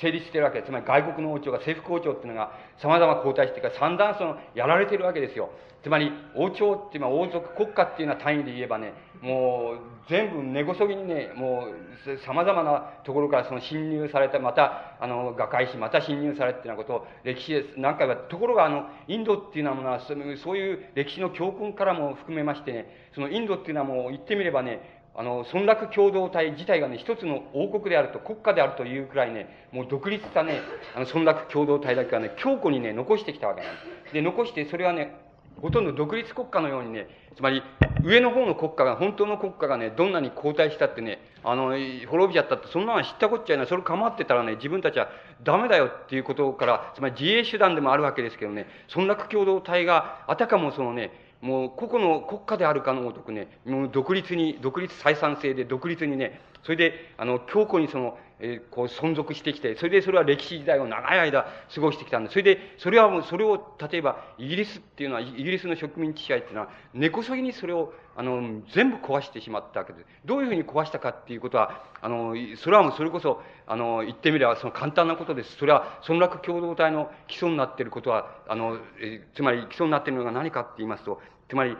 [0.00, 0.62] 成立してるわけ。
[0.62, 5.50] つまり外国の王朝が、政府王朝っていうのが様々交代してから散々その、やられてるわけですよ。
[5.82, 30.60] つまり、王朝っていうのは王族国家っていうような単位で言えばね、もう全部根こそぎにね、もう様々なところからその侵入された、また、あの、瓦解し、また侵入されっていうようなことを歴史で何回か、ところがあの、インドっていうようなものは、そういう歴史の教訓からも含めましてね、そのインドっていうのはもう言ってみればね、あの、村落共同体自体がね、一つの王国であると、国家であるというくらいね、もう独立したね、
[30.96, 34.14] あの、村落共同体だけはね、強固にね、残してきたわけなんです。
[34.14, 35.14] で、残して、それはね、
[35.62, 37.06] ほとんど独立国家のようにね、
[37.36, 37.62] つまり、
[38.02, 41.76] 上の方の国家が、本当の国家がね、どんなに後退したってね、あの、
[42.08, 43.66] 滅びちゃったって、そんなの知ったこっちゃいない。
[43.68, 45.08] それ構ってたらね、自分たちは
[45.44, 51.12] ダメだよっていうことから、つまり自衛手段でもあるわけですけどね、村落共同体が、あたかもそのね、
[51.44, 70.06] もう個々の国家であるかのごとくね、もう独立に、独立採算制で独立にね、それで、あの、強固にその、えー、こう存続してきて、それでそれは歴史時代を長い間過ごしてきたんで、それで、それはもう、それを、例えば、イギリスっていうのは、イギリスの植民地支配っていうのは、根こそぎにそれを、あの、全部壊してしまったわけです。
[70.24, 75.56] どういうふうに壊したかっていうことは、あの、それはもうそれこそ、あの、言ってみれば、その簡単なことです。
[75.56, 81.20] それは、村落共同体の基礎になっていることは、あの、えー、つまり基礎になっているのが何かって言いますと、
[81.54, 81.76] つまり、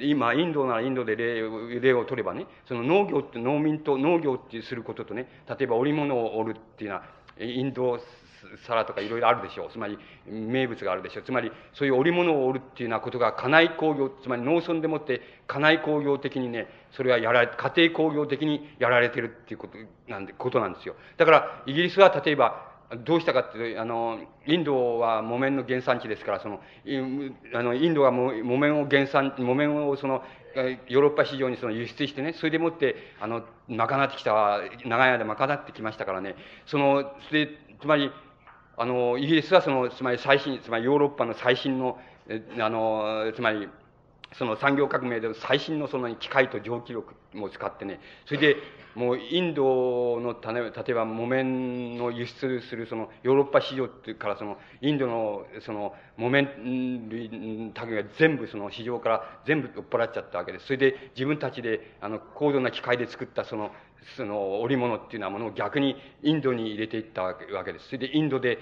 [0.00, 7.02] 今、インドならインドで例を例を取ればね、その農業って農民と農業ってすることとね、例えば織物を織るっていうのは、
[7.40, 7.98] インド
[8.64, 9.70] 皿とかいろいろあるでしょう。
[9.72, 11.24] つまり、名物があるでしょう。
[11.24, 20.94] つまり、そういう織物を織るっていうようなことが家内工業、つまり農村でもって家内工業的にね、それはやられ、家庭工業的にやられてるっていうことなんで、ことなんですよ。
[21.16, 22.67] だから、イギリスは例えば、
[23.04, 26.60] どうしたかっていうと、あの、インドは木綿の原産地ですから、その、
[27.54, 30.22] あの、インドが木綿を原産、木綿をその、
[30.88, 36.34] ヨーロッパ市場にその輸出してね、それでもって、あの、賄ってきた、長い間賄ってきましたからね、
[36.66, 37.48] その、それ、
[37.80, 38.10] つまり、
[38.78, 41.98] あの、イギリスはその、つまり最新、つまりヨーロッパの最新の、
[42.58, 43.68] あの、つまり、
[44.32, 48.56] その産業革命で最新のその機械と蒸気力も使ってね、それで、
[48.94, 60.66] もうインドの例えば木綿の輸出するそのヨーロッパ市場ってからそのインドのその木綿類類が全部その市場から全部追っ払っちゃったわけです。
[60.66, 63.70] それで自分たちであの高度な機械で作ったその
[64.16, 67.34] その織物っていうようなものを逆にインドに入れていったわ
[67.64, 67.86] けです。
[67.86, 68.58] それでインドで、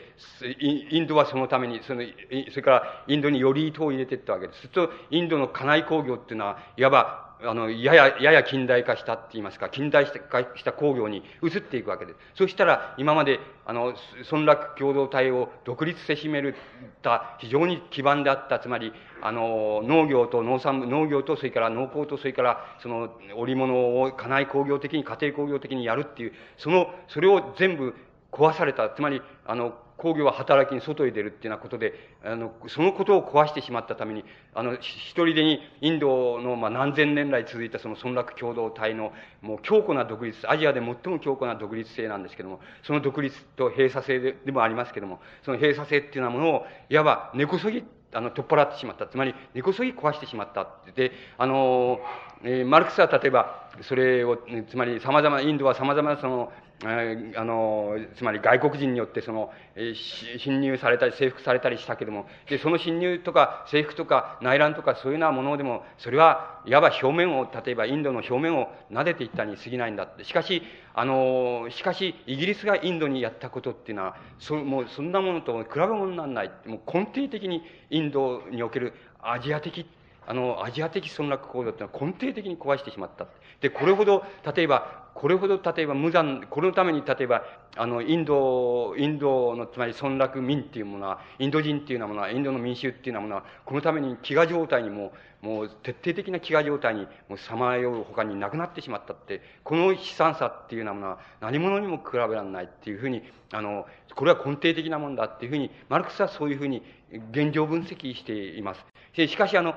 [0.58, 2.02] インドはそのために、その、
[2.50, 4.60] それからインドにより糸を入れていったわけです。
[4.60, 12.18] すると、インドの家内工業っていうのは、いわばあの、やや、やや近代化したって言いますか、近代化した工業に移っていくわけです。
[12.34, 13.94] そしたら、今まで、あの、
[14.30, 16.54] 村落共同体を独立せしめる
[17.02, 18.92] た非常に基盤であった、つまり、
[19.22, 27.94] あの、農業と農産、農業と、それから農耕と、それから、その、織物を家内工業的に、家庭工業的にやるっていう、その、それを全部
[28.32, 28.90] 壊された。
[28.90, 34.24] つまり、あの、工業は働きに外へ出るっていうようなことで、あの、そのことを壊してしまったために、
[34.54, 49.06] あの、一人でにインドの、まあ、何千年来続いたその村落共同体の、もう強固な独立、アジアで最も強固な独立性なんですけども、その独立と閉鎖性ででもありますけども、その閉鎖性っていうようなものを、いわば根こそぎ、あの、取っ払ってしまった。
[49.06, 50.68] つまり、根こそぎ壊してしまった。
[50.94, 52.00] で、あの、
[52.42, 70.24] えー、マルクスは例えば、それを、つまり様々、インドは様々なその、えー、あの、つまり外国人によってその、えー、侵入されたり征服されたりしたけども、で、その侵入とか征服とか内乱とかそういうようなものでも、それはいわば表面を、例えばインドの表面を撫でていったに過ぎないんだって。
[70.24, 70.62] しかし、
[70.94, 76.50] あの、しかし、イギリスがインドにやったことっていうのは、そもうそんなものと比べ物にならない。
[76.66, 79.86] もう根底的にインドにおけるアジア的、
[80.26, 83.26] あの、アジア的村落構造っていうのは根底的に壊してしまった。
[83.60, 84.24] で、これほど、
[84.54, 87.42] 例えば、これほど、例えば無残、このために、例えば、
[87.76, 95.12] あの、インド、インドの、つまり村落民っていうものは、インド人っていうようなものは、インドの民衆っていうようなものは、このために飢餓状態にも
[95.42, 103.22] もう徹底的な飢餓状態にもうさまよう他になくなってしまったって、この悲惨さっていうようなものは何者にも比べられないっていうふうに、
[103.52, 106.82] あの、これは根底的なもんだっていうふうに、マルクスはそういうふうに
[107.30, 108.84] 現状分析しています。
[109.14, 109.74] しかし、あの、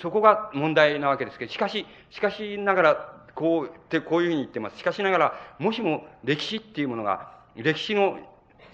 [0.00, 4.78] そこが問題なわけですけど、しかし、しかしながら、こう、ってこういうふうに言ってます。
[4.78, 8.18] しかしながら、もしも歴史っていうものが、歴史の、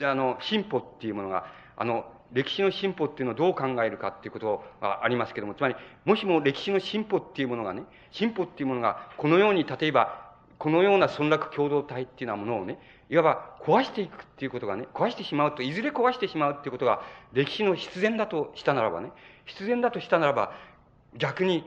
[0.01, 1.47] あの、進歩っていうものが、
[1.77, 12.79] あの、歴史の進歩っていうのをどう考えるかっていうことがありますけども、つまり、もしも歴史の進歩っていうものがね、進歩っていうものが、このように、例えば、このような村落共同体っていうようなものをね、
[13.11, 17.03] いわば壊していくっていうことがね、壊してしまうと、いずれ壊してしまうっていうことが、
[17.33, 19.11] 歴史の必然だとしたならばね、
[19.45, 20.53] 必然だとしたならば、
[21.17, 21.65] 逆に、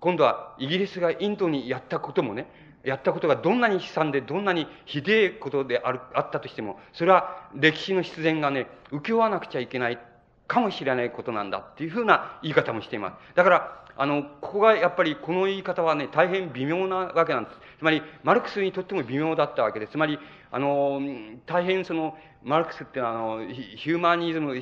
[0.00, 2.46] 今度はイギリスがインドにやったこともね、
[2.84, 9.98] やったことがどんなに悲惨で、どんなにひでえことである、あったとしても、それは歴史の必然がね、請け負わなくちゃいけない
[10.46, 13.34] かもしれないことなんだっていうふうな言い方もしています。
[13.34, 17.56] だから、あの、ここがやっぱりこの言い方はね、大変微妙なわけなんです。
[17.80, 19.92] つまり、マルクスにとっても微妙だったわけです。
[19.92, 20.20] つまり、
[20.52, 21.00] あの、
[21.46, 24.54] 大変その、マルクスっていうのは、あの、ヒューマニズム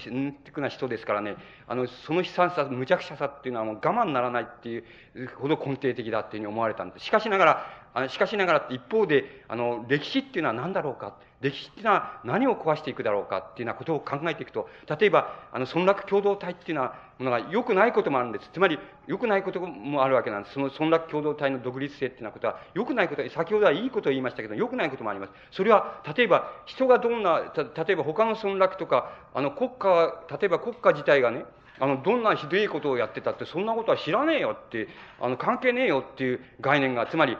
[0.43, 1.37] 的な人ですからね、
[1.69, 4.85] あの、その悲惨さ、無茶苦茶さっていうのはもう我慢ならないっていう
[5.37, 7.05] ほど根底的だっていうふうに思われたんです。
[7.05, 7.67] しかしながら、
[7.97, 11.15] あしかしながら一方で、あの、歴史っていうのは何だろうか？
[11.41, 14.69] 歴史っていうのは何を壊していくだろうかっていうようなことを考えていくと、
[14.99, 18.51] 例えば、あの、村落共同体っていうのは、ものが良くないこともあるんです。
[18.53, 20.55] つまり、良くないこともあるわけなんです。
[20.55, 25.33] その村落共同体の独立性っていうようなことは、良くないこと、先ほどはいいことを言いましたけど、良くないこともあります。
[25.51, 31.45] それは、例えば、人がどんな、例えば他の村落とか、あの、国家、例えば国家自体がね、
[31.79, 34.89] あの、どんなひどいことをやってたって、そんなことは知らねえよって、
[35.21, 37.37] あの、関係ねえよっていう概念が、つまり、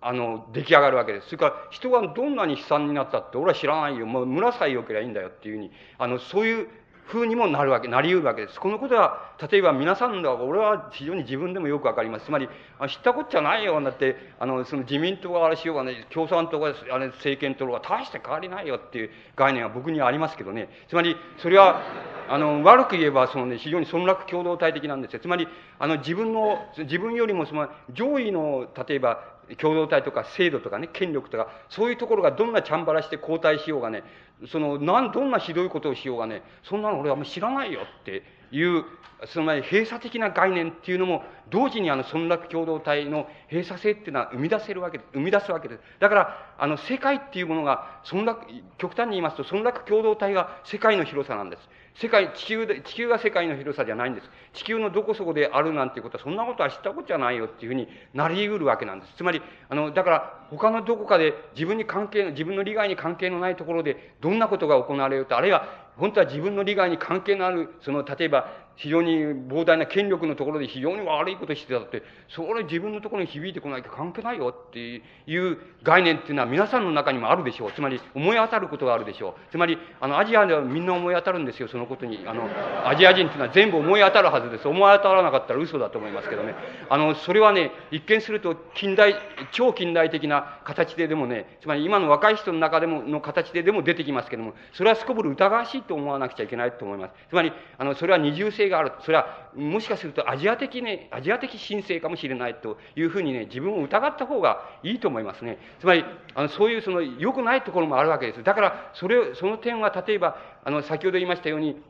[0.00, 1.26] あの、出来上がるわけです。
[1.26, 4.06] それから、人がどんなに悲惨になったって、俺は知らないよ。
[4.06, 6.68] もう、村さえ良ければいいんだよっていうふうに、あの、そういう
[7.10, 8.60] 風にもなるわけ、なり得るわけです。
[8.60, 12.26] このことは、例えば皆さんが、俺は非常に自分でもよくわかります。
[12.26, 12.48] つまり、
[12.78, 20.70] あ知ったこっちゃないよ、だって、あの、その自民党があれしようがね、共産党があれ政権取ろうが、大して変わりないよっていう概念は僕にはありますけどね。
[20.88, 21.82] つまり、それは、
[22.28, 25.20] あの、悪く言えば、そのね、非常に村落共同体的なんですよ。
[25.20, 25.48] つまり、
[25.80, 34.02] あの、自分の、自分よりも、その、上位の、例えば、共同体とか制度とかね、権力とか、そういうところがどんなチャンバラして交代しようがね、
[34.48, 38.84] その、なん、どんなひどいことをしようがね、そんなの俺はもう知らないよっていう、
[39.26, 45.04] その閉鎖的な概念っていうのも、同時にあの村落共同体の閉鎖性っていうのは生み出せるわけで。
[45.12, 45.80] 生み出すわけです。
[45.98, 48.46] だから、あの、世界っていうものが、村落、
[48.78, 51.68] 極端に言いますと、村落共同体が世界の広さなんです。
[51.94, 54.30] 世界、地球で、地球が世界の広さじゃないんです。
[54.54, 59.14] 地球のどこそこであるなんてことは、そんなことは知ったことじゃないよっていうふうになり得るわけなんです。
[59.16, 65.66] つまり、あの、だから、他のどこかで自分に関係の、自分の利害に関係のないところで、どんなことが行われようと、あるいは、
[65.96, 68.48] 本当は自分の利害に関係のある、その、例えば、
[68.80, 77.72] 非常に膨大な権力のところで非常に悪いことしてたって、それ自分のところに響いてこないと関係ないよっていう概念っていうのは皆さんの中にもあるでしょう。
[77.72, 79.50] つまり思い当たることがあるでしょう。
[79.50, 82.24] つまり、あの、アジアではみんな思い当たるんですよ、そのことに。
[82.26, 82.48] あの、
[82.88, 84.66] アジア人っていうのは全部思い当たるはずです。
[84.66, 86.54] 思い当たらなかったら嘘だと思いますけどね。
[86.88, 89.14] あの、それはね、一見すると近代、
[89.52, 97.14] 超近代的な形ででもね、つまり今の若い人の中でも、の形ででも出てきますけども、それはすこぶる疑わしいと思わなくちゃいけないと思います。
[97.28, 98.92] つまり、あの、それは二重性がある。
[99.00, 105.58] それは、もしかするとアジア的ね、アジア的神聖かもしれないというふうにね、自分を疑った方がいいと思いますね。
[105.80, 106.04] つまり、
[106.34, 108.42] あの、そういうその良くないところもあるわけです。
[108.42, 111.82] だから、それ、その点は例えば、あの、先ほど言いましたように、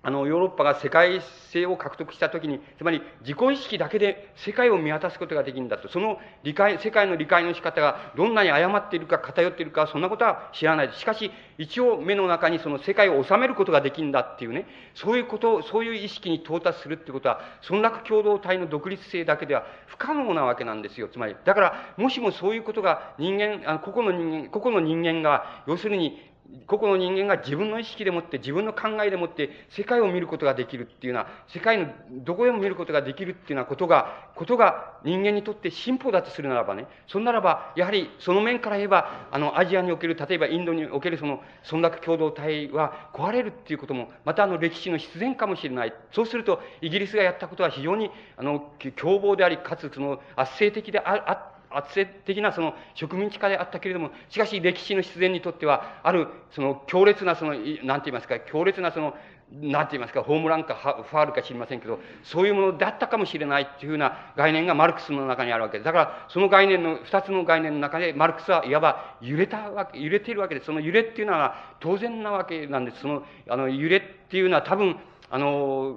[0.00, 1.20] あの、ヨーロッパが世界
[1.50, 5.88] 性を獲得したときに、つまり自己意識だけで世界を見渡すことができるんだと。
[5.88, 10.92] その理解、世界の理解の仕方がどんなに誤っているか偏っているか、そんなことは知らない。
[10.92, 21.08] しかし、一応目の中にその世界を収めることができるんだっていうね、そういうことを、そういう意識に到達するってことは、村落共同体の独立性だけでは不可能なわけなんですよ。
[21.08, 26.27] つまり、だから、もしもそういうことが人間、あの個々の人間、個々の人間が、要するに
[26.66, 45.92] 個々の人間が自分の意識でもって、自分の考えでもって、世界を見ることができるっていうのは、世界のどこでも見ることができるっていうようなことが、ことが人間にとって進歩だとするならばね、そんならば、やはりその面から言えば、あの、アジアにおける、例えばインドにおけるその村落共同体は壊れるっていうことも、またあの歴史の必然かもしれない。
[46.12, 59.14] そうすると、イギリスがやったことは非常に、あの、凶暴であり、かつその圧政的でああ圧政的なその植民地化であったけれども、しかし歴史の必然にとっては、あるその強烈なその、なんて言いますか、強烈なその、
[59.50, 65.84] なんて言いますか、ホームランかファールか知りませんけど、そういうものだったかもしれないっていうふうな概念がマルクスの中にあるわけです。
[65.86, 70.66] だから、その概念の、二つの概念の中で、マルクスはいわば揺れたわけ、揺れているわけです。
[70.66, 73.00] その揺れっていうのは当然なわけなんです。
[73.00, 74.98] その、あの、揺れっていうのは多分、
[75.30, 75.96] あの、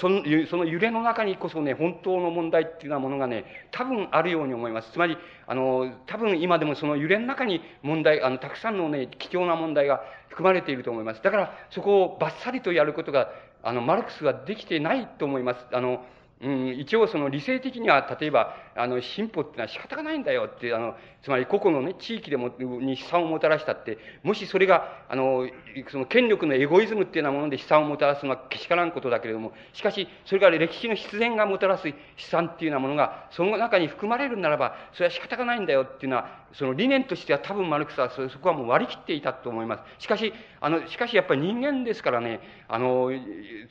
[0.00, 4.90] そのその揺れの中にこそね、本当の問題っていうようなものがね、多分あるように思います。
[4.92, 11.22] つまり、あの、多分今でもその揺れの中に問題、あの、たくさんのね、貴重な問題が含まれていると思います。
[11.22, 13.28] だから、そこをバッサリとやることが、
[13.62, 15.66] あの、マルクスはできてないと思います。
[15.72, 16.04] あの、
[16.40, 25.48] うん、一応その理性的には、例えば、あの、進歩っていうのは仕方がないんだよって、あの、つまり個々のね、地域でも、に悲惨をもたらしたって、もしそれが、あの、
[25.88, 39.82] その権力のエゴイズムっていうようなもので悲惨をもたらすのはけしからんことだけれども、しかし、それから歴史の必然がもたらす悲惨っていうようなものが、その中に含まれるならば、それは仕方がないんだよっていうのは、その理念としては多分マルクスはそこはもう割り切っていたと思います。
[39.98, 43.10] しかし、あの、しかしやっぱり人間ですからね、あの、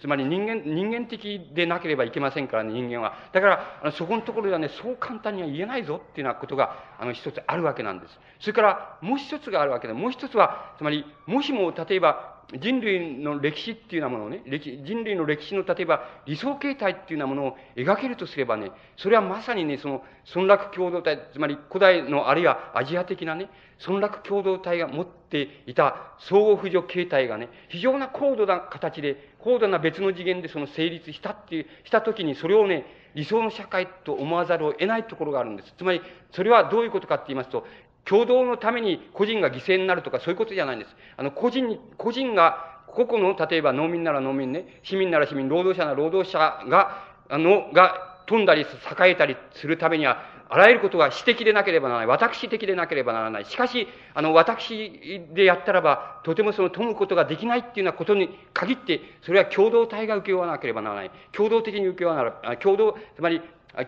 [0.02, 3.16] つまり人間、人間的でなければいけませんからね、人間は。
[3.32, 8.20] だから、あのそこのところではね、そう簡単には言えないぞっていうようなことが、あの、一つあるわけなんです。
[8.40, 14.44] それから、もう一つがあるわけで、もう一つは、つまり、もしも、例えば、人類の歴史っていうようなものをね、
[14.86, 20.04] 人類の歴史の例えば理想形態っていうようなものを描けるとすればね、それはまさにね、その
[20.36, 23.50] 村落共同体、つまり古代のあるいはアジア的なね、
[23.88, 32.86] 村落共同体が持っていた相互扶助形態がね、非常な高度な形で、高度な別の次元でその成立したっていう、したときにそれをね、
[33.16, 35.74] 理想の社会と思わざるを得ないところがあるんです。
[35.78, 36.02] つまり、
[36.32, 37.66] それはどういうことかって言いますと、
[38.06, 40.96] 共同のために個人が犠牲になるとかそういうことじゃないんです。
[41.18, 46.40] あの、個人に、個人が、個々の、例えば農民なら農民ね、市民なら市民、労働者なら労働者
[46.70, 48.66] が、あの、が飛んだり栄
[49.10, 50.24] えたりするためには、
[50.54, 52.08] あらゆることが私的でなければならない。
[52.08, 53.46] 私的でなければならない。
[53.46, 61.12] しかし、あの、私でやったらば、とてもその富むことができないっていうようなことに限って、それは共同体が請け負わなければならない。
[61.32, 62.60] 共同的に請け負わなら、ない。
[62.60, 63.42] 共同、つまり、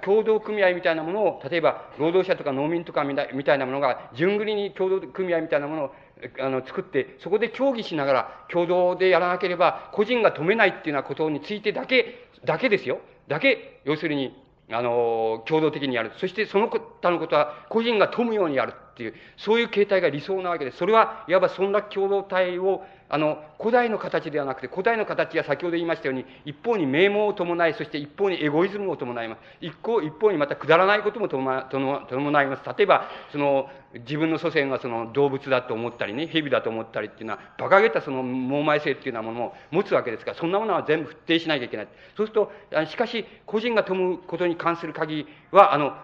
[0.03, 5.95] 共同組合みたいなものを、例えば、労働者とか農民とかみたいなものが、順繰りに共同組合みたいなものを、
[6.39, 13.01] あの、作って、そこで協議しながら、共同でやらなければ、個人が止めないっていうようなことについてだけ、だけですよ。
[13.27, 16.11] だけ、要するに、あの、共同的にやる。
[16.17, 20.77] そしてその他のことは個人が富むようにやるっていう、そういう形態が理想なわけです。
[20.77, 29.39] それはいわば村落共同体をあの、古代の形ではなくて、古代の形は先ほど言いましたように、一方に名門を伴い、そして一方にエゴイズムを伴います。
[29.61, 32.77] 一方、一方にまたくだらないことも伴います。
[32.77, 41.87] 例えば、その、自分の祖先がその動物だと思ったりね、蛇だと思ったりっていうのは、馬鹿げたその猛前性っていうようなものを持つわけですから、そんなものは全部否定しなきゃいけない。
[42.17, 42.51] そうすると、
[42.87, 45.95] しかし、個人が富むことに関する限りは、あの、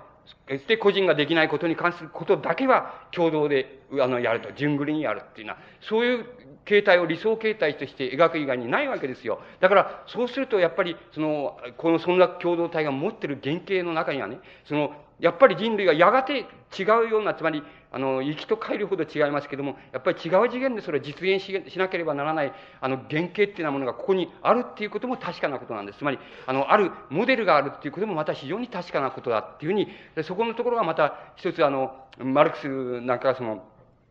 [0.47, 6.25] 決して個人ができないことに関することだけは共同で、あの、やると、順繰りにやるっていうのは、そういう
[6.66, 9.39] 形態を理想形態として描く以外にないわけですよ。
[9.59, 16.47] だから、そうするとやっぱり、その、この村落共同体が持ってる原型の中にはね、その、やっぱり人類がやがて
[16.78, 25.99] 違うような、つまり、あの、行きと帰るほど違いますけども、やっぱり違う次元でそれを実現ししなければならない、あの、原型っていうようなものがここにあるっていうことも確かなことなんです。
[25.99, 29.89] つまり、あの、あるモデルがあるっていうこともまた非常に確かなことだっていうふうに、
[30.24, 33.64] そこのところがまた一つあの、マルクスなんかその、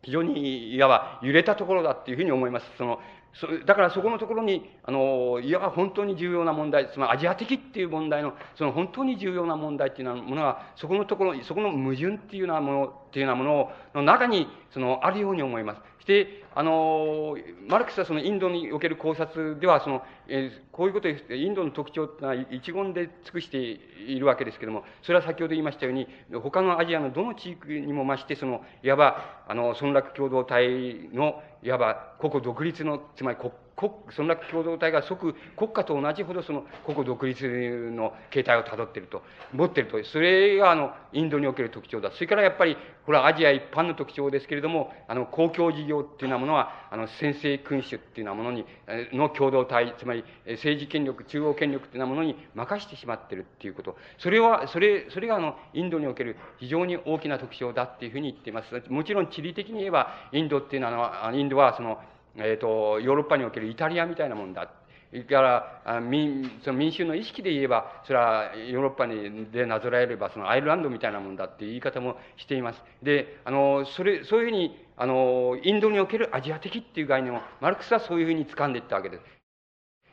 [0.03, 2.65] 非常に、いわば揺れたところだっていうふうに思います。
[2.77, 2.99] その、
[3.33, 15.90] そだからそこのところに、あの、いわば本当に重要な問題、つまりアジア的っていう問題の、その本当に重要な問題っていうようなものは、そこのところ、そこの矛盾っていうようなもの、っていうようなものの中に、その、あるように思います。
[16.01, 17.37] して、あの、
[17.69, 26.07] マルクスはそのインドにおける考察では、その、えー、こういうことで、インドの特徴ってのは一言で尽くしているわけですけれども、それは先ほど言いましたように、
[26.41, 39.23] 他のアジアのどの地域にも増して、その、いわば、あの、村落共同体の、いわば、個々独立の、つまり国国、村落共同体が即国家と同じほどその国土独立の形態をたどっていると、
[39.53, 40.03] 持っていると。
[40.03, 42.11] それがあの、インドにおける特徴だ。
[42.11, 48.65] それからやっぱり、これはアジア一般の特徴ですけれども、あの、公共事業っていうようなものは、あの、先制君主っていうようなものに、
[49.13, 53.97] の共同体、つまり政治権力、中央権力っていうようなものに任してしまってるっていうこと。
[54.19, 58.83] それは、それ、それがあの、インドにおける非常に大きな特徴だっていうふうに言っています。
[58.89, 61.99] もちろん地理的に言えば、インドっていうのは、インドはその、
[62.37, 64.71] えっ、ー、と、ヨーロッパにおけるイタリアみたいなもんだ。
[65.11, 72.81] それから民その民衆の意識で言えば、それはヨーロッパにでなぞらえれば、そのアイルランドみたいなもんだっていう言い方もしています。
[73.03, 79.23] で、あの、それ、そういうふうに、あの、インドにおけるアジア的っていう概念を、マルクスはそういうふうに掴んでいったわけです。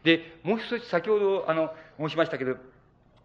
[0.03, 2.57] で、もう一つ先ほど、あの、申しましたけど、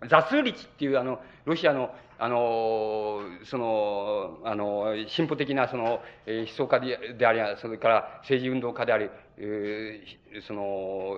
[0.09, 11.17] 雑数率っていうあの、ロシアの、あの、その、あの、進歩的なその、えー、思想家でであり、それから政治運動家であり、えー、その、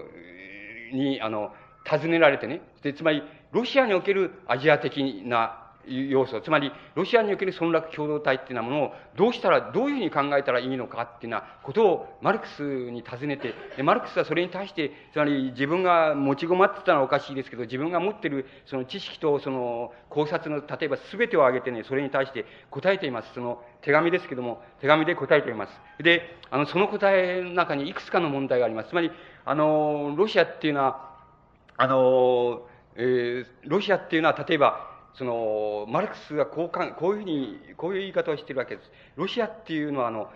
[0.93, 1.53] に、あの、
[1.85, 2.61] 尋ねられてね。
[2.81, 13.53] で、つまり、ロシアにおけるアジア的な要素、つまり、ロシアにおける村落共同体っていうなものを、どうしたら、どういうふうに考えたらいいのかっていうようなことを、マルクスに尋ねて、
[13.83, 23.33] マルクスはそれに対して、つまり自分が持ち困ってたのはおかしいですけど、自分が持ってる、その知識と、その、考察の、例えば全てを挙げてね、それに対して答えています。
[23.33, 25.81] その、手紙ですけども、手紙で答えています。
[25.99, 28.89] で、あの、その答えの中にいくつかの問題があります。
[28.89, 29.11] つまり、
[29.45, 31.15] あの、ロシアっていうのは、
[31.77, 38.91] あの、えー、ロシアっていうのは、例えば、その、マルクスがこうか、こういうふうに、こういう言い方をしているわけです。
[39.15, 40.29] ロシアっていうのは、あの、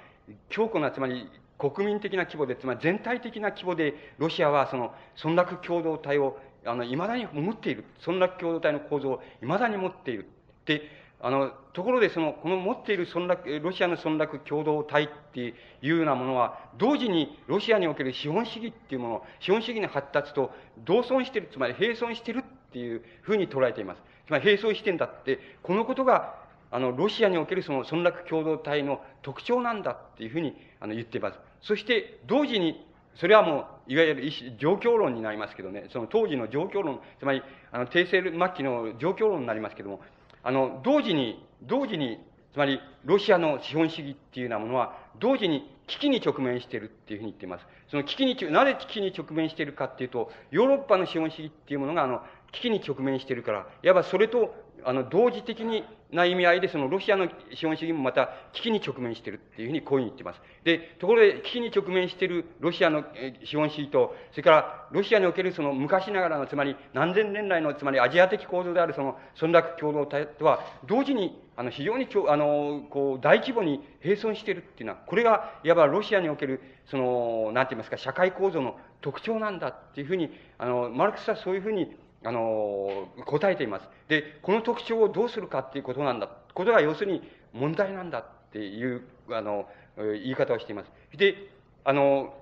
[0.49, 7.84] 強固な、つまり、国民的な規模で、つまり全体的な規模で、ロシアはその、村落共同体を、あの、未だに持っている。
[8.06, 10.27] 村落共同体の構造を未だに持っている。
[10.65, 10.84] で、
[11.22, 15.53] あの、ところでその、この持っている村落、ロシアの村落共同体ってい
[15.84, 20.51] うようなものは、同時にロシアにおける資本主義っていうもの、資本主義の発達と
[20.85, 24.09] 同存している、つまり並存しているっていうふうに捉えています。
[24.30, 26.35] つまり並走してんだって、このことが、
[26.69, 31.39] あの、ロシアにおけるその村落共同体の特徴なんだっていうふうにあの言っています。
[31.61, 32.85] そして、同時に、
[33.15, 37.41] それはもう、いわゆる状況論になりますけどね、その当時の状況論、つまり、
[37.72, 39.99] あの、帝政末期の状況論になりますけども、
[40.43, 42.23] あの、同時に、同時に、
[42.53, 47.65] つまり、ロシアの資本主義っていうようなものは、同時に危機に直面しているっていうふうに言っています。
[47.89, 54.53] その危機に、なぜ危機に直面しているかっていうと、ヨーロッパの資本主義っていうものが、あの、危機に直面しているから、いわばそれと、
[54.84, 60.41] あの、同時的にな意味合いで、そのロシアの資本主義もまた危機に直面しているっていうふうにこういうふうに言っています。
[60.63, 63.03] で、ところで危機に直面しているロシアの
[63.43, 83.89] 資本主義と、それからロシアにおけるその昔ながらの、つまり何千年来の、つまりアジア的構造であるその村落共同体とは、同時に、あの、非常にあの、こう、大規模に並存しているっていうのは、これが、いわばロシアにおける、その、なんて言いますか、社会構造の特徴なんだっていうふうに、あの、マルクスはそういうふうにあの、答えています。
[84.07, 86.29] で、この特徴をどうするかっていうことなんだ。
[86.53, 87.21] ことが要するに
[87.53, 89.67] 問題なんだっていう、あの、
[89.97, 90.91] 言い方をしています。
[91.17, 91.35] で、
[91.83, 92.33] あの、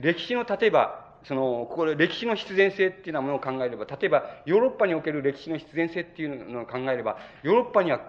[0.00, 8.00] 歴史の例えば、その、これ、歴史の必然性っていうようなものを考えれば、例えば、ヨーロッパにおける歴史の必然性っていうのを考えれば、ヨーロッパには、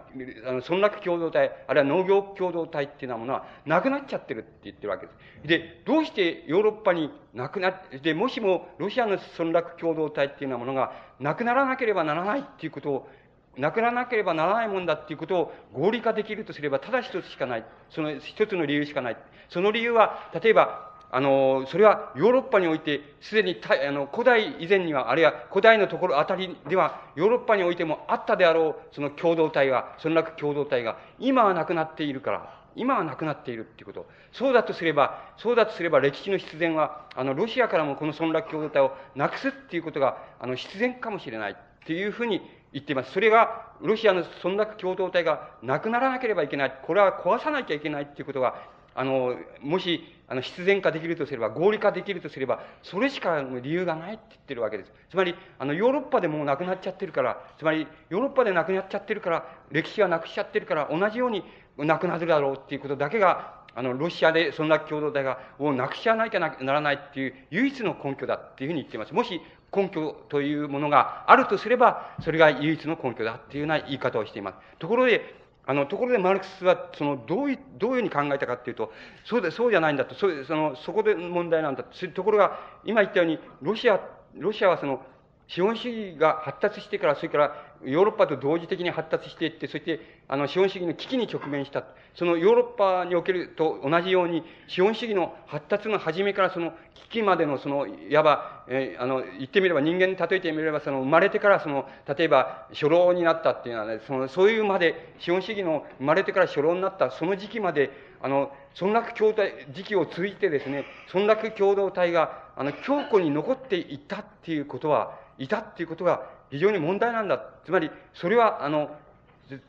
[0.45, 5.11] あの、村落共同体、あるいは農業共同体っていうようなものは、なくなっちゃってるって言ってるわけで
[5.43, 5.47] す。
[5.47, 13.09] で、どうしてヨーロッパになくなって、で、もしも、ロシアの村落共同体っていうようなものが、なくならなければならないっていうことを、
[13.57, 17.65] なくならなければならないもんだっていうことを合理化できるとすれば、ただ一つしかない。
[17.89, 19.17] その一つの理由しかない。
[19.49, 34.05] その理由は、例えば、あの、それはヨーロッパにおいて、すでにあの古代以前には、あるいは古代のところあたりでは、ヨーロッパにおいてもあったであろう、その共同体が、村落共同体が、今はなくなっているから、今はなくなっているっていうこと。
[34.31, 41.55] そうだとすれば、そうだとすれば歴史の必然は、あの、ロシアからもこの村落共同体をなくすっていうことが、あの、必然かもしれないっ
[41.85, 43.11] ていうふうに言っています。
[43.11, 46.79] それが、ロシアの村落共同体がなくならなければいけない。
[46.83, 48.55] これは壊さなきゃいけないっていうことが、
[48.93, 54.93] あの、もし、あの、必然化できるとすれば、合理化できるとすれば、それしか理由がないって言ってるわけです。
[55.09, 61.43] つまり、あの、ヨーロッパでもうなくなっちゃってるから、つまり、ヨーロッパでなくなっちゃってるから、歴史はなくしちゃってるから、同じように
[61.77, 69.13] なくなるだろうっていうことだけが、あの、ロシアでそんな共同体が、をなくしちゃわなきゃならないっていう唯一の根拠だっていうふうに言っています。
[69.13, 69.41] もし、
[69.73, 74.57] 根拠というものがあるとすれば、それが唯一の根拠だっていうような言い方をしています。
[74.79, 75.40] ところで、
[75.71, 78.91] あの、ところでマルクスは、その、どうい、どういうふうに考えたかっていうと、
[79.23, 82.07] そうで、そうじゃないんだと、そその、そこで問題なんだと。
[82.09, 84.01] ところが、今言ったように、ロシア、
[84.37, 85.01] ロシアはその、
[85.47, 91.83] 資本主義が発達してから、それからヨーロッパと同時的に発達していって、そしてあの資本主義の危機に直面した。
[92.15, 96.73] そのヨーロッパにおけると同じように、資本主義の発達の初めからその
[97.09, 107.91] 危機までのその、いわば、えー、あの、言ってみれば人間に例えてみれば、その生まれてからその、例えば初老になったっていうのはね、その、そういうまで、資本主義の生まれてから初老になったその時期まで、
[108.21, 117.43] あの、村落共同体、時期を通じてですね、村落共同体が、あの、強固に残っていたっていうことは、いたっていうことが非常に問題なんだ。
[117.65, 118.95] つまり、それは、あの、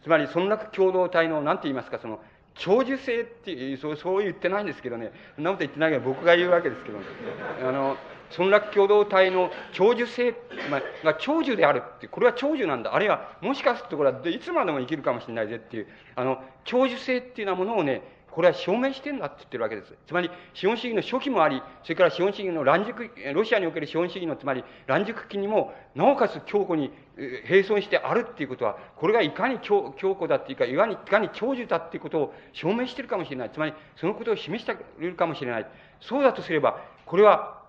[0.02, 2.20] つまり、村落共同体の、なんて言いますか、その、
[2.54, 7.04] 長寿性っていう、そう、そう言ってないんですけどね、そんなこと言ってないけど、僕が言うわけですけど、ね、
[7.66, 7.96] あの、
[8.36, 10.34] 村落共同体の長寿性、
[10.70, 12.94] まあ、が長寿であるって、これは長寿なんだ。
[12.94, 18.02] あるいは、もしかするとこれはいつまでも生きるかもしれないぜっていう、あの、長寿性っていうようなものをね、
[18.32, 19.94] これは証明してるんだって言ってるわけです。
[20.06, 33.50] つまり、資本主義の初期もあり、それから資本主義の乱熟、ロシアにおける資本主義の、つまり乱熟期にも、なおかつ強固に並存してあるっていうことは、これがいかに強強固だっていうか、いかにいかに長寿だっていうことを証明してるかもしれない。
[33.50, 35.66] つまり、そのことを示しているかもしれない。
[36.00, 37.60] そうだとすれば、これは、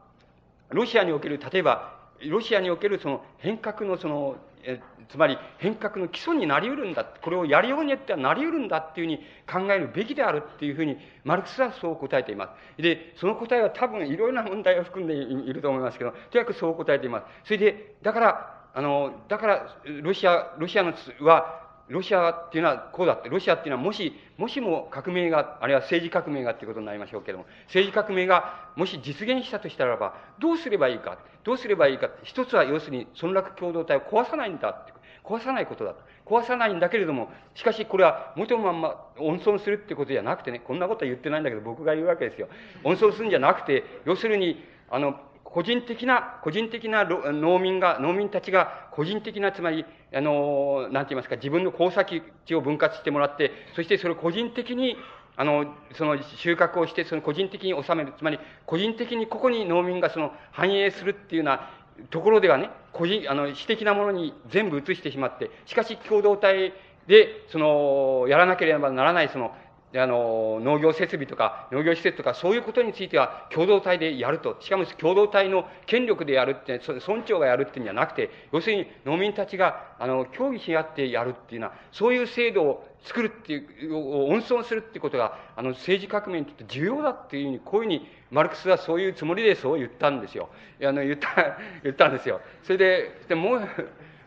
[0.69, 7.03] ロシアにおける、例えば、ロシアにおけるその変革のその、えつまり変革の基礎になりうるんだ。
[7.03, 12.81] これをやりようによってはなりうるんだっていうふうに考えるべきであるっていうふうに、マルクスはそう答えています。
[12.81, 17.25] で、その答えは多分いろいろな問題を含んでいると思いますけど、とにかくそう答えています。
[17.45, 34.93] それで、だから、あの、だから、ロシア、ロシアのは、ロシアっていうのはこうだって、ロシアっていうのはもし、もしも革命が、あるいは政治革命がっていうことになりましょうけれども、政治革命がもし実現したとしたらば、どうすればいいか、どうすればいいか、一つは要するに村落共同体を壊さないんだって、
[35.23, 36.01] 壊さないことだと。
[36.25, 42.47] 壊さないんだけれども、しかしこれは元のまんま温存するってことじゃなくてね、こんなことは言ってないんだけど僕が言うわけですよ。
[42.83, 45.19] 温存するんじゃなくて、要するに、あの、
[45.53, 52.09] 個人的な、個人的な農民が、農民たちが個人的な、つまり、あの、なんて言いますか、自分の耕作
[52.47, 54.97] 地を分割してもらって、そしてそれを個人的に、
[55.35, 58.13] あの、その収穫をして、その個人的に収める。
[58.17, 61.69] つまり、個人的にここに農民がその繁栄するっていうような
[62.09, 66.73] ところではね、個人、あの、私的なものに全部移してしまって、しかし共同体
[67.05, 69.55] で、その、やらなければならない、その、
[69.93, 74.57] であの、農業設備とか、農業施設とか、そういうことについては共同体でやると。
[74.59, 90.49] しかも共同体の権力でやるって、村長がやるっていうんじゃなくて、要するに農民たちが、あの、協議し合ってやるっていうのは、そういう制度を作るっていう、温存するっていうことが、あの、政治革命にとって重要だっていうふうに、こういうふうに、マルクスはそういうつもりでそう言ったんですよ。
[90.81, 91.29] あの、言った、
[91.83, 92.41] 言ったんですよ。
[92.63, 93.69] それで、でもう、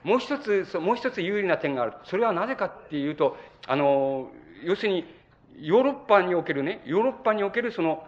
[0.05, 1.93] もう一つ、もう一つ有利な点がある。
[2.05, 3.37] それはなぜかっていうと、
[3.67, 4.31] あの、
[4.63, 5.16] 要するに、
[5.61, 8.05] ヨーロッパにおけるね、ヨーロッパにおけるその、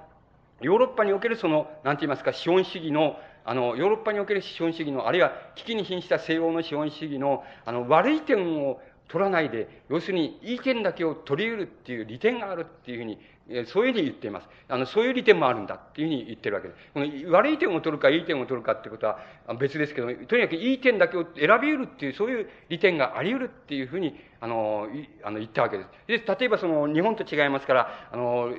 [0.60, 13.18] ヨーロッパにおけるその、なんて言いますか、資本主義の、あの、ヨーロッパにおける資本主義の、あるいは危機に瀕した西欧の資本主義の、あの、悪い点を取らないで、要するに、いい点だけを取り得るっていう利点があるっていうふうに、
[13.66, 14.48] そういうふうに言っています。
[14.68, 16.80] あの、そういう利点もあるんだっていうふうに言ってるわけです。
[16.92, 19.18] この悪い点を取るか、いい点を取るかってことは
[19.58, 24.86] 別ですけど、とにかくいい点だけを選び得るっていう、そういう利点があり得るっていうふうに、あの、
[25.24, 25.90] あの言ったわけです。
[26.06, 28.52] で、例えばその、日本と違いますから、あの、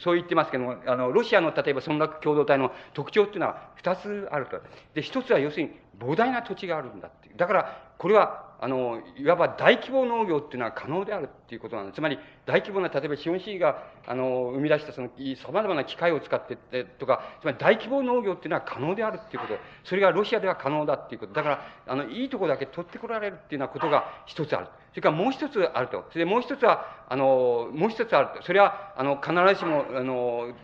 [0.00, 4.60] そう言ってますけども、あの、ロシアの例えば村落共同体の特徴っていうのは二つあると。
[4.92, 7.36] で、一つは要するに膨大な土地があるんだっていう。
[7.38, 11.96] だから、これはあの、いわば大規模農業っていうのは可能であるっていうことなんです。
[11.96, 19.58] つまり、大規模な、例えば資本主義が、あの、生み出したその、様々な機械を使ってってとか、つまり大規模農業っていうのは可能であるっていうこと。
[19.84, 21.34] それがロシアでは可能だっていうこと。
[21.34, 24.68] だから、あの、いいとこだけ取ってこられるっていうようなことが一つある。
[24.94, 26.06] それからもう一つあると。
[26.12, 28.44] それでもう一つは、あの、もう一つあると。
[28.44, 30.54] それは、あの、必ずしも、あの、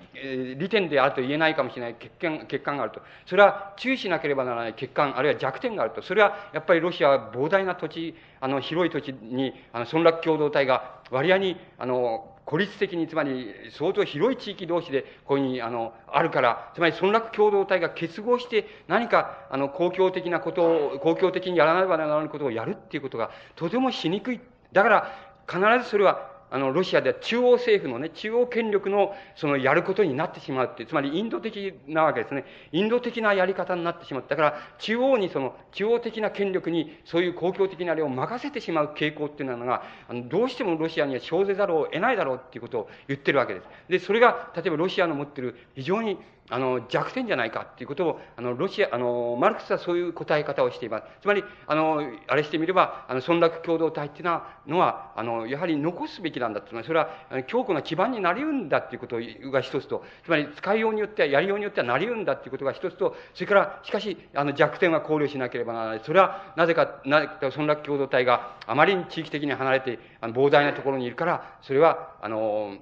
[0.56, 3.02] 利点であると言えないかもしれない欠陥、欠陥があると。
[3.26, 6.02] それは注意しなければならない欠陥、あるいは弱点があると。
[6.02, 20.62] それは、やっぱりロシアは膨大な土地、あの、広い土地に、あの、村落共同体が割合に、あの、孤立的に、つまり相当広い地域同士でこういうふうにあのあるから、つまり村落共同体が結合して何かあの公共的なこと
[20.94, 24.40] を、公共的にやらなければならないことをやるっていうことがとてもしにくい。
[24.72, 25.12] だから
[25.48, 32.44] 必ずそれはあの、ロシアでは中央政府のね、中央権力の、その、やることになってしまうって、つまりインド的なわけですね。
[32.72, 34.24] インド的なやり方になってしまう。
[34.28, 43.68] だから、中央にその、中央的な権力に、そういう公共的なあれを任せてしまう傾向っていうのが、あの、どうしてもロシアには生ぜざるを得ないだろうっていうことを言ってるわけです。
[43.88, 46.18] で、それが、例えばロシアの持ってる非常に
[46.50, 51.04] あの、弱点じゃないかっていうことを、あの、ロシア、あの、マルクスはそういう答え方をしています。
[51.22, 54.24] つまり、あの、あれしてみれば、あの、村落共同体っていう
[54.66, 56.60] のは、あの、やはり残すべきなんだ。
[56.60, 57.08] つまり、それは、
[57.46, 59.16] 強固な基盤になり得るんだっていうこと
[59.50, 66.00] が一つと、つまり、使いようによっては、やりようによってはなり得るんだっていうことが一つと、それから、しかし、あの、弱点は考慮しなければならない。
[66.02, 72.76] それは、なぜか、なぜか、村落共同体があまりに地域的に離れて、あの、膨大なところにいるから、それは、あの、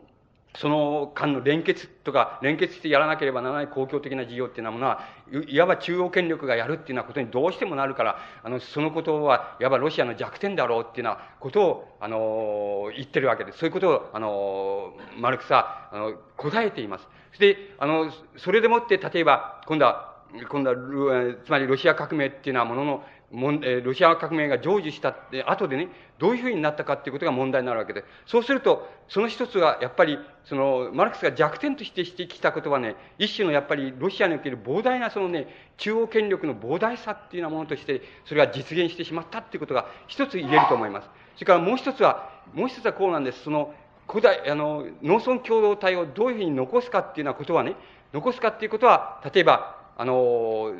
[0.56, 5.00] その間の連結とか、連結してやらなければならない公共的な事業っていうようなものは、
[5.46, 13.58] いわば中央権力がやるっていうようなことにどうしてもなるから、あの、そのことは、いわばロシアの弱点だろうっていうようなことを、あの、言ってるわけです。
[13.58, 17.08] そういうことを、あの、マルクスは、あの、答えています。
[17.30, 20.16] そして、あの、それでもって、例えば、今度は、
[20.48, 25.88] 今度は、つまりロシア革命っていうようなものの、ロシア革命が成就したって後でね、
[26.18, 28.04] どういうふうになったかっていうことが問題になるわけで。
[28.26, 35.46] そうすると、その一つは、やっぱり、その、マルクスが弱点として指摘したことはね、一種のやっぱり、ロシアにおける膨大なそのね、
[35.76, 41.10] 中央権力の膨大さっていうようなものとして、それが実現してしまったっていうことが一つ言えると思います。
[41.34, 43.42] それからもう一つは、もう一つはこうなんです。
[43.42, 43.74] その、
[44.08, 47.76] 古代、あの、農村共同体をどういうふうに残すかっていうようなことはね、
[48.14, 50.72] 残すかっていうことは、例えば、あの、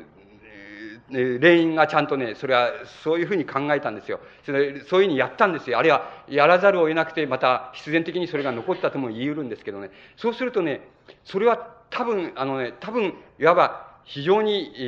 [1.11, 2.71] 霊因がちゃんとね、それは
[3.03, 4.19] そういうふうに考えたんですよ。
[4.45, 5.79] それそういうふうにやったんですよ。
[5.79, 9.91] あるいはやらざるを得なくて、また必然的にそれが残ったとも言い得るんですけどね。
[10.17, 10.87] そうするとね、
[11.23, 11.57] それは
[11.89, 14.79] 多分、あのね、多分、いわば非常に、え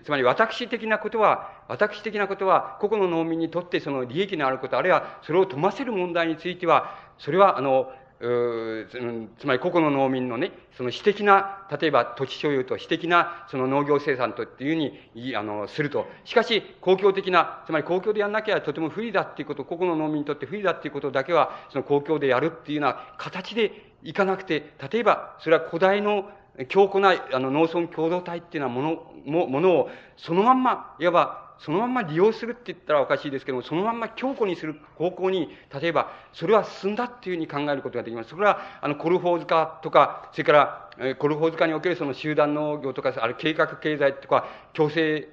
[0.00, 16.06] ー、つまり私的なことは、私的なことは、個々の農民にとってその利益のあること、あるいはそれを富ませる問題については、それは、あの、つまり個々の農民のね、その私的な、例えば土地所有と私的なその農業生産とっていうふうに、あの、すると。
[16.24, 26.28] しかし、公共的な、つまり公共でやんなきゃとても不利だっていうこと、個々の農民にとって不利だっていうことだけは、その公共でやるっていうような形でいかなくて、例えば、それは古代の
[26.68, 35.50] 強固な、あの、農村共同体っていうようなもの、も、ものを、そのまんま、いわば、そのまま利用するって言ったらおかしいですけども、そのまま強固にする方向に、
[35.80, 38.30] 例えば、それは進んだっていうふうに考えることができます。
[38.30, 45.28] それは、あの、コルフォーズ化とか、それから、コルフォーズ化におけるその集団農業とか、あれ計画経済とか、強制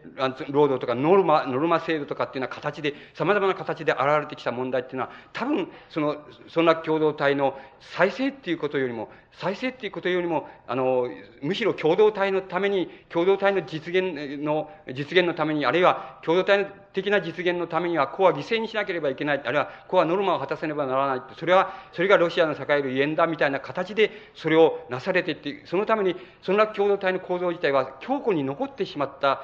[0.49, 6.17] 労働とか、ノルマ、ノルマ制度とかっていうような形で、様々な形で現れてきた問題っていうのは、多分、その、
[6.47, 11.09] そんな共同体の再生っていうことよりも、再生っていうことよりも、あの、
[11.41, 21.21] むしろ共同体のために、共同体の実現の、実現のために、あるいは共同体の的な実現のためには、子は犠牲にしなければいけない、あるいは子はノルマを果たせねばならない。
[21.37, 29.41] それは、それがロシアの栄える縁だみたいな形で、それをなされていって、そのために、そんな共同体の構造自体は強固に残ってしまった、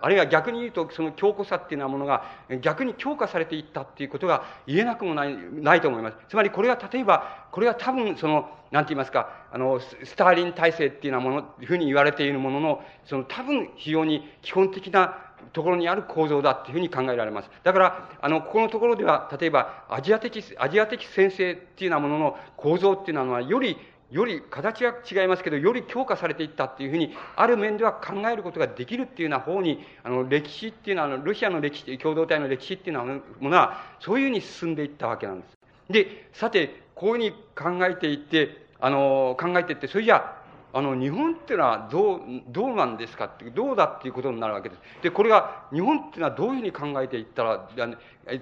[0.00, 2.24] あるいは逆に言うと、その強固さっていうようなものが
[2.60, 6.16] 逆に強化されていったっていうことが言えなくもない、ないと思います。
[6.28, 17.50] つまりこれは例えば、これは多分その、なんて言いますか、あの、スターリン体制っていうようなもの、ふうに言われているものの、その多分非常に基本的なところにある構造だっていうふうに考えられます。
[17.62, 23.76] だから、あの、ここのところでは、例えば、アジア的、アジア的先生っていうようなものの構造っていうのは、より
[24.10, 32.96] より形は違いますけど、より強化されていったっていうふうに、ある面では考えることができるっていうような方に、あの、歴史っていうのは、あのロシアの歴史、共同体の歴史っていう
[33.40, 35.56] のは、そういうふうに進んでいったわけなんです。
[35.90, 40.43] で、さて、こういうふうに考えていって、あの、考えていって、それじゃあ
[40.76, 44.80] あの、日本っていうのはどう、どうなんですかって、どうだっていうことになるわけです。
[45.02, 47.68] で、これが、日本っていうのはどういうふうに考えていったら、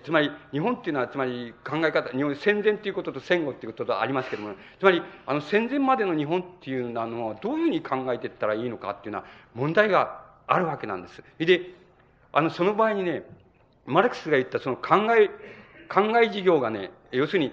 [0.03, 11.23] つまり、日本っていうのは、つまり考え方、日本戦前っていうことと戦後っていうこととありますけども、つまり、あの、戦前までの日本っていうのは、どういうふうに考えていったらいいのかっていうのは、問題があるわけなんです。
[11.39, 11.75] で、
[12.33, 13.25] あの、その場合にね、
[13.85, 15.29] マルクスが言ったその考え、
[15.91, 17.53] 考え事業がね、要するに、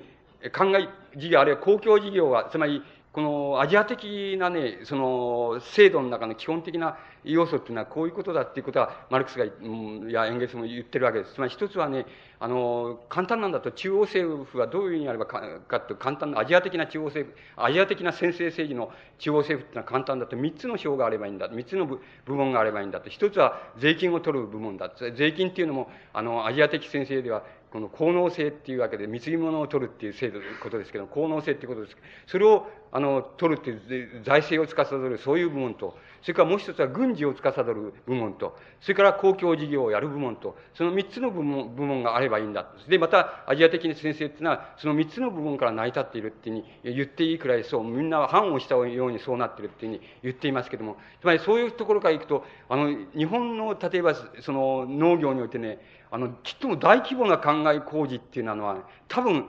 [0.56, 0.88] 考え
[1.18, 2.82] 事業、あるいは公共事業が、つまり、
[3.12, 11.34] このアジア的なね、その制度の中の基本的な要素っていうのはこういうことだっていうことは、マルクスが、うん、や、エンゲスも言ってるわけです。
[11.34, 12.06] つまり一つはね、
[12.40, 21.50] あの、簡単なんだと中央政府はどういうふうにあればか、かって簡単な、アジア的な中央政府、アジア的な先制政治の中央政府っていうのは簡単だと三つの章があればいいんだ。
[21.50, 23.10] 三つの部門があればいいんだと。
[23.10, 24.92] 一つは税金を取る部門だ。
[25.16, 31.98] 税金っていうのも、あの、アジア的先制では、この効能性っていうわけで、貢ぎ物を取るっていう制度、ことですけど、効能性っていうことです。
[32.26, 42.68] それを、あの、取るっていう財政を司る、そういう部門と、それからもう一つは軍事を司る部門と、それから公共事業をやる部門と、その三つの部門部門があればいいんだ。
[42.88, 55.80] で、また、アジア的な先生っていうのは、その三つの部門から成り立っているっていうふうに言っていいくらいそう、みんなは反をしたようにそうなってるっていうふうに言っていますけども、つまりそういうところからいくと、あの、日本の、例えば、その農業においてね、
[56.12, 58.78] あの、きっとも大規模な考え工事っていうのは、
[59.08, 59.48] 多分、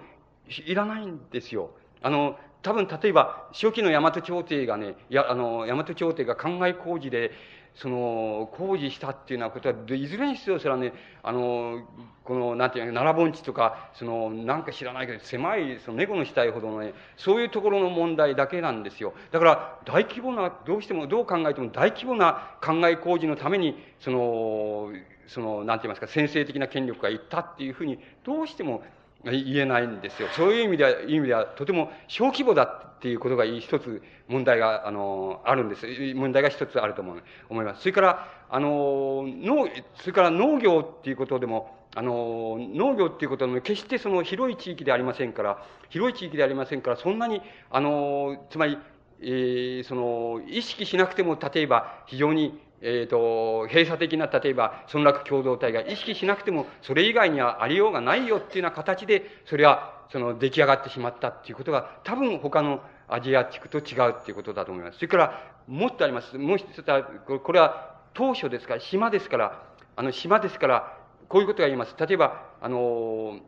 [0.66, 1.70] いらないんですよ。
[2.02, 7.32] あの、多分、例えば、初期の大和朝廷がね、や、あの、大和朝廷が考え工事で、
[7.74, 10.92] その、工事したっていうようなことは、いずれにせよ、それはね、
[11.22, 11.86] あの、
[12.24, 19.14] この、なんていうの、奈良盆地とか、その、なんか知らないけど、狭い、その猫の死体ほどのね、そういうところの問題だけなんですよ。
[19.30, 24.90] だから、大規模な、どうしても、どう考えても大規模な考え工事のために、その、
[25.28, 28.82] その、なんて言いますか、先制的な権力がいったっていうふうに、どうしても
[29.24, 30.28] 言えないんですよ。
[30.32, 35.86] そういう意味では、意味では、とても小規模だっていうことが一つ問題が、あの、あるんです。
[36.14, 37.16] 問題が一つあると思
[37.48, 37.80] 思います。
[37.80, 48.78] それから、あの、農、それから農業っていうことでも、あの、農業っていうことも決してその広い地域でありませんから、広い地域でありませんから、そんなに、あの、つまり、
[49.22, 64.96] えー、その、意識しなくても、例えば、非常に、えっ、ー、と、閉鎖的な、例えば、村落共同体が意識しなくても、それ以外にはありようがないよっていうような形で、それは、その、出来上がってしまったっていうことが、多分他のアジア地区と違うっていうことだと思います。
[64.96, 66.38] それから、もっとあります。
[66.38, 69.62] もう一つは、これは、当初ですから、島ですから、
[69.96, 70.96] あの、島ですから、
[71.28, 71.94] こういうことが言います。
[71.98, 73.38] 例えば、あの、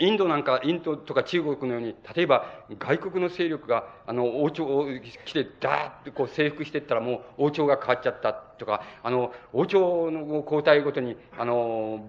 [0.00, 2.46] インドなんか、インドとか中国のように、例えば
[2.78, 4.86] 外国の勢力が、あの、王朝を
[5.24, 12.04] 来て、ダーッとこう征服していったらもう王朝が変わっちゃったとか、あの、王朝の交代ごとに、あの、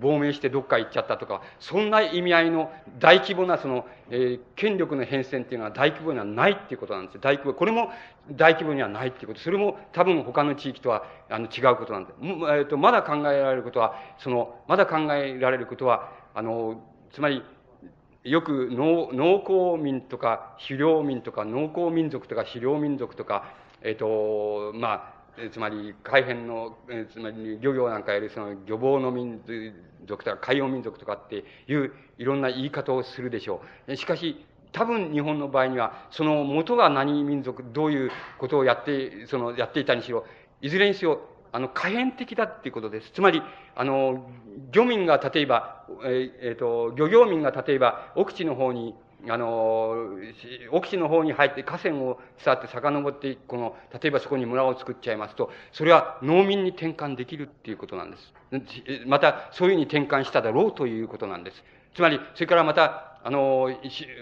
[0.00, 7.20] 亡命してどっか行っちゃったとか、そんな意味合いの大規模なその、えー、権力の変遷っていうのは大規模にはないっていうことなんですよ。
[7.22, 7.54] 大規模。
[7.54, 7.90] これも
[8.30, 9.40] 大規模にはないっていうこと。
[9.40, 12.16] それも多分他の地域とはあの違うことなんです。
[12.20, 16.82] えーと、まだ考えられることは、その、まだ考えられることは、あの、
[17.16, 17.42] つまり、
[18.24, 26.76] よく農農耕民とか狩猟民とか農耕民族とか狩猟民族とか、えっ、ー、と、まあ、つまり海辺の、
[27.10, 29.40] つまり漁業なんかやるその漁房の民
[30.04, 33.96] 族とか海洋民族とかっていういろんな言い方をするでしょう。
[33.96, 40.26] しかし、多分日本の場合には、その元が何民族、どういうことをやって、そのやっていたにしろ、
[40.60, 41.22] いずれにせよ、
[41.52, 43.10] あの、可変的だっていうことです。
[43.12, 43.42] つまり、
[43.74, 44.30] あの、
[44.72, 48.94] 漁民が例えば、えっ、えー、と、漁業民が例えば、奥地の方に、
[49.28, 49.94] あの、
[50.70, 58.32] 奥地の方に入って河川を伝って遡って、この、例えばそこに村を作っちゃいますと、それは農民に転換できるっていうことなんです。
[59.06, 61.64] また、そういうふうに転換しただろうということなんです。
[61.94, 63.70] つまり、それからまた、あの、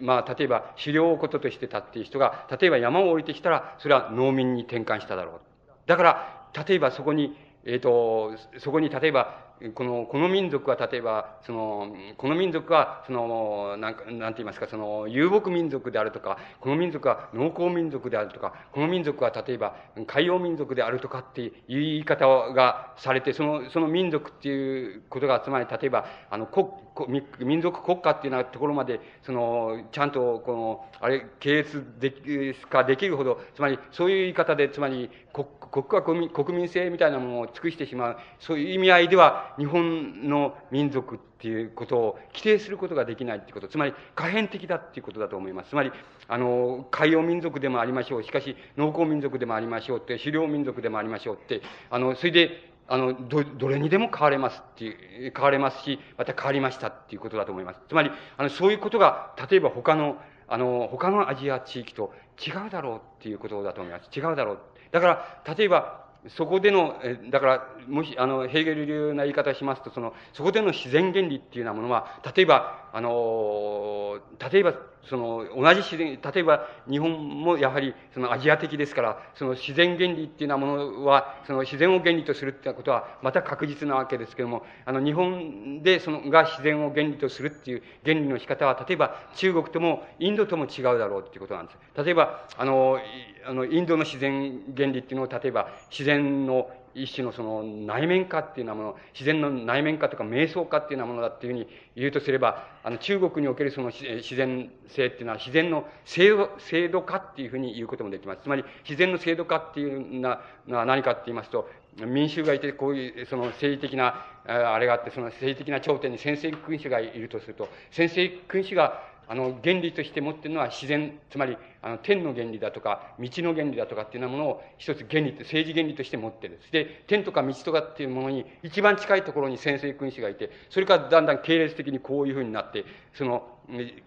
[0.00, 5.40] まあ、例えば、狩猟をこととしてたっていう人が、例えば山を降りてきたら、それは農民に転換しただろう。
[5.86, 9.43] だから、例えばそこに、えっ、ー、と、そこに例えば、
[9.74, 19.76] この、この民族は例えば、その、この民族は、その、なんか、なんて言いますか、その、遊牧民族であるとか、この民族は農耕民族であるとか、この民族は例えば、
[20.06, 45.70] 海洋民族であるとかっていう言い方がされて、その、その民族っていうことが、つまり例えば、あの、国、民族国家っていうようなところまで、その、ちゃんと、この、あれ、形列でき、かできるほど、つまり、そういう言い方で、つまり、国、国家国民、国民性みたいなものを尽くしてしまう、そういう意味合いでは、日本の民族っていうことを規定することができないっていうこと、つまり、可変的だっていうことだと思います。
[45.70, 45.92] つまり、
[46.28, 48.22] あの、海洋民族でもありましょう。
[48.22, 57.80] しかし、農耕民族でもありましょうって、狩猟民族でもありましょうって、あの、それで、あの、ど、どれにでも変われますっていう、変われますし、また変わりましたっていうことだと思います。
[57.88, 60.16] つまり、あの、そういうことが、例えば他の、
[60.48, 62.12] あの、他のアジア地域と
[62.44, 64.10] 違うだろうっていうことだと思います。
[64.14, 64.58] 違うだろう。
[64.90, 66.94] だから、例えば、そこでの、
[67.30, 74.20] だから、もし、あの、ヘーゲル流な言い方しますと、その、そこでの自然原理っていうようなものは、例えば、あの、
[74.50, 74.74] 例えば、
[75.08, 77.12] その、同じ自然、例えば、日本
[77.42, 91.78] もやはり、そのアジア的ですから、その自然原理っていうようなものは、その自然を原理とするっていうことは、また確実なわけですけども、あの、日本で、その、が自然を原理とするっていう原理の仕方は、例えば、中国とも、インドとも違うだろうっていうことなんです。
[92.04, 92.98] 例えば、あの、
[93.46, 108.42] あの、インドの自然原理っていうのを、例えば、自然の一種のその内面化っていうようなもの、自然の内面化とか瞑想化っていうようなものだっていうふうに言うとすれば、あの中国におけるその自然性っていうのは自然の制度制度化っていうふうに言うこともできます。
[108.42, 111.68] つまり自然の制度化っていうのは何かって言いますと、
[112.06, 126.60] 民衆がいて、こういう、その政治的な、あれがあって、その政治的な頂点に先制君主がいるとすると、先制君主があの、原理として持ってるのは自然、つまり、あの、天の原理だとか、道の原理だとかっていうようなものを一つ原理、政治原理として持っている。
[126.70, 132.84] で、天とか道とかっていうものに一番近いところに先生君主がいて、それからだんだん系列的にこういうふうになって、
[133.14, 133.53] その、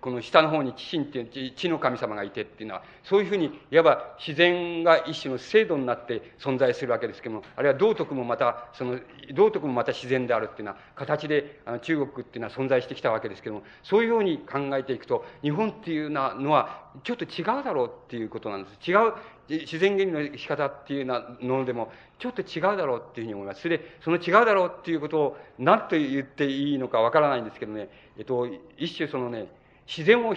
[0.02, 9.00] この下の方に地神っていう地の神様がいてっていうのは、そういうふうに、いわば自然が一種の制度になって存在するわけですけども、あるいは道徳もまた、その、
[9.34, 18.92] 道徳もまた自然であるっていうような形で、あの中国っていうのは存在してきたわけですけども、そういうように考えていくと、日本っていうのは、ちょっと違うだろうっていうことなんです。
[18.92, 19.14] 違う、
[19.50, 23.62] 自然原理の仕方っていうようなのでも、ちょっと違うだろうっていうふうに思います。
[23.62, 28.48] それで、その違うだろうっていうことを何と言っていいのかわからないんですけどね、えっと、
[28.78, 29.48] 一種そのね、
[29.88, 30.36] 自然を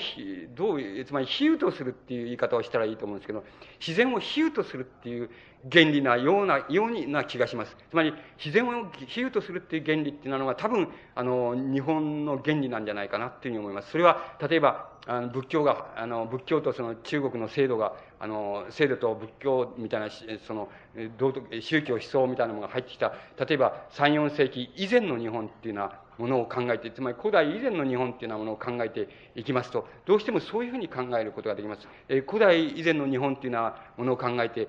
[0.55, 3.45] どう、つまり比喩とするっていう言い方をしたらいいと思うんですけど、
[3.81, 5.29] 自然を比喩とするっていう
[5.71, 7.77] 原理なような、ような気がします。
[7.91, 13.91] つまり、自然を比喩とするっていう原理っていうのは多分、あの、日本の原理なんじゃないかなっていうふうに思います。
[13.91, 20.09] それは、例えば、あの仏教が、あの、仏教とその中国の制度が、あの、制度と仏教みたいな、
[20.47, 20.69] その、
[21.19, 31.89] 道徳、宗教思想みたいなものが入ってきた、例えば3、4世紀以前の日本っていうのは、ものを考えて、つまり古代以前の日本っていうようなものを考えていきますと、どうしてもそういうふうに考えることができます。
[32.09, 34.69] えー、古代以前の日本っていうようなものを考えて、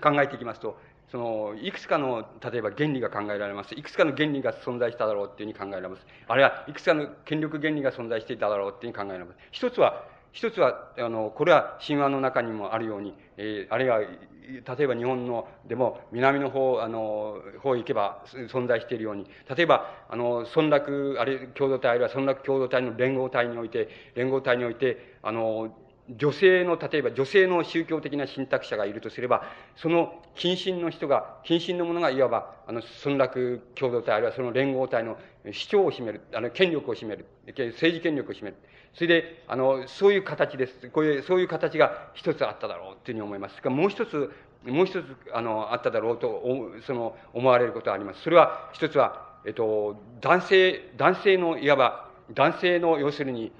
[0.00, 0.78] 考えていきますと、
[1.10, 3.74] その、いくつかの、例えば原理が考えられます。
[3.74, 6.06] いくつかの原理が存在しただろうっていうふうに考えられます。
[6.26, 9.38] あるいは、いくつかの権力原理が存在していただろうっていうふうに考えられます。
[9.50, 25.74] 一つは、一つは、あの、これは神話の中にもあるように、えー、あるいは、例えば日本のでも南の方、あの、方へ行けば存在しているように、例えば、あの、村落、あるいは共同体、あるいは村落共同体の連合体において、連合体において、あの、
[26.08, 29.42] 女性の、例えば女性の宗教的な信託者がいるとすれば、
[29.76, 35.18] その近親の人が、近親の者がいわば、あの、村落共同体、あるいはその連合体の
[35.52, 38.56] 主張を占める、あの、権力を占める、政治権力を占める。
[38.94, 40.88] それで、あの、そういう形です。
[40.90, 43.68] こういう、そういう形が一つあっただろうというふうに思います。
[43.68, 44.32] もう一つ、
[44.64, 46.42] もう一つ、あの、あっただろうと、
[46.86, 48.22] その、思われることがあります。
[48.22, 53.52] それは、一つは、えっと、男性、男性の、いわば、男性の、要するに、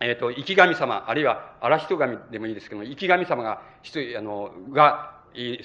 [0.00, 3.62] えっ、ー、と、生き神様、あるいは荒人神でもいいですけども、生き神様が、
[4.16, 5.14] あの、が、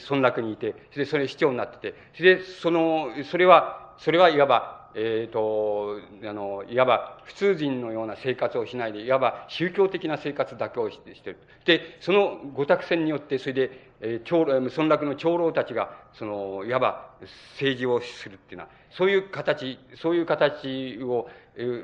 [0.10, 11.38] 村落にいて、それでそれ市長になってて、それ、その、それは、それはいわば、えっ、ー、と、あの、いわば普通人のような生活をしないで、いわば宗教的な生活だけをしてる。
[11.66, 17.12] で、その五択戦によって、それで、えー、長村落の長老たちが、その、いわば
[17.54, 21.30] 政治をするっていうのは、そういう形、そういう形を、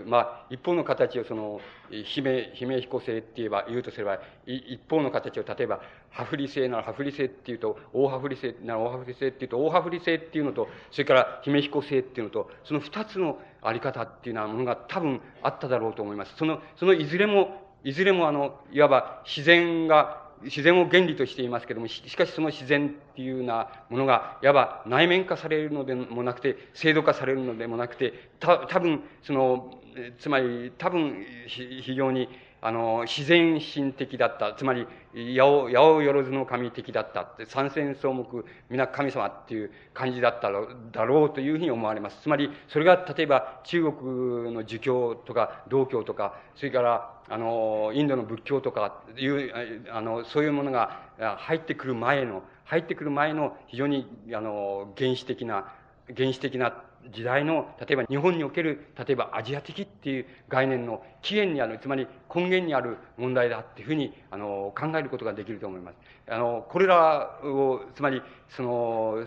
[0.05, 1.59] まあ、一方の形をその、
[1.89, 5.81] 姫、姫彦制って言えば、言うとすれば、一方の形を、例えば、
[6.11, 16.35] ハフリ制ならハフリ制っていうと、大ハフリ制なら大ハフリ制っていうと、大ハフリ制っていうのと、それから姫彦制っていうのと、その二つのあり方っていうようなものが多分あっただろうと思います。
[16.37, 29.81] その、そのいずれも、いずれもあの、いわば自然が自然を原理としていますけれども、しかしその自然っていうようなものが、いわば内面化されるのでもなくて、制度化されるのでもなくて、た、多分、その、
[30.19, 32.29] つまり、多分、非常に、
[32.61, 34.53] あの、自然神的だった。
[34.53, 40.49] つまり、八百、八百万の神的だったって、三千草木、皆神様っていう感じだった
[40.91, 42.21] だろうというふうに思われます。
[42.23, 50.99] つまり、それが例えば中国の儒教とか道教とか、それから、あの、インドの仏教とかいう、あの、そういうものが
[51.39, 55.71] 入ってくる前の、入ってくる前の非常に、あの、原始的な、
[56.15, 65.97] 原始的な時代の、例えば日本における、例えばアジア的っていう概念の起源にある、つまり根源にある問題だっていうふうに、あの、考えることができると思います。
[66.27, 69.25] あの、これらを、つまり、その、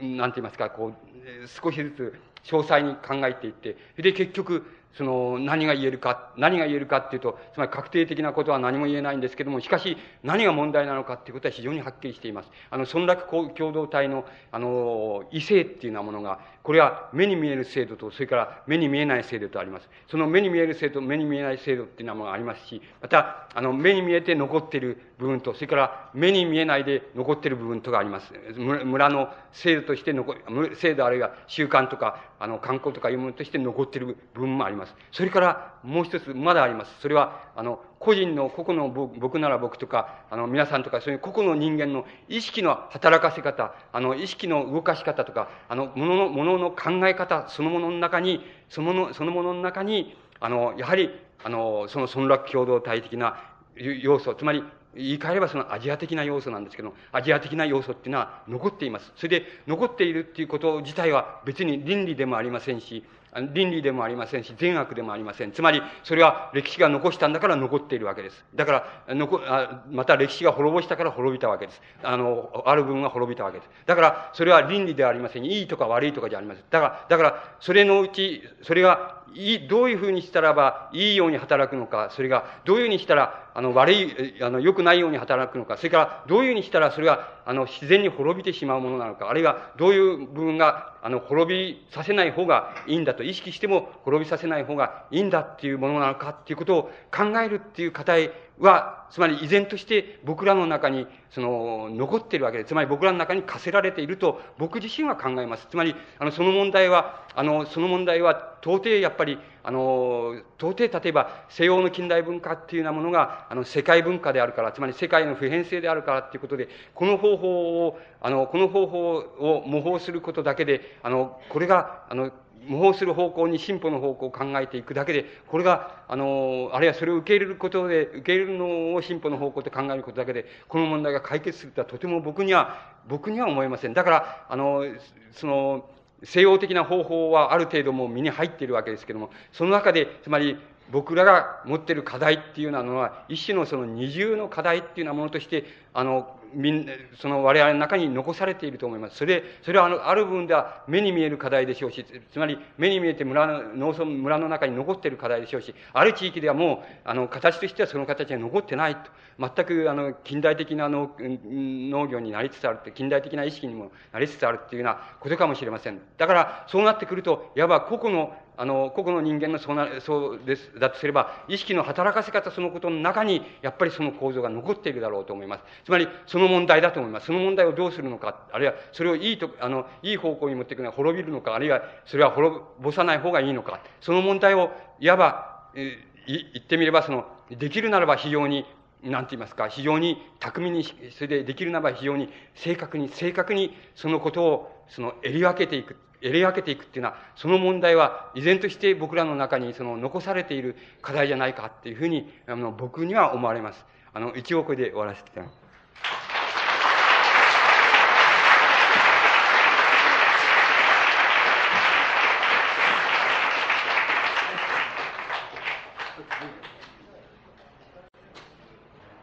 [0.00, 4.64] なんて言いますか、こう、少しずつ詳細に考えていって、で、結局、
[4.94, 12.50] その、何が言えるか、何が言えるかっていうと、つまり確定的なことは何も言えないんですけども、しかし、何が問題なのかっていうことは非常にはっきりしています。
[12.70, 19.88] あの、村落共同体の、あの、異性っていうようなものが、これは目に見える制度と、それから目に見えない制度とあります。
[20.08, 28.32] その目に見える制度、目に見えない制度っていうようなものがありますし、また、あの、目に見えて残っている部分と、それから目に見えないで残っている部分とがあります。
[28.56, 30.36] 村の制度として残
[30.74, 34.79] 制度あるいは習慣とか、あの、観光とかいうものとして残っている部分もあります。
[35.12, 37.00] それからもう一つ、まだあります。
[37.00, 51.10] それは、あの、個人の個々の僕なら僕とか、あの、皆さんとか、そういう個々の人間の意識の働かせ方、あの、意識の動かし方とか、あの、ものの、ものの考え方そのものの中に、そのもの、そのものの中に、あの、やはり、
[51.44, 53.36] あの、その村落共同体的な
[53.76, 59.12] 要素、つまり、言い換えればそのアジア的な要素なんですけど、アジア的な要素っていうのは残っています。
[59.16, 63.04] それで、残っているっていうこと自体は別に倫理でもありませんし、
[63.52, 65.52] 倫理でもありませんし、善悪でもありません。
[65.52, 68.44] つまり、それは歴史が残したんだから残っているわけです。
[68.54, 71.80] だから、残あまた歴史が滅ぼしたから滅びたわけです。
[72.02, 73.70] あの、ある部分が滅びたわけです。
[73.86, 75.44] だから、それは倫理ではありません。
[75.44, 76.64] いいとか悪いとかじゃありません。
[76.70, 102.64] だから、だから、それのうち、それが、い、どういうふうにしたらば、いいように働くのか、それが、どういうふうにしたら、あの、悪い、あの、良くないように働くのか、それから、どういうふうにしたら、それが、あの、自然に滅びてしまうものなのか、あるいは、どういう部分が、あの、滅びさせない方がいいんだと意識しても滅びさせない方がいいんだっていうものなのかっていうことを考えるっていう課題は、つまり依然として僕らの中に、その、残っているわけで。
[102.64, 105.66] つまり僕らの中に課せられていると僕自身は考えます。
[105.68, 122.30] つまり、あの、その問題は、あの、その問題は到底やっぱり、あの、到底例えば西洋の近代文化っていうようなものが、あの、世界文化であるから、つまり世界の普遍性であるからっていうことで、この方法を、あの、この方法を模倣することだけで、あの、これが、あの、
[122.66, 133.94] 模倣する方向に進歩の方向を考えていくだけで、これが、あの、あるいはそれを受け入れることで、受け入れるのを進歩の方向と考えることだけで、この問題が解決するとはとても僕には、僕には思えません。
[133.94, 134.84] だから、あの、
[135.32, 135.84] その、
[136.22, 140.58] 西洋的な方法はある程度もう身に入っているわけですけども、その中で、つまり、
[140.90, 146.86] 僕らが持っている課題っていうのは、一種のその二重の課題っていうようなものとして、あの、みん
[147.20, 149.16] その我々の中に残されていると思います。
[149.16, 159.10] それ、それはあの、ある部分では目に見える課題でしょうし、つまり目に見えて村の、農村、村の中に残っている課題でしょうし、ある地域ではもう、あの、形としてはその形が残ってないと。
[159.38, 166.00] 全く、あの、近代的な農農業になりつつあるって、近代的な意識にもなりつつあるっていうようなことかもしれません。
[166.18, 175.64] だから、そうなってくると、いわば個々のあの、個々の人間のそうな、そうです、だとすれば、意識の働かせ方そのことの中に、やっぱりその構造が残っているだろうと思います。
[175.86, 177.26] つまり、その問題だと思います。
[177.26, 185.96] その問題をどうするのか、あるいは、それをいいと、あの、いい方向に持っていくのは滅びるのか、あるいは、それは滅ぼさない方がいいのか、その問題を、いわば、え
[186.26, 188.66] 言ってみれば、その、できるならば非常に
[189.02, 195.96] なんて言いますか、非常に巧みに、それでできるならば非常に正確に、正確にそのことを、その、襟分けていく。
[196.22, 203.84] 得り分けていくっていうのは、その問題は依然として僕らの中にその残されている課題じゃないかっていうふうに、あの、僕には思われます。
[204.12, 205.60] あの、一応これで終わらせていただきます。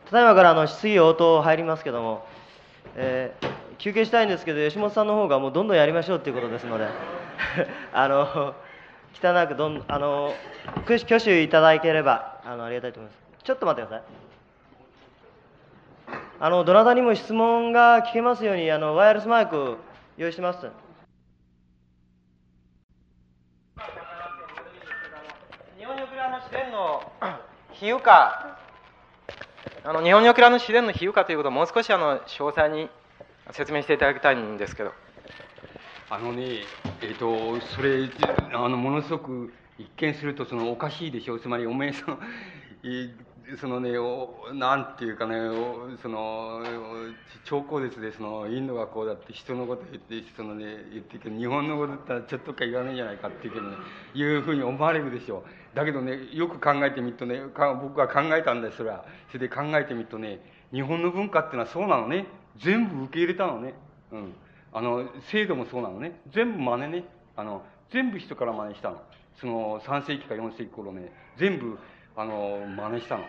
[0.10, 2.26] ただいまからあの質疑応答入りますけども、
[2.95, 3.47] えー
[3.78, 6.88] 休憩したいんですけど吉本さんの方がもうどんどんやりましょうっていうことですので
[7.94, 8.56] あの
[9.22, 10.34] 汚くどんあの
[10.86, 13.44] 挙手いただければあのありがたいと思います。
[13.44, 14.08] ちょっと待ってください。
[16.40, 19.78] あのどなたにも質問が聞けますようにあのワイヤレスマイク
[20.18, 20.68] 用意してます。
[25.78, 27.12] 日本に送るの自然の
[27.74, 28.58] 比喩化
[29.84, 32.90] あの日本に送るの自然の比喩化ということをもう少しあの詳細に
[33.52, 34.94] 説明していただきたいんですけど。
[36.10, 36.64] あのね、
[37.02, 38.10] えっ、ー、と、それ、
[38.53, 41.40] あの、ものすごく一見するとそのおかしいでしょう。
[41.40, 42.19] つまり、おめえその、
[43.60, 45.36] そのね、おなんていうかね、
[46.02, 46.61] その、
[47.45, 53.78] 超高絶で、その、インドがこうだって人のこと言って、そのね、言ってけど、日本のことだったらちょっとか言わないんじゃないかっていうけどね、
[54.14, 55.76] いうふうに思われるでしょう。
[55.76, 57.41] だけどね、よく考えてみるとね、
[57.82, 59.06] 僕は考えたんです、それは。
[59.30, 60.40] それで考えてみるとね、
[60.74, 62.28] 日本の文化っていうのはそうなのね。
[62.60, 63.74] 全部受け入れたのね。
[64.12, 64.34] うん。
[64.74, 66.20] あの、制度もそうなのね。
[66.32, 67.04] 全部真似ね。
[67.36, 69.02] あの、全部人から真似したの。
[69.40, 71.78] その3世紀か4世紀頃ね、全部、
[72.16, 73.24] あの、真似したの。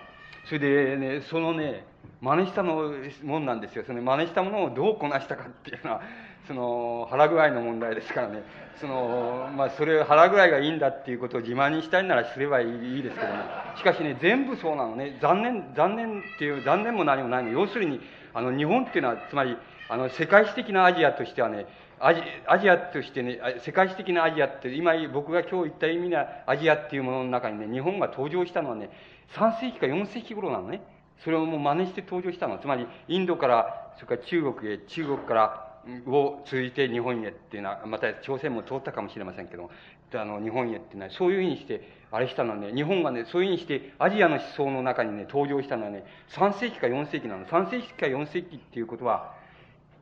[0.46, 1.84] それでね、そのね、
[2.20, 2.92] 真似したの
[3.22, 3.84] もんなんですよ。
[3.86, 6.00] その真似したものをどうこなしたかっていうのは、
[6.46, 8.42] その腹具合の問題ですからね。
[8.80, 13.34] その、まあ、それ腹具合がいいんだっていうことを自慢にしたいならすればいいですけどね。
[13.76, 15.18] しかしね、全部そうなのね。
[15.20, 17.50] 残念、残念っていう、残念も何もないの。
[17.50, 18.00] 要するに、
[18.34, 19.56] あの、日本っていうのは、つまり、
[19.88, 21.66] あの、世界史的なアジアとしてはね、
[22.00, 28.90] アジアジアとしてね、世界史的なアジアって、今僕が今日言った意味なアジアっていうものの中にね、日本が登場したのはね、
[29.34, 30.82] 3世紀か4世紀頃なのね。
[31.24, 32.58] それをもう真似して登場したの。
[32.58, 35.68] つまり、インドから、それから中国へ、中国から、
[36.06, 39.70] を通じて日本へっていうのは、また朝鮮も通ったかもしれませんけど、
[40.16, 47.44] あの、日本へってい、そういうふうにして、あれしたのはね、日本がね、そういうふうにして、アジアの思想の中にね、登場したのはね、3世紀か4世紀なの。
[47.46, 49.34] 3世紀か4世紀っていうことは、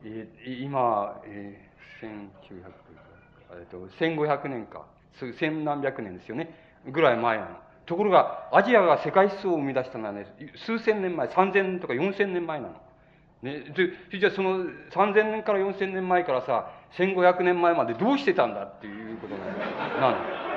[0.03, 2.17] えー、今、えー、1900、
[3.59, 4.85] えっと、1500年か、
[5.39, 6.53] 千何百年ですよね、
[6.85, 7.57] ぐらい前なの。
[7.85, 10.27] ところが、アジアが世界思想を生み出したのはね、
[10.65, 12.75] 数千年前、3000年とか4000年前なの。
[13.41, 13.65] ね、
[14.09, 20.13] で、じゃあその3000年から4000年前からさ、1500年前までどうしてたんだっていうことなの。
[20.13, 20.47] なの。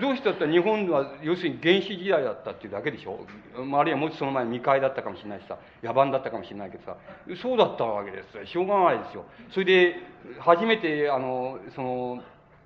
[0.00, 0.46] どうしてだった？
[0.46, 3.26] ら日本は要するに原始時代だったっていうだけでしょ？
[3.74, 6.96] あるいはもしその前未開だったかもしれないしさ、野蛮だったかもしれないけどさ、
[7.42, 8.46] そうだったわけです。
[8.46, 9.24] しょうがないですよ。
[9.50, 9.96] それで、
[10.38, 12.22] 初めて、あの、その、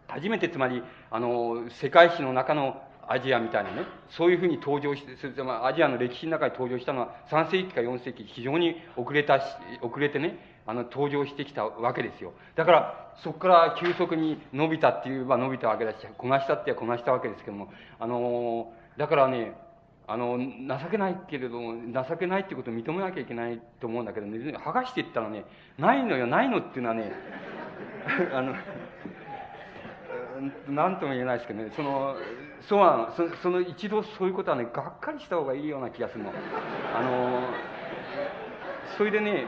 [0.08, 9.44] 初めてつまり、あの、世界史の中のアジアみたいなね、そういうふうに登場して、まあ、アジアの歴史の中に登場したのは3世紀か4世紀、非常に遅れたし、
[9.82, 12.32] 遅れてね、あの、登場してきたわけですよ。
[12.56, 19.54] だから、そこから急速に伸びたって言えば伸びたわけだし、こなしたってはこなしたわけですけども、あの、だからね、
[20.08, 25.44] あの、情けないけれども、情けないってことを認めなきゃいけないと思うんだけどね、剥がしていったらね、
[25.78, 27.12] ないのよ、ないのっていうのはね、
[28.32, 28.54] あの、
[30.68, 32.16] 何とも言えないですけどね、その、
[32.62, 36.30] そうなの、そその一度そういうことはね、がっかりした方がいいような気がするの。
[36.30, 37.40] あの、
[38.96, 39.46] それでね、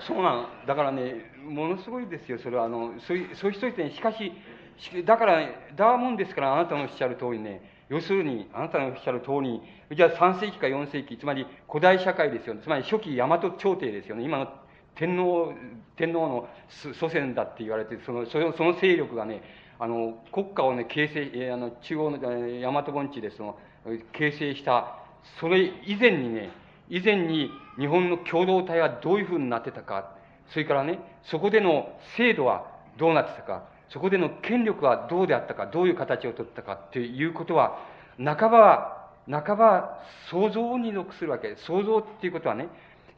[0.00, 0.46] そうなの。
[0.66, 2.64] だからね、ものすごいですよ、それは。
[2.64, 4.32] あの、そういう、そういう人ってね、しかし、
[5.04, 9.60] だから、ね、だもんですから、あなたのおっしゃる通りね、要するに、あなたのおっしゃる通り、
[9.96, 12.60] じゃあ3世紀か4世紀、つまり古代社会ですよね。
[12.62, 14.24] つまり初期大和朝廷ですよね。
[14.24, 14.48] 今の
[14.94, 15.52] 天皇、
[15.96, 16.48] 天皇の
[16.92, 19.42] 祖先だって言われて、そのその勢力がね、
[19.78, 23.58] あの、国家をね、形成、あの、中央の大和盆地でその、
[24.12, 24.98] 形成した、
[25.40, 26.50] それ以前にね、
[26.88, 30.16] 以前に日本の共同体はどういうふうになってたか、
[30.48, 32.66] それからね、そこでの制度は
[32.98, 37.78] どうなってたか、そこでの権力はどうであったか、どういう形をとったかっていうことは、
[38.16, 38.98] 半ばは、
[39.30, 40.00] 半ば
[40.30, 41.54] 想像に属するわけ。
[41.56, 42.68] 想像っていうことはね、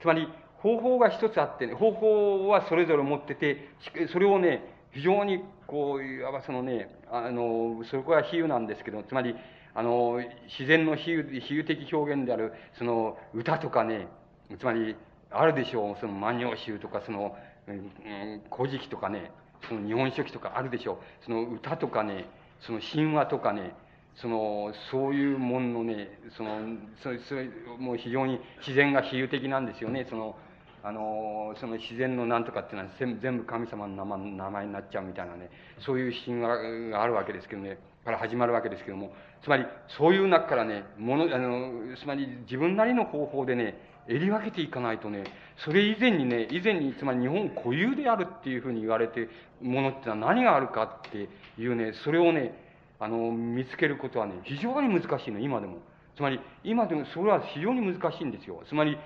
[0.01, 0.29] つまり
[0.59, 3.69] 方法が一つあって、ね、方法はそれぞれ持ってて、
[4.13, 9.35] それをね、非常にこう、いわばそのね、あの、そこは比喩なんですけど、つまり、
[9.75, 14.09] あの、自然の比喩比喩的表現である、その、歌とかね、
[14.59, 14.97] つまり、
[15.31, 17.37] あるでしょう、その万葉集とか、その、
[17.69, 19.31] うん、古事記とかね、
[19.69, 21.25] その日本書紀とかあるでしょう。
[21.25, 22.27] その歌とかね、
[22.61, 23.75] その神話とかね、
[24.17, 26.59] その、そういうもののね、その、
[27.03, 27.49] それ、それ、
[27.79, 30.07] もう非常に自然が比喩的なんですよね。
[30.11, 30.37] その、
[30.83, 35.51] あの、その自然のなんとかっていうのは全部神様の名前になっちゃうみたいなね、
[35.81, 39.13] そういう神話があるわけですけどね、から始まるわけですけども、
[39.43, 39.67] つまり、
[39.99, 43.79] そういう中からね、もの、あの、つまり自分なりの方法でね、
[44.09, 45.25] 襟分けていかないとね、
[45.59, 49.29] それ以前にね、以前に、つまり日本固有であるっていうふうに言われて
[49.61, 51.29] ものってのは何があるかって
[51.59, 52.55] いうね、それをね、
[52.99, 55.79] あの、見つけることはね、非常に難しいの、今でも。
[56.21, 58.63] つまり、今でもそれは非常に難しいんですよ。
[58.69, 58.99] つまり、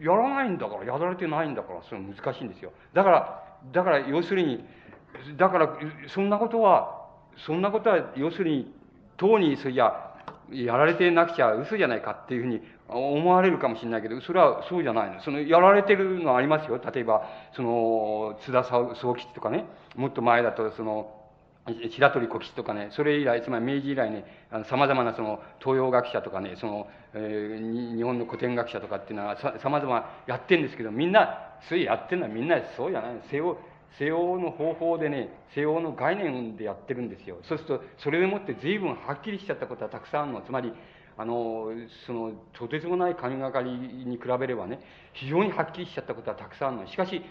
[0.00, 2.72] やらないんだから、やられてないんだから、それは難しいんですよ。
[2.92, 3.42] だから、
[3.72, 4.62] だから、要するに、
[5.38, 5.78] だから、
[6.08, 7.06] そんなことは、
[7.38, 8.74] そんなことは、要するに、
[9.16, 10.14] 党に、それじゃ、
[10.50, 15.22] やられてなくちゃ嘘じゃないかっていうふうに思われるかもしれないけど、それはそうじゃないの。
[15.22, 16.78] その、やられてるのはありますよ。
[16.92, 17.22] 例えば、
[17.52, 19.64] その、津田総吉とかね、
[19.96, 21.17] もっと前だと、その、
[21.90, 24.24] 白鳥小吉とかね、それ以来、つまり明治以来ね、
[24.68, 33.58] 様々なその東洋学者とかね、その、えー、日本の古典学者とかっていうのはさ様々やってるんですけど、みんな、そういやってるのはみんなそうじゃない西洋、
[33.98, 37.38] 西洋の方法でね、西洋の概念でやってるんですよ。
[37.42, 40.42] そうすると、それでもって随分はっきりしちゃったことはたくさんあるの。
[40.42, 40.72] つまり、
[41.16, 41.72] あの、
[42.06, 44.78] その、とてつもない神がかりに比べればね、
[45.14, 46.86] 非常にはっきりしちゃったことはたくさんあるの。
[46.86, 47.22] しかし、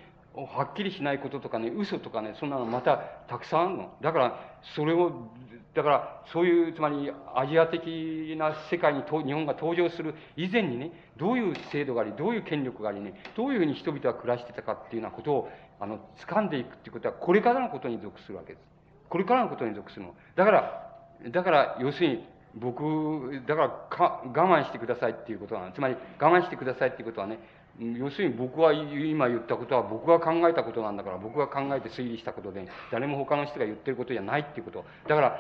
[0.45, 2.97] はっきりしないこととかね、嘘とかね、そんなのまた
[3.27, 3.93] たくさんあるの。
[4.01, 4.39] だから、
[4.75, 5.31] それを、
[5.73, 15.49] だから、そういう、つまり、アジア的な世界に日本が登場する以前にね、どういう制度があり、どういう権力がありね、どういうふうに人々は暮らしてたかっていうようなことを、
[15.79, 18.61] あの、掴んでいくっていうことは、これからのことに属するわけです。
[19.09, 20.13] これからのことに属するの。
[20.35, 20.87] だから、
[21.31, 27.39] だから、要するに、僕、だからか、我慢してくださいっていうことは、つまり、我慢してくださいっていうことはね、
[27.79, 34.85] 要するに僕は今言ったことは僕が考えたことなんだから僕が考えて推理したことで誰も他の人が言ってることじゃないっていうこと。
[35.07, 35.39] だから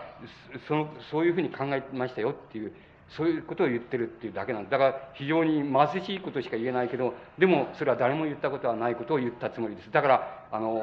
[0.67, 2.73] そのそういうふうに考えましたよっていう
[3.09, 4.77] そういうことを言ってるっていうだけなんだ。
[4.77, 9.91] から非常に貧しいことしか言えないけどでもそれは誰も言ったことはないことを言ったつもりです。
[9.91, 10.81] だからあの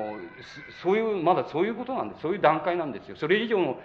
[0.82, 2.22] そういうまだそういうことなんです。
[2.22, 3.16] そういう段階なんですよ。
[3.16, 3.78] それ以上の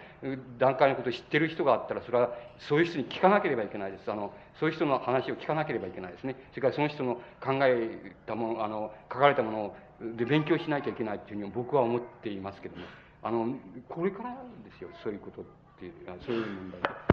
[0.58, 2.30] 段階のことを知ってる人があったらそれは
[2.60, 4.12] そういう人に聞かなければいけないです。
[4.12, 6.36] あのそういう人の話を聞かなければいけないですね。
[6.52, 12.86] それからその人の考えたものあの書かれたもので勉強しなきゃいけないっていうふうに僕は思っていますけども。
[13.22, 13.54] あの
[13.90, 14.30] これから
[14.64, 14.90] ですよ。
[15.04, 15.46] そういうことっ
[15.78, 15.94] ていう
[16.26, 17.09] そういう問題。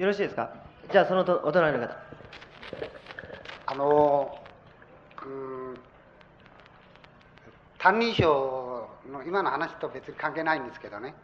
[0.00, 0.50] よろしいですか？
[0.90, 1.94] じゃあそのとお隣の方。
[3.66, 4.34] あの
[5.22, 5.78] うん
[7.76, 11.14] 担任賞の今の話と別に関係ないんですけどね。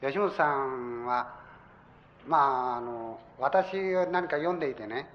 [0.00, 1.34] 吉本さんは
[2.28, 5.10] まああの私が何か読んでいてね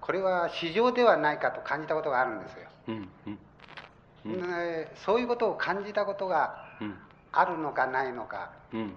[0.00, 3.38] これは市場ではないかと感じたことがあるんですよ、うんうん
[4.24, 6.66] うん、そういうことを感じたことが
[7.30, 8.94] あるのかないのか、うん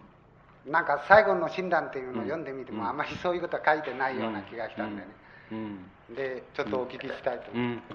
[0.70, 5.08] なんか最後の診断っていうのを読んでみても、あまりそういうことは書いてないような気がしたんでね、
[6.16, 7.52] でちょっとお聞きしたいと。
[7.52, 7.86] 思います。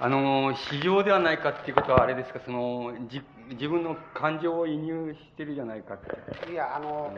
[0.00, 2.40] あの市場ではないかっていうことはあれですか？
[2.44, 3.20] そのじ
[3.50, 6.52] 自分の感情を移入してるじゃないかって。
[6.52, 7.12] いやあの、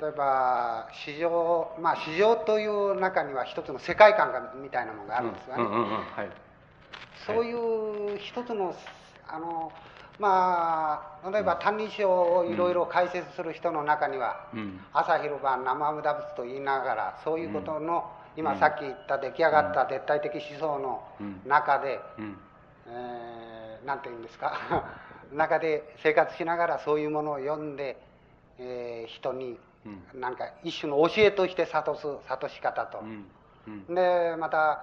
[0.00, 5.64] 例えば市場まあ市場という中には一つの世界観がみたいなものがあるんですよね、
[7.26, 8.74] そういう一つの
[9.28, 9.70] あの
[10.20, 12.06] まあ、例えば「歎異抄」
[12.40, 18.04] をいろいろ解説する人の中には、うん、朝昼晩生無駄仏と言いながらそういうことの、
[18.36, 21.02] うん、今さっき言った出来上がった絶対的思想の
[21.46, 22.38] 中で、うん、
[22.88, 24.52] えー、なんて言うんですか？
[25.32, 27.96] 中で生活しながらそういうものを読んで、
[28.58, 29.58] えー、人に
[30.12, 33.02] なんか一種の教えとして諭す諭し方と、
[33.88, 34.82] でまた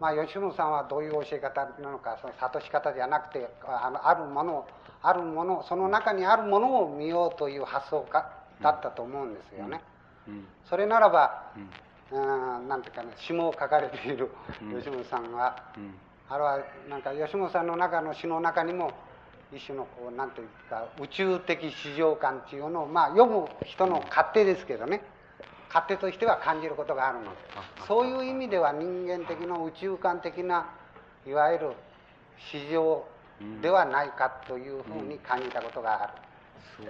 [0.00, 4.66] まあ、吉野さんはどういう教え方なのかその諭し方じゃなくてあのあるもの
[5.02, 8.30] あるものその中にあるものを見ようという発想か
[8.62, 9.80] だったと思うんですよね。
[10.68, 11.52] それならば、
[12.12, 14.30] うん、なんていうかね詩も書かれている
[14.76, 15.56] 吉本さんは、
[16.28, 16.58] あれは
[16.88, 18.92] なんか吉本さんの中の詩の中にも
[19.52, 25.02] 一種のこう何というか宇宙的市場感っていうのをまあ読む人の勝手ですけどね
[25.68, 27.30] 勝手としては感じることがあるので。
[27.86, 30.66] そういう意味では人間的な宇宙観的な
[31.26, 31.72] いわゆる
[32.50, 33.04] 市場
[33.62, 36.12] ではないかというふうに感じたことがある。
[36.76, 36.86] そう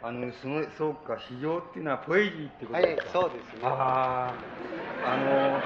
[0.00, 3.60] あのそのそうか市場っていうのはポエジーってことですか、はい、そうですね。
[3.64, 4.32] あ
[5.04, 5.60] ああの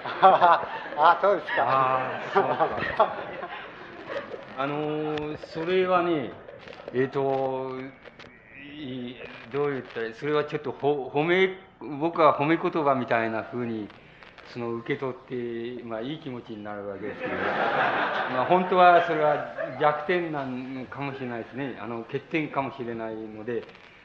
[0.96, 1.64] あそうですか。
[1.66, 2.44] あそう
[2.96, 3.14] か。
[4.56, 6.32] あのそれはね
[6.92, 7.72] えっ、ー、と
[9.52, 11.56] どう言ったらそれはちょっと褒め
[12.00, 13.88] 僕は褒め言葉みたいなふうに
[14.52, 23.62] その受け取って、まあ、いい気持ちになるわけですけど、まあ、本当はそれは弱点なのかもしれないですねあの欠点かもしれないので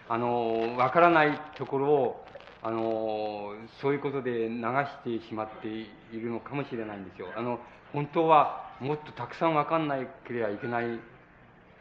[0.07, 2.25] あの分からないところを
[2.61, 4.55] あのそういうことで流
[5.09, 7.27] してしまっているのかもしれないんですよ。
[7.35, 7.59] あの
[7.93, 9.97] 本当はもっとたくさん分かんな
[10.27, 10.99] ければいけない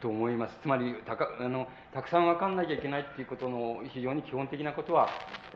[0.05, 0.55] と思います。
[0.61, 5.09] つまりたかあのたくさん分かんなきゃいけないっていうことの非常に基本的なことは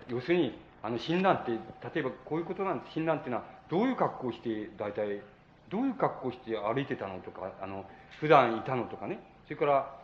[0.07, 5.21] 要するにあの診断って例えばこういうことなんです診断っていうのはどういう格好をして大体
[5.69, 7.85] どういう格好をして歩いてたのとかあの
[8.19, 9.95] 普段いたのとかねそれから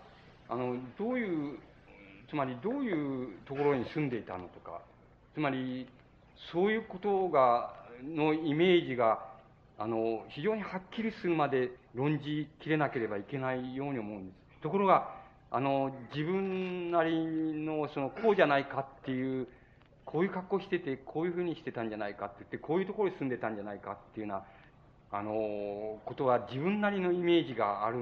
[0.47, 1.57] あのどういう
[2.29, 4.79] つまりどういうところに住んでいたのとか
[5.33, 5.87] つまり
[6.53, 7.73] そういうことが
[8.03, 9.25] のイメージが
[9.77, 14.61] あの非常にはっきりするまで論じきれなければいけないように思うんです。
[14.61, 15.09] ところが
[15.51, 19.47] あの自分なりのそのこうじゃないかっていう
[20.05, 24.45] こういう格好しててこういうふうにしてたんじゃないかって言ってこういうところに住んでたんじゃないかっていうような
[25.17, 27.97] あのことは自分なりのイメージがある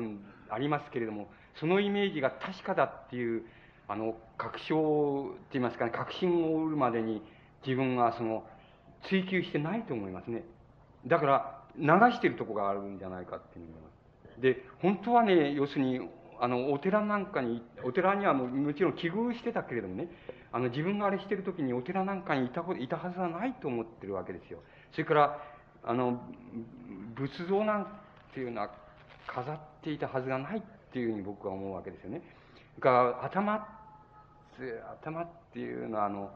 [0.50, 1.28] ありますけれども
[1.60, 3.44] そのイメージが確かだっていう
[3.88, 7.22] あの確証って言いますかね確信を得るまでに
[7.66, 8.44] 自分がその
[9.10, 10.44] 追求してないと思いますね
[11.06, 13.76] だから流してるとこがあるんじゃないかって思いま
[14.36, 14.42] す。
[14.42, 16.00] で本当はね要するに
[16.40, 20.10] あのお寺なんかにお寺にはももちろん危惧してたけれどもね
[20.52, 24.60] あの自分があれしてる時にお寺なんかにいたいたはずはないと思ってるわけですよ。
[24.92, 25.40] それから
[25.84, 26.20] あの
[27.16, 27.88] 仏像なん
[28.34, 28.72] ていうのは
[29.28, 32.22] 飾っていたはずがないっていうふうに僕は思うわけですよね。
[32.80, 33.60] が頭っ
[34.58, 36.32] て頭っていうのはあの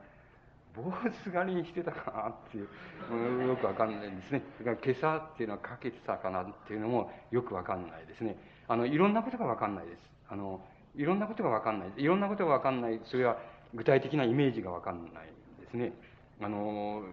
[0.78, 0.92] 坊
[1.26, 4.44] 主狩りにしてたかなっていう、よくわかんないですね。
[4.58, 8.38] それから今朝っていうのはかけてたかなっていうのもよくわかんないですね。
[8.68, 9.98] あの、いろんなことがわかんないです。
[10.30, 10.62] あの、
[10.96, 11.94] いろんなことがわかんない。
[11.98, 13.02] いろんなことがわかんない。
[13.06, 13.38] それは
[13.74, 15.26] 具体的なイメージがわかんない
[15.62, 15.94] ですね。
[16.42, 17.04] あの、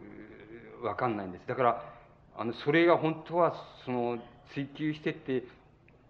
[0.82, 1.46] わかんないんです。
[1.46, 1.82] だから、
[2.36, 3.54] あの、それが本当は、
[3.84, 4.18] その、
[4.52, 5.44] 追求してって、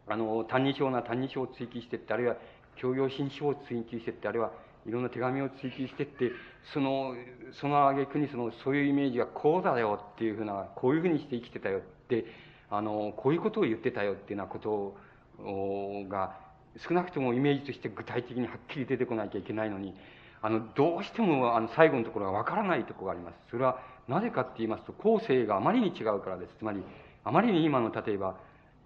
[0.09, 2.37] あの、歎異抄な歎異抄を追求してって、あるいは、
[2.77, 4.53] 教養新書を追求してって、あるいは、
[4.87, 6.33] いろんな手紙を追求してって、
[6.73, 7.15] その、
[7.53, 12.27] その挙句にその、そういうイメージがこうだよっていうふうな、こういうふうにして生きてたよって、
[12.71, 16.37] あの、こういうことを言ってたよっていうようなことが、
[16.77, 19.95] 少なくともイメージとして具体的にはっきり出てこなきゃいけないのに、
[20.43, 23.37] あの、どうしても、あの、最後のところがわからないところがあります。
[23.51, 23.79] それは、
[24.09, 26.55] なぜかって言いますと、後世があまりに違うからです。
[26.59, 26.83] つまり、
[27.25, 28.37] あまりに今の、例えば、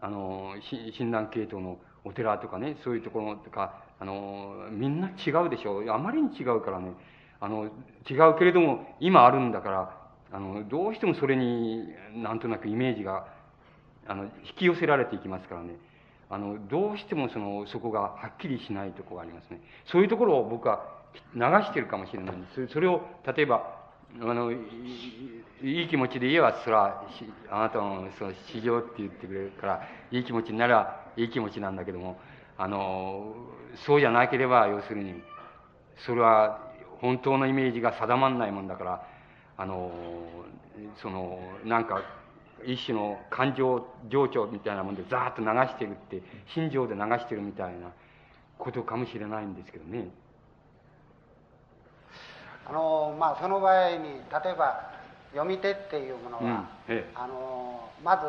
[0.01, 0.55] あの、
[0.93, 5.91] 診断系統のお寺とかね、そういうところとか、あの、みんな違うでしょう。
[5.91, 6.93] あまりに違うからね、
[7.41, 7.65] あの、
[8.09, 9.99] 違うけれども、今あるんだから、
[10.33, 13.27] あの、どうしてもそれになんとなくイメージが、
[14.07, 15.77] あの、引き寄せられていきますからね。
[16.31, 19.61] あの、どうしてもその、そこがはっきりしないとこがありますね。
[19.87, 20.85] そういうところを僕は
[21.35, 22.69] 流してるかもしれないんです。
[22.69, 23.79] それを、例えば、
[24.21, 24.57] あの、い
[25.63, 27.05] い気持ちで言えば、それは、
[27.51, 32.19] あなたのその市場って言ってくれるから、いい気持ちになればいい気持ちなんだけども、
[32.57, 33.35] あの、
[33.85, 35.21] そうじゃなければ、要するに、
[36.07, 36.61] それは
[37.01, 39.07] 本当のイメージが定まんないもんだから、
[39.57, 39.91] あの、
[41.03, 42.03] その、なんか、
[42.65, 46.23] 一種の感情情緒みたいなもんでザーッと流してるって、
[46.55, 47.91] 心情で流してるみたいな
[48.59, 50.09] ことかもしれないんですけどね。
[52.67, 54.91] あの、まあ、その場合に、例えば、
[55.33, 58.25] 読み手っていうものは、うんええ、あの、まず、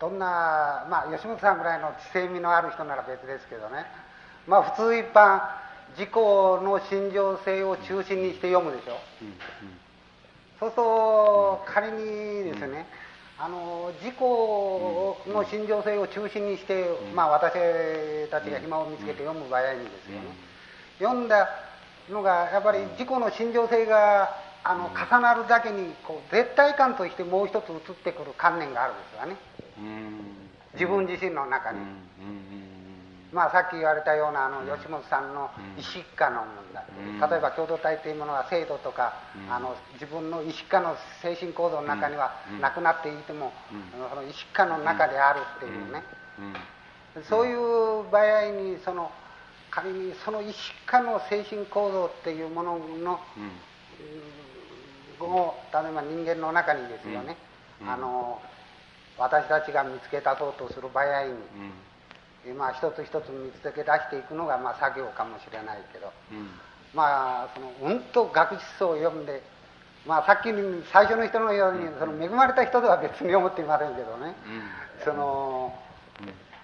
[0.00, 3.86] どんな、まあ、吉本さんぐらいの知性味のある人なら別ですけどね、
[4.46, 5.40] まあ、普通一般、
[5.96, 8.98] 自己の心情性を中心にして読むでしょ。
[9.22, 9.34] うんうん、
[10.60, 12.86] そうすると、仮にですね、
[13.40, 17.52] あの自己の心情性を中心にして、まあ、私
[18.30, 20.34] たちが暇を見つけて読む場合にですよね、
[20.98, 21.48] 読んだ
[22.10, 24.30] のがやっぱり自己の心情性が
[24.64, 29.47] あの重なるだけにこう絶対感としてもう一つ移ってくる観念があるんですよね。
[30.74, 31.78] 自分自身の中に。
[33.30, 39.12] まあさっき言われたようなあの吉本さんの意識化の問題、例えば共同体というものは制度とか、
[39.50, 43.52] あの自分の意識化の精神行動の中にはなくなっていても、
[44.10, 46.02] その意識化の中であるっていうね、
[47.28, 49.10] そういう場合にその
[49.70, 53.20] 仮にその意識化の精神行動っていうものの、
[55.20, 57.36] を例えば人間の中にですよね、
[57.86, 58.40] あの
[59.18, 66.48] 私たちが見つけ出そうとする場合に、うん、まあ一つ一つ見つけ出していくのがまあ作業かもしれないけど、うん、
[66.94, 69.42] まあそのうんと学術を読んで
[70.06, 70.48] まあさっき
[70.90, 74.34] 最初の人のように、その恵まれた人では別に思っていませんけどね、
[75.04, 75.74] その、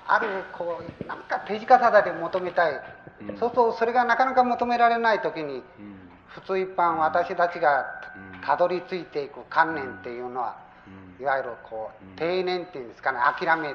[0.06, 2.80] あるこうなんか手近さだけ求めたい、
[3.20, 5.62] そうするとそれがなかなか求められない時に、
[6.28, 7.84] 普通一般私たちが
[8.46, 10.56] たどり着いていく観念っていうのは、
[11.24, 13.74] いわゆるこう定念っていうんですかね諦め、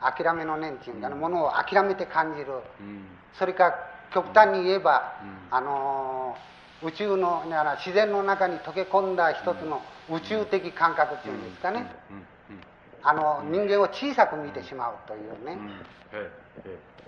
[0.00, 2.46] 諦めの念っていうかねものを諦めて感じる、
[3.36, 3.74] それか
[4.14, 5.12] 極端に言えば、
[5.50, 6.36] あの
[6.84, 7.42] 宇宙の
[7.78, 11.90] 自然の中に溶け込んだ一つの宇宙的感覚っていうんですかね、
[13.02, 15.58] あの人間を小さく見てしまうというね、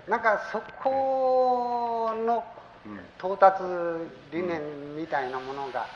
[0.08, 2.42] なんかそこの
[3.20, 3.62] 到達
[4.32, 5.86] 理念みたいなものが、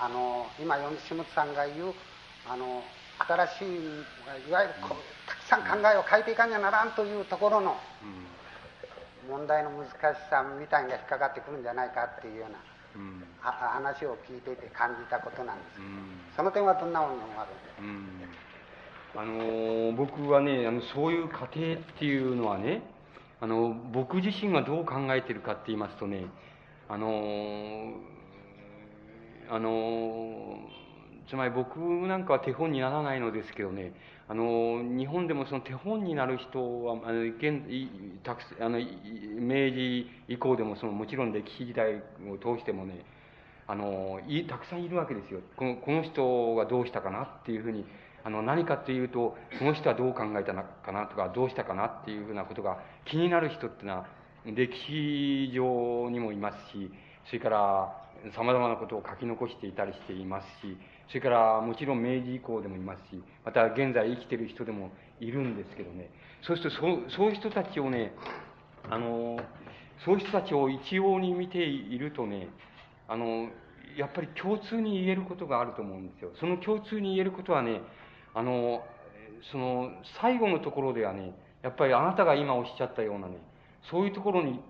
[0.00, 1.92] あの今吉本さんが言う
[2.46, 2.82] あの
[3.18, 7.76] 新しいいわゆるこうたくさん考えを変えていかんにゃならんというところの
[9.28, 12.58] 問題の難しさみたいなが引っかかってくるんじゃないかっていうような、
[12.96, 18.32] うん、話を聞いていて感じたことなんです、うん、その点はどんなものがあるんです
[19.14, 22.82] か、あの僕はねあのそういう過程っていうのはね
[23.40, 26.26] あの僕自身がどう考えてるかって言いますとね
[26.88, 27.92] あの
[29.50, 30.58] あの
[31.28, 33.92] つまり僕なんかは手本にならないのですけどね、
[34.28, 37.62] あの、日本でもその手本になる人は、あの、現、
[38.24, 43.04] たくあの、明治以降でもその、もちろん歴史時代を通してもね、
[43.66, 45.40] あの、い、たくさんいるわけですよ。
[45.56, 47.84] この、この人がどうしたかなっていうふうに、
[48.24, 54.06] あの、何かっていうと、この人はどう考えたのかなとか、どうしたかなっていうふうなことが気になる人っていうのは、
[54.46, 56.90] 歴史上にもいますし、
[57.26, 60.76] それから、様々なことを書き残していたりしていますし、
[61.08, 64.90] それからもちろん明治以降でもいますし、また現在生きてる人でも
[65.20, 66.10] いるんですけどね、
[66.42, 68.12] そうするとそうそういう人たちをね、
[68.90, 69.38] あの、
[70.04, 72.48] そういう人たちを一様に見ているとね、
[73.08, 73.48] あの、
[73.96, 76.30] やっぱり共通に言えることがあると思うんですよ。
[76.38, 77.80] その共通に言えることはね、
[78.34, 78.84] あの、
[79.50, 79.90] その
[80.20, 83.38] 最後のところではね、やっぱりあなたが今おっしゃったようなね、
[83.90, 84.60] そういうところに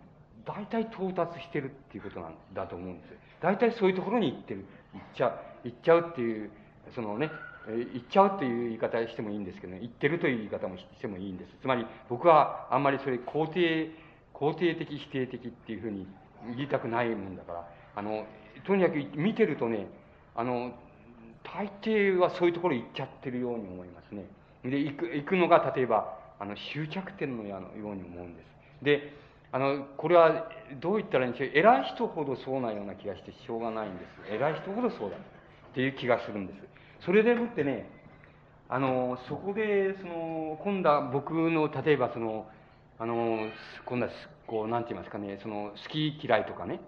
[0.47, 3.11] 大体到達してるっていうことなんだと思うんです。
[3.43, 5.69] 大体そういうところに行ってる、行っちゃう。
[5.69, 6.51] 言っちゃうっていう、
[6.95, 7.31] そのね、
[7.67, 11.51] 言っちゃうという言い方してもいいんですけどね、言ってるという言い方もしてもいいんです。
[11.61, 13.91] つまり僕はあんまりそれ肯定、
[14.35, 16.07] 肯定的、否定的っていうふうに
[16.57, 18.25] 言いたくないもんだから、あの、
[18.67, 19.87] とにかく見てるとね、
[20.35, 20.73] あの、
[21.43, 24.25] 大抵はそういうところ行っちゃってるように思いますね。
[24.65, 28.85] で、行く、行くのが例えば、あの、終着点のように思うんです。
[28.85, 29.13] で、
[29.51, 30.49] あの、これは
[30.81, 31.51] どう言ったらいいんでしょう。
[31.55, 34.35] 偉い人ほどそうなような気がしてしょうがないんです。
[34.35, 35.17] 偉い人ほどそうだ。
[35.79, 36.59] っていう気がするんです。
[37.07, 37.89] それでもってね、
[38.69, 42.49] あの、そこで、その、今度は僕の、例えばその、
[42.99, 43.47] あの、
[43.87, 44.13] 今度は、
[44.49, 46.81] こう、なんて言いますかね、その、好き嫌いとかね、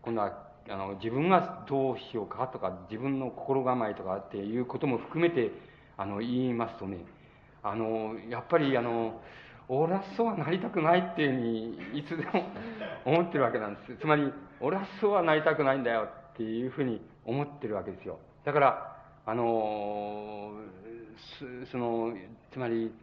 [0.00, 5.50] 今度は、あの、自分がどうしようかとか、自分の心構えとかっていうことも含めて、
[5.96, 6.98] あの、言いますとね、
[7.64, 9.20] あの、やっぱり、あの、
[9.68, 12.44] 俺はそうはなりたくないっていうふうに、いつでも
[13.04, 13.96] 思ってるわけなんです。
[13.96, 18.20] つまり、俺はそうはなりたくないんだよっていうふうに思ってるわけですよ。
[18.46, 18.96] だから、
[19.26, 20.52] あの、
[21.72, 22.14] その、
[22.52, 22.94] つまり、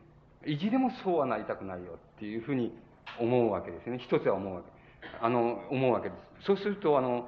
[0.46, 2.74] 意地でもそうはなりたくないよっていうふうに
[3.20, 4.00] 思うわけですね。
[4.00, 4.68] 一つは思うわけ。
[5.22, 6.46] あの、思うわけです。
[6.46, 7.28] そうすると、あの、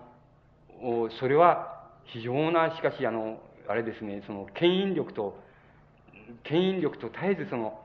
[1.19, 5.37] それは非常な、しかし、あの、あれですね、その、牽引力と、
[6.43, 7.77] 牽引力と絶えずその、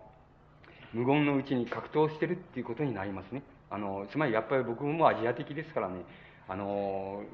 [0.92, 3.42] 無言のうちに格闘してるっていうことになりますね。
[3.68, 6.04] あの、つまりやっぱり僕もアジア的ですからね、
[6.46, 7.24] あの、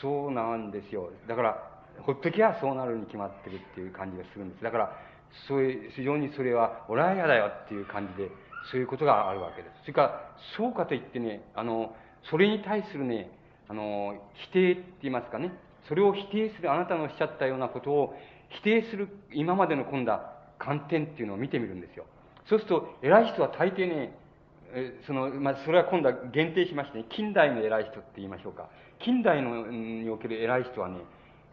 [0.00, 1.10] そうなんですよ。
[1.26, 1.67] だから、
[2.02, 4.64] ほっときゃそうなるに決まってるっていう感じがするんです。
[4.64, 4.92] だから、
[5.46, 8.30] そういう、非常にそれは、俺は嫌だよっていう感じで、
[8.70, 9.82] そういうことがあるわけです。
[9.82, 11.94] それから、そうかといってね、あの、
[12.30, 13.30] それに対するね、
[13.68, 15.52] あの、否定って言いますかね、
[15.88, 18.14] それを否定する、あなたのおっしゃったようなことを
[18.48, 22.04] 否定する、今までの今度は観点っていうのを見てみるんですよ。
[22.48, 24.16] そうすると、偉い人は大抵ね、
[25.06, 28.68] その、まあ、それは今度は限定しましてね、近代の偉い人って言いましょうか。
[29.00, 30.98] 近代のにおける偉い人はね、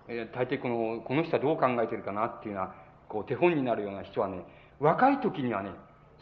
[0.07, 2.75] え大抵この、この人はどう考えてるかなっていうのは、
[3.07, 4.45] こう手本になるような人はね、
[4.79, 5.71] 若い時にはね、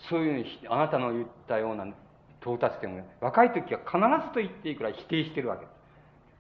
[0.09, 1.85] そういうあなたの言ったような、
[2.41, 3.97] 到達点を、ね若い時は必
[4.27, 5.73] ずと言っていいくらい否定してるわけです。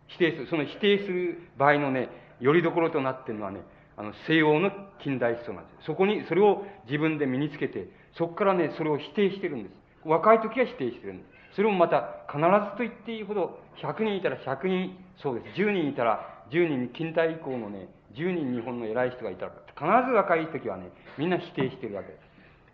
[0.07, 0.47] 否定する。
[0.47, 2.09] その否定する場合のね、
[2.39, 3.61] よりどころとなっているのはね、
[3.95, 4.71] あの、西欧の
[5.01, 5.85] 近代思想なんです。
[5.85, 7.87] そこに、それを自分で身につけて、
[8.17, 9.75] そこからね、それを否定してるんです。
[10.03, 11.55] 若い時は否定してるんです。
[11.55, 15.61] それもまた、必ずと言っていいほど、100人いたら100人、そうです。
[15.61, 22.17] 10人いたら、10人、近代以降のね、10人日本の偉い人がいたら、必ず若い時はね、みんな否定してるわけで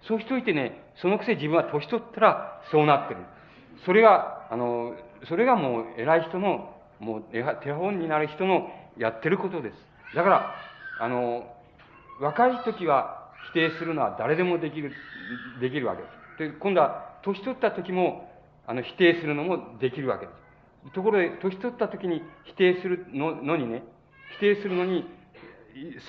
[0.04, 0.08] す。
[0.08, 3.22] そうしといてね、そのくせ自分は年取ったらそうなってる。
[3.86, 4.96] それが、あの、
[5.28, 9.76] それがもう偉い人の、もう手本になる人のやってることです。
[10.16, 10.56] だから、
[11.00, 11.56] あの、
[12.20, 14.94] 若い時は否定するのは誰でもできる、
[15.62, 16.52] できるわけです。
[16.54, 18.30] で、今度は年取った時も、
[18.68, 20.49] あの、否定するのもできるわけです。
[20.94, 23.84] ところで、年取った時に否定するのにね、
[24.38, 25.06] 否定するのに、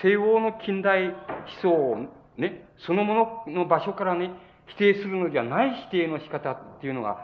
[0.03, 1.17] 西欧の近代思
[1.63, 1.97] 想を
[2.37, 4.31] ね、そのものの場所からね、
[4.67, 7.19] 否定するのじゃない否定の仕方っていうのが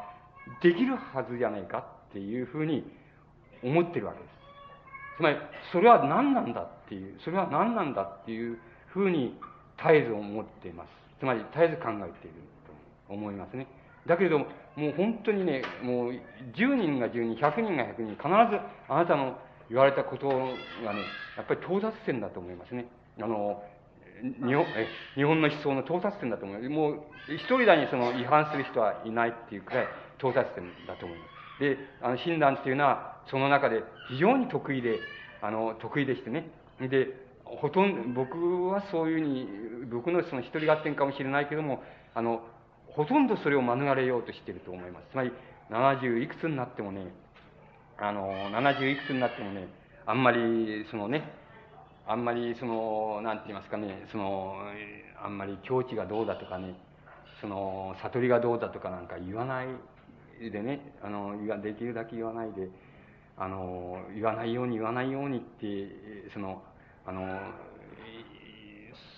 [0.62, 1.78] できるはずじゃないか
[2.10, 2.84] っていうふうに
[3.62, 4.36] 思ってるわけです。
[5.18, 5.36] つまり、
[5.72, 8.58] それは何なんだっていう、それは何なんだっていう
[8.88, 9.38] ふうに
[9.78, 10.88] 絶えず思っています。
[11.18, 12.36] つまり、絶えず考えている
[13.08, 13.66] と思いますね。
[14.06, 14.46] だけれども、
[14.76, 16.12] もう本当にね、もう
[16.54, 19.38] 10人が10人、100人が100人、必ずあなたの
[19.68, 20.28] 言われたこと
[20.84, 22.86] がね、やっぱり到達点だと思いますね。
[23.20, 23.62] あの、
[24.22, 26.68] 日本え日本の思想の到達点だと思います。
[26.70, 29.88] もう、一人だにその違反する人はいないっていうくらい
[30.18, 31.60] 到達点だと思います。
[31.60, 35.00] で、あの、親鸞っていうのは、その中で非常に得意で、
[35.40, 36.50] あの、得意でしてね。
[36.80, 37.08] で、
[37.44, 39.48] ほとんど、僕はそういうふうに、
[39.90, 41.82] 僕のその一人合点かもしれないけども、
[42.14, 42.42] あの、
[42.96, 45.06] ほとんどそれを免れようとしていると思います。
[45.12, 45.30] つまり、
[45.70, 47.12] 70いくつになってもね、
[47.98, 49.68] あの、70いくつになってもね、
[50.06, 51.30] あんまり、そのね、
[52.06, 54.54] あんまりその、なんて言いますかね、その、
[55.22, 56.74] あんまり境地がどうだとかね、
[57.42, 59.66] その、悟りがどうだとかなんか言わない
[60.50, 62.70] でね、あの、できるだけ言わないで、
[63.36, 66.62] あの、言わないように言わないようにって、その、
[67.04, 67.40] あの、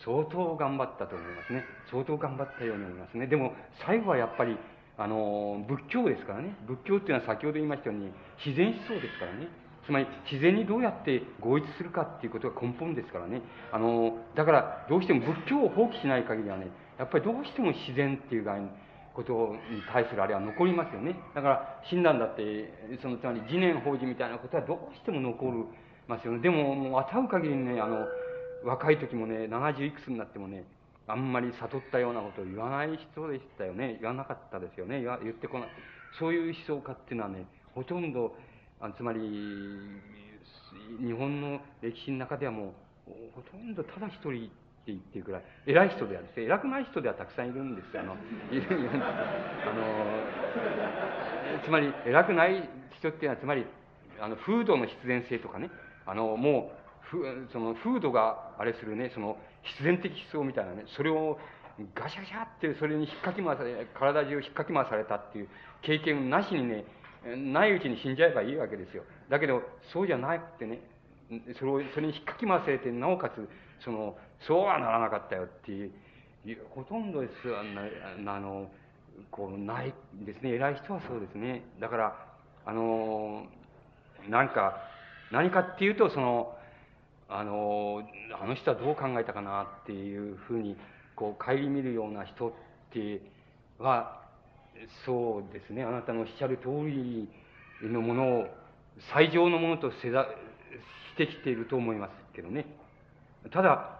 [0.08, 1.66] 相当頑張ったと思いますね。
[1.90, 3.26] 相当頑張ったように思いますね。
[3.26, 3.52] でも、
[3.84, 4.56] 最後はやっぱり、
[4.96, 6.56] あの、仏教ですからね。
[6.66, 8.10] 仏教っていうのは先ほど言いましたように、
[8.44, 9.48] 自然思想ですからね。
[9.84, 13.42] つまり自然にどうやって合一するかっていうことが根本ですからね。
[13.70, 16.68] あの、だからどうしても仏教を放棄しない限りはね、
[16.98, 18.70] やっぱりどうしても自然っていう概念、
[19.14, 21.16] ことに対するあれは残りますよね。
[21.34, 22.70] だから、親鸞だって、
[23.02, 25.64] そのつまり次年法事みたいなことはどうしても残る
[26.08, 26.40] ますよね。
[26.40, 28.06] でも、もう当たる限りね、あの、
[28.64, 30.64] 若い時もね、70いくつになってもね、
[31.06, 33.98] あんまり悟ったようなことを言わない人でしたよね。
[34.00, 35.02] 言わなかったですよね。
[35.02, 35.68] 言ってこない。
[36.18, 38.34] そういう思想家っていうのはね、ほとんど
[38.80, 39.18] あつまり、
[41.00, 42.74] 日本の歴史の中ではも
[43.08, 44.48] う、ほとんどただ一人っ
[44.86, 48.02] て言っていいくらい、偉い人ではですね、偉くない人ではたくさんいるんですよ。
[48.02, 48.16] あの、
[48.52, 48.94] いる、んです。
[48.94, 49.74] あ
[51.58, 53.66] の、つまり、偉くない人っていうのは、つまり、
[54.20, 55.70] あの、風土の必然性とかね、
[56.06, 56.77] あの、もう、
[57.10, 61.38] ふその風土があれするね、その必然的思想みたいなね、それを
[61.94, 65.48] ガシャガシャってそれに引っかき回され、体中を引っかき回されたっていう
[65.82, 66.84] 経験なしにね、
[67.36, 69.04] ないうちに死んじゃえばいいわけですよ。
[69.28, 69.62] だけど、
[69.92, 70.80] そうじゃなくてね、
[71.58, 73.48] それを、それに引っかき回されて、なおかつ、
[73.84, 74.16] その、
[74.46, 75.92] そうはならなかったよっていう、
[76.70, 77.62] ほとんどです、あ
[78.40, 78.70] の、
[79.30, 80.54] こう、ないですね。
[80.54, 81.62] 偉い人はそうですね。
[81.80, 82.26] だから、
[82.66, 83.46] あの、
[84.28, 84.78] なんか、
[85.30, 86.57] 何かっていうと、その、
[87.28, 88.02] あの、
[88.40, 90.76] あの人はどう考えたかなっていうふうに、
[91.14, 92.52] こう、顧みるような人っ
[92.92, 93.20] て
[93.78, 94.22] は、
[95.04, 95.82] そうですね。
[95.82, 97.28] あなたのおっしゃる通り
[97.82, 98.46] のものを
[99.12, 100.26] 最上のものとせざ
[101.14, 102.66] してきていると思いますけどね。
[103.52, 103.98] ただ、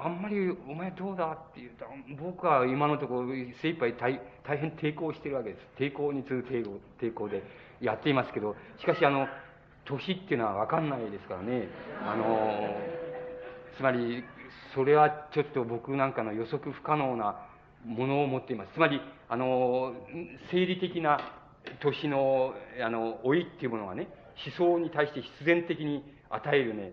[0.00, 1.86] あんまりお前どうだって言うと、
[2.22, 3.28] 僕は今のところ
[3.62, 5.82] 精一杯大大変抵抗してるわけです。
[5.82, 7.42] 抵抗に次ぐ抵抗抵抗で
[7.80, 9.26] やっていますけど、しかしあの、
[9.88, 11.68] 年っていうのはわかんないですからね。
[12.06, 12.76] あの、
[13.76, 14.22] つまり、
[14.74, 17.46] それはちょっと僕なんかの予測不可能な
[17.84, 18.74] ものを持っています。
[18.74, 19.94] つまり、あの、
[20.50, 21.20] 生理的な
[21.80, 22.54] 年の、
[22.84, 24.08] あの、老いっていうものがね、
[24.44, 26.92] 思想に対して必然的に与えるね、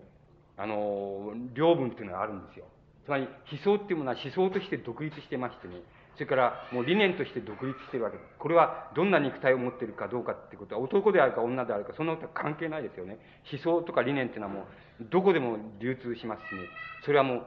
[0.56, 2.64] あの、領分っていうのがあるんですよ。
[3.04, 5.82] つまり、思想っていうものは思想として独立してましてね、
[6.16, 8.28] それからもう理念として独立してるわけです。
[8.38, 13.18] これはどんな肉体を持っているかどうかってことは、男であるか女であるか、そんなことは関係ないですよね。
[13.52, 14.64] 思想とか理念っていうのはもう、
[15.10, 16.68] どこでも流通しますしね、
[17.04, 17.46] それはもう、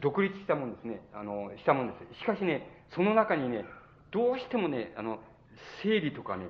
[0.00, 1.00] 独立したもんですね。
[1.14, 2.20] あの、したもんです。
[2.20, 3.64] しかしね、その中にね、
[4.10, 5.20] どうしてもね、あの、
[5.82, 6.48] 生理とかね、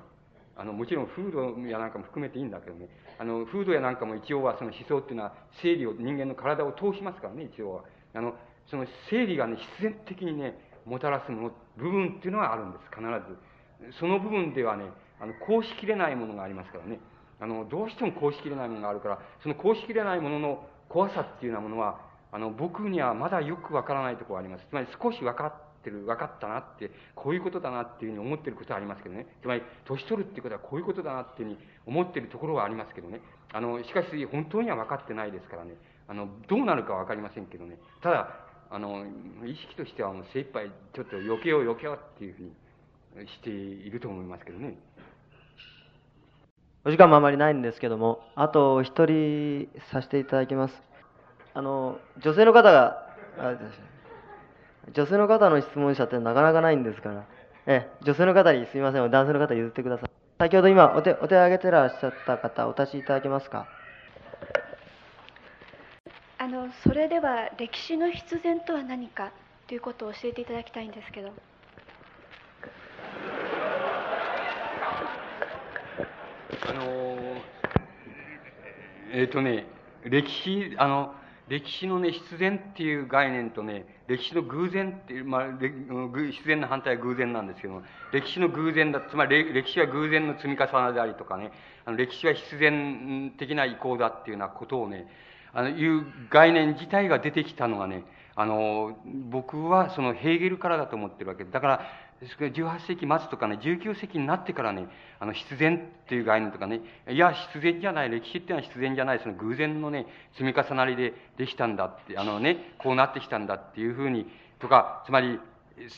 [0.57, 7.83] あの、もちろん風土やなんかも含めていいんだけどね、あの、風土やなんかも一応はその思想っていうのは、生理を、人間の体を通しますからね、一応は。
[8.13, 8.35] あの、
[8.67, 13.99] その生理がね、必然的にね、もたらすものっ、部分っていうのはあるんです、必ず。
[13.99, 14.85] その部分ではね、
[15.19, 16.99] あの、こうしきれないものがありますからね。
[17.39, 21.99] あの、どうしてもこうしきれないものがあるから、そのこうしきれないものの怖さっていうようなものは、
[22.31, 24.65] あの、僕にはまだよくわからないところがあります。
[24.69, 25.53] つまり少し分かっ
[25.83, 29.25] てる、分かったなって、こういうことだなっていうふうに思ってることはありますけどね。
[29.41, 33.21] つまり、年取るっていうことはこういうことだなっていうふうに思ってるところはありますけどね。
[33.53, 35.75] あの、しかし、本当には分かってないですからね。
[36.07, 37.77] あの、どうなるか分かりませんけどね。
[38.01, 39.05] ただ、あの、
[39.45, 42.39] 意識としてはもう精一杯ちょっと避けよう避けようっていうふ
[43.19, 44.75] うにしていると思いますけどね。
[46.85, 50.81] お時間もあまりないんですけども、あと一人させていただきます。
[51.53, 53.03] あの、女性の方が、
[54.93, 57.25] 女性の方の質問者ってなかなかないんですから、
[57.67, 60.09] え女性の方にすみません、男性の方譲ってください。
[60.39, 63.80] 先ほど今お手、お手を挙げてらっしゃった方、お立ちいただけますか？
[66.51, 69.31] の、それでは歴史の必然とは何か
[69.67, 71.31] ということを教えていただきたいんですけど。
[76.67, 77.37] あの
[79.13, 79.65] えっ、ー、とね、
[80.03, 81.15] 歴史、あの、
[81.47, 85.43] 歴史のね、必然っていう概念とね、歴史の偶然っていう、まあ、
[86.31, 87.83] 必然の反対は偶然なんですけども、
[88.13, 91.51] 歴史の偶然だ、つまり歴史は偶然の積み重ねでありとかね、
[91.85, 95.07] あの歴史は必然的な意向だっていうようなことをね、
[95.53, 98.03] あの、いう概念自体が出てきたのがね、
[98.35, 98.97] あの、
[99.29, 101.43] 僕はそのヘーゲルからだと思ってるわけ。
[101.43, 101.81] だから、
[102.21, 104.87] ですから18世紀末とかね、19世紀になってからね、
[105.19, 114.27] あの、必然っていう概念とかね、いや、必然じゃない、歴史っていうのは必然じゃない、その偶然のね、積み重なりでできたんだって、あのね、こうなってきたんだっていうふうに、
[114.59, 115.39] とか、つまり、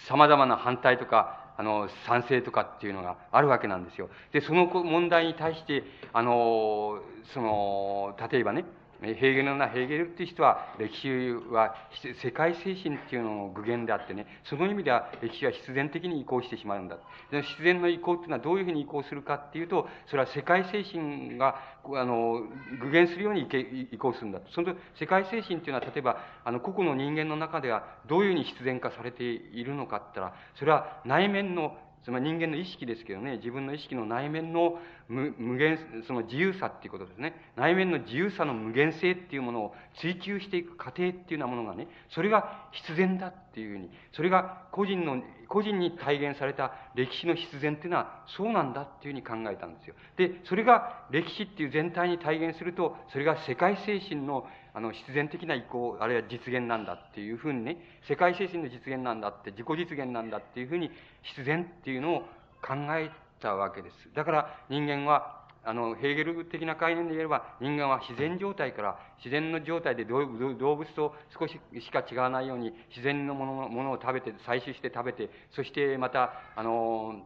[0.08, 4.10] 様々な反対とか、あの、賛成とかっていうのがあるわけなんですよ。
[4.32, 7.00] で、その問題に対して、あの、
[7.34, 8.66] その、例えばね、
[9.04, 11.10] ヘーゲルのなヘーゲルっていう人は歴史
[11.52, 11.76] は
[12.22, 16.98] 世界精神っていうのの具現であってね、その意味では歴史は必然的に移行してしまうんだ。
[17.30, 21.56] で必然の移行っていうのはどういうふうに移行するかっていうと、それは世界精神が、
[21.86, 22.44] あの、
[22.82, 23.48] 具現するように
[23.92, 24.40] 移行するんだ。
[24.54, 34.78] その世界精神っていうのは、例えば、あの、個々の人間の中ではどういうふうに必然化されているのかって言ったら、それは内面のつまり人間の意識ですけどね、自分の意識の内面の
[35.08, 35.78] 無限、
[36.08, 37.34] その自由さっていうことですね。
[37.56, 49.96] 内面の自由さの無限性っていうものを追求していく過程っていうようなものがね、それが必然だっていうふうに、それが個人の、個人に体現された歴史の必然っていうのはそうなんだっていうふうに考えたんですよ。
[50.18, 57.78] で、それが歴史っていう全体に体現すると、それが世界精神のあの、必然的な意向、あるいは実現なんだっていうふうにね、
[58.08, 60.90] 世界精神の実現なんだって、自己実現なんだっていうふうに、
[61.22, 62.20] 必然っていうのを
[62.64, 63.12] 考え
[63.44, 64.10] たわけです。
[64.16, 77.26] だから人間は、あの、ヘーゲル的な概念で言えば、人間は自然状態から、自然の状態で動物と少ししか違わないように、自然のものものを食べて、採取して食べて、そしてまた、あの、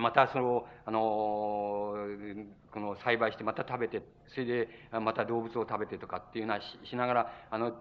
[0.00, 1.94] またその、あの、
[2.72, 4.68] この栽培してまた食べて、それで
[5.00, 7.72] また動物を食べてとかっていうのはししながら、あの、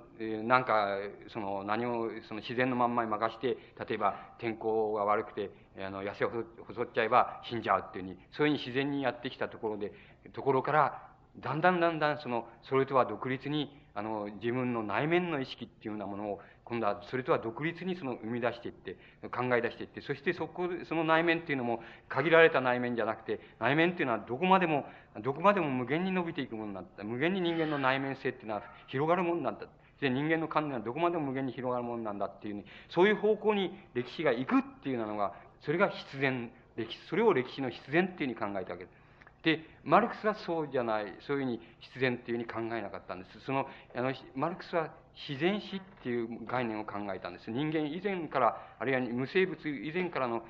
[0.44, 0.98] なんか、
[1.32, 9.92] その何を、その自然のまんまに任して、例えば天候が悪くて、あの、痩せ細っちゃえば死んじゃうっていうふうに、そういうふうに自然にやってきたところで、
[10.34, 18.96] ところから、だんだんだんだんその、それとは独立に、あの、自分の内面の意識っていうようなものを今度はそれとは独立にその生み出していって、
[19.32, 24.86] 考え出していって、そしてそこ、その内面っていうのも限られた内面じゃなくて、内面っていうのはどこまでも、
[25.24, 27.04] どこまでも無限に伸びていくものなんだ。
[27.04, 29.66] 無限に人間の内面性っていうのは広がるものなんだ。
[30.00, 39.00] で、人間の観念はどこまでも無限に広がるものなんだっていうね、そういう方向に歴史が行くっていうのが、それが必然、歴史、それを歴史の必然っていうふうに考えたわけです。
[39.44, 43.40] で、マルクスはそうじゃない、そういうふうに必然っていうふうに考えなかったんです。
[43.42, 44.90] その、あの、マルクスは
[45.28, 47.52] 自然史っていう概念を考えたんです。
[47.52, 50.44] 人間以前から、あるいは無生物以前からの、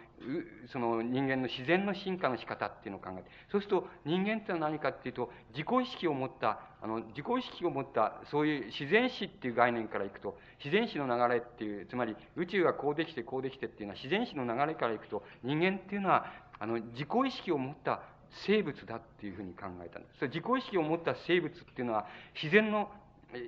[0.71, 16.27] その人間の自然の進化の仕方っていうのを考えて、そうすると人間ってのは何かっていうと、自己意識を持った、あの、自己意識を持った、そういう自然史っていう概念からいくと、自然史の流れっていう、つまり宇宙がこうできてこうできてっていうのは自然史の流れからいくと、人間っていうのは、
[16.59, 18.01] あの、自己意識を持った
[18.45, 20.25] 生物だっていうふうに考えたんです。
[20.27, 22.05] 自己意識を持った生物っていうのは、
[22.35, 22.91] 自然の、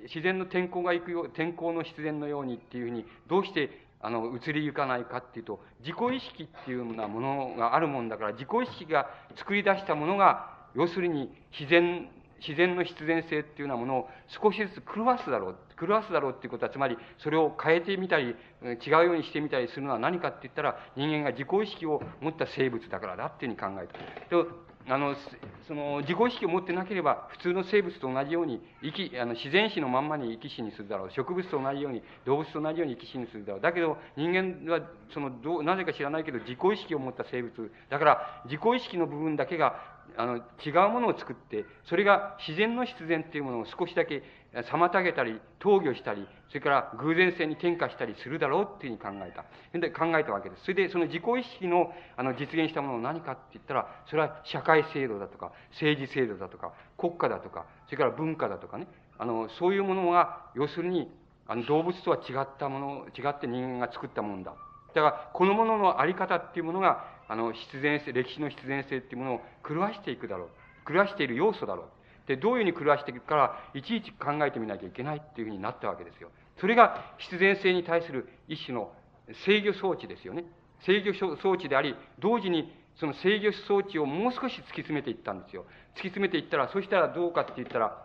[0.04, 3.70] 自然の天候が行くよ、天候の必然のようにっていうふうに、どうして
[4.02, 12.08] あの、移りゆかないかっていうと、自己意識っていうようなものがあるもんだから、自己意識が作り出したものが、要するに自然、
[12.40, 15.56] 自然の必然性っていうようなものを少しずつ狂わすだろう。
[15.78, 18.34] 狂わすだろうっていうことは、つまり、それを変えてみたり、
[18.84, 24.00] 違うようにしてみたりするのは何かって言ったら、人間が自己意識を持った生物だからだっていうふうに考えた。
[24.88, 25.14] あの、
[25.68, 31.10] その、自己意識を持ってなければ、普通の生物と同じように、生き、あの、自然史のまんまに生き死にするだろう。
[31.10, 33.60] 植物と同じように、動物と同じように生き死にするだろう。
[33.60, 34.80] だけど、人間は、
[35.14, 37.70] その、どう、なぜか知らないけど、自己意識を持った生物。
[37.90, 39.76] だから、自己意識の部分だけが、
[40.16, 44.22] あの、違うものを作って、それが自然の必然っていうものを少しだけ
[44.60, 49.44] 妨げたり、投御したり、それから偶然性に転化したりするだろうっていうふうに考えた。
[49.78, 50.62] で、考えたわけです。
[50.62, 58.86] それで、その自己意識の、あの、実現したものは何かって言ったら、それは社会制度だとか、政治制度だとか、国家だとか、それから文化だとかね、
[59.18, 61.10] あの、そういうものが、要するに、
[61.46, 64.52] あの、動物とは違ったもの、違って人間が作ったものだ。
[64.94, 70.50] だから、このもののあり方っていうものが、あの、必然性、歴史の必然性っていうものを狂わしていくだろ
[70.86, 70.92] う。
[70.92, 71.86] 狂わしている要素だろう。
[72.26, 76.30] で、どういうふうに狂わしていくから、いちいち考えてみなきゃいけないっていうふうになったわけですよ。
[76.60, 78.92] それが必然性に対する一種の
[79.44, 80.44] 制御装置ですよね。
[80.80, 85.64] 制御装置であり、同時にその制御装置をもう少し突き詰めていったんですよ。
[85.94, 88.04] 突き詰めていったら、そしたらどうかって言ったら、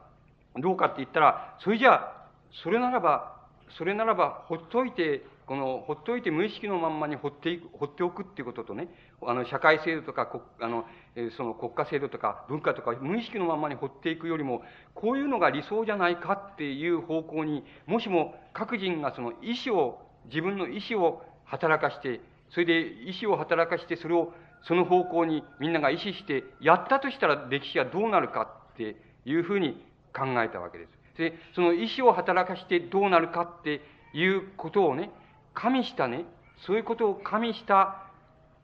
[0.56, 2.28] どうかって言ったら、それじゃあ、
[2.64, 3.36] それならば、
[3.78, 8.90] それならば、ほっといて、この、ほっといて無意識のまんまに放っていく、放っておくっていうこととね、
[9.26, 10.30] あの、社会制度とか、
[10.60, 14.62] あの、えその国家制度とか文化とか無意識のまんまに放っていくよりも、
[14.94, 22.20] こういうのが理想じゃないかっていう方向に、もしも各人がその意思を、自分の意思を働かして、
[22.50, 24.34] それで意思を働かして、それを
[24.64, 29.82] その方向にみんなが意思してやったとしたら歴史はどうなるかっていうふうに
[30.14, 31.18] 考えたわけです。
[31.18, 33.82] で、その意思を働かしてどうなるかって
[34.14, 35.10] いうことをね、
[35.58, 36.26] 加味したね、
[36.68, 38.04] そういうことを加味した、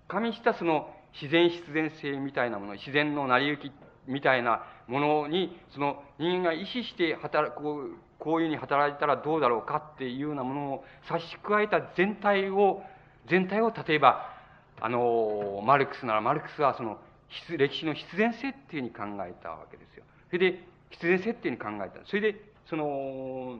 [0.07, 3.71] 加味したその自然必然性みたいなもの、自然の成り行き
[4.05, 12.83] みたいなものに、その人間が意識して働こう、こういうふうに働いたらどうだろうかっていうようなものを差し加えた全体を、
[13.27, 14.29] 全体を例えば、
[14.79, 16.99] あの、マルクスならマルクスはその、
[17.57, 20.03] 歴史の必然性っていうふうに考えたわけですよ。
[20.27, 22.05] それで、必然性っていうふうに考えた。
[22.05, 23.59] それで、その、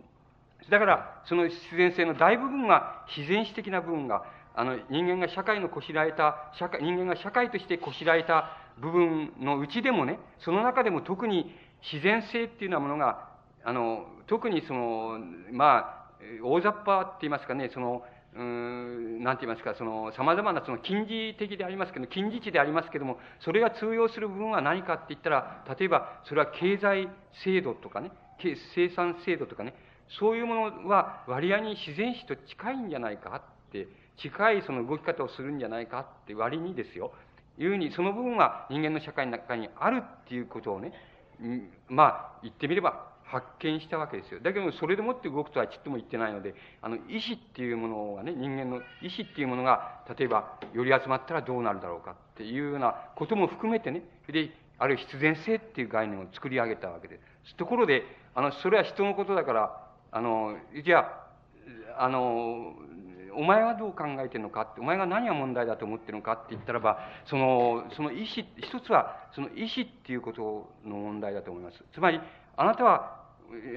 [0.70, 4.24] だから、その必然性の大部分が、自然史的な部分が、
[4.56, 11.56] あの、人間が社会のこしらえた、社会、人間が社会としてこしらえた部分のうちでもね、その中でも特に
[11.92, 13.30] 自然性っていうようなものが、
[13.64, 15.20] あの、特にその、
[15.52, 16.04] まあ、
[16.44, 18.04] 大雑把って言いますかね、その、
[18.36, 27.10] うん、なんて言いますか、その、様々なその近似的でありますけど、近似値でありますけども、それが通用する部分は何かって言ったら、例えば、それは経済
[27.44, 28.12] 制度とかね、
[28.76, 29.76] 生産制度とかね、
[30.10, 37.14] そういうものは割合に自然史と近いんじゃないかって、近いその動き方をするんじゃないかって割にですよ、
[37.58, 40.94] いうふうに、その部分は人間の社会の中にあるっていうことをね、
[41.88, 44.40] まあ、言ってみれば発見したわけですよ。
[44.42, 57.56] だけど、それでもって動くとはちっとも言ってないので、あの、意志っていうものがね、人間の意志っていうものが、例えば、より集まったらどうなるだろうかっていうようなことも含めてね、で、ある必然性っていう概念を作り上げたわけです。
[57.56, 58.04] ところで、
[58.36, 59.83] あの、それは人のことだから、
[60.14, 61.00] あの、じゃ
[61.98, 62.74] あ、あの、
[63.36, 71.84] お前はどう考えてるのかって、お前が何が問題だと思ってるのかって言ったらば、その、その意思、一つは、その意思っていうことの問題だと思います。
[71.94, 72.22] つまり、
[72.56, 73.24] あなたは、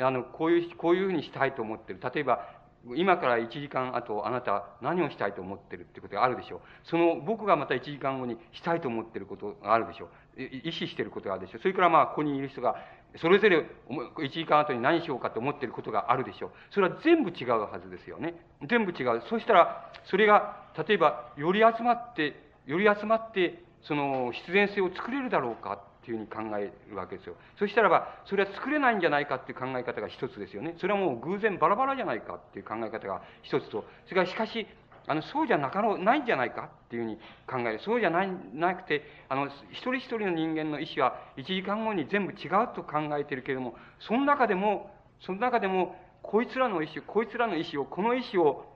[0.02, 2.00] あの、こういう、こういうふうにしたいと思ってる。
[2.14, 2.46] 例えば、
[2.94, 6.60] 今から1時間後、あなた何をしたいと思ってるってことがあるでしょう。
[6.84, 10.06] その、僕がまた1時間後にしたいと思ってることがあるでしょ
[10.36, 10.42] う。
[10.42, 11.62] 意思してることがあるでしょう。
[11.62, 12.76] それからまあ、ここにいる人が、
[13.18, 16.50] それぞれ1時間後に何しようかと思っていることがあるでしょう。
[16.70, 18.34] それは全部違うはずですよね。
[18.68, 19.22] 全部違う。
[19.28, 22.34] そしたら、それが、例えば、より集まって、
[22.66, 27.36] より集まって、その必然性を作れるだろうかっていうふうに考えるわけですよ。
[27.58, 30.74] そしたらば、それは作れないんじゃないかっていう考え方が一つですよね。
[30.78, 34.66] それはもう偶然バラバラじゃないかっていう考え方が一つと、それからしかし、
[35.06, 37.16] あの、そうじゃなかろう、ないんじゃないかっていうふうに
[37.46, 37.78] 考える。
[37.80, 48.66] そうじゃない、なくて、あの、一人一人の人間の意思は、一時間後に全部違うと考えてるけれども、その中でも、その中でも、こいつらの意思、こいつらの意思を、この意思を、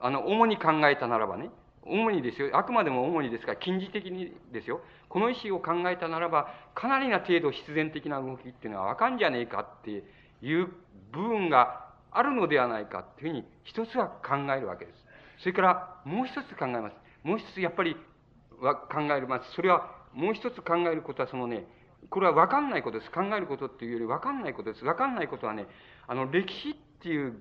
[0.00, 1.50] あの、主に考えたならばね、
[1.82, 10.04] 主にですよ、あくまでも主にですから、近似的にですよ、この意思を考えたならば、かなりな程度必然的な動きっていうのはわかんじゃねえかって
[10.42, 10.68] いう
[11.12, 15.07] 部分があるのではないかっていうふうに、一つは考えるわけです。
[15.38, 16.96] それからもう一つ考えます。
[17.22, 17.96] もう一つやっぱり
[18.60, 19.52] は考えます。
[19.54, 21.66] それはもう一つ考えることはそのね、
[22.10, 23.10] これは分かんないことです。
[23.10, 24.84] 考えることっていうより分かんないことです。
[24.84, 25.66] 分かんないことはね、
[26.06, 27.40] あの歴史っていう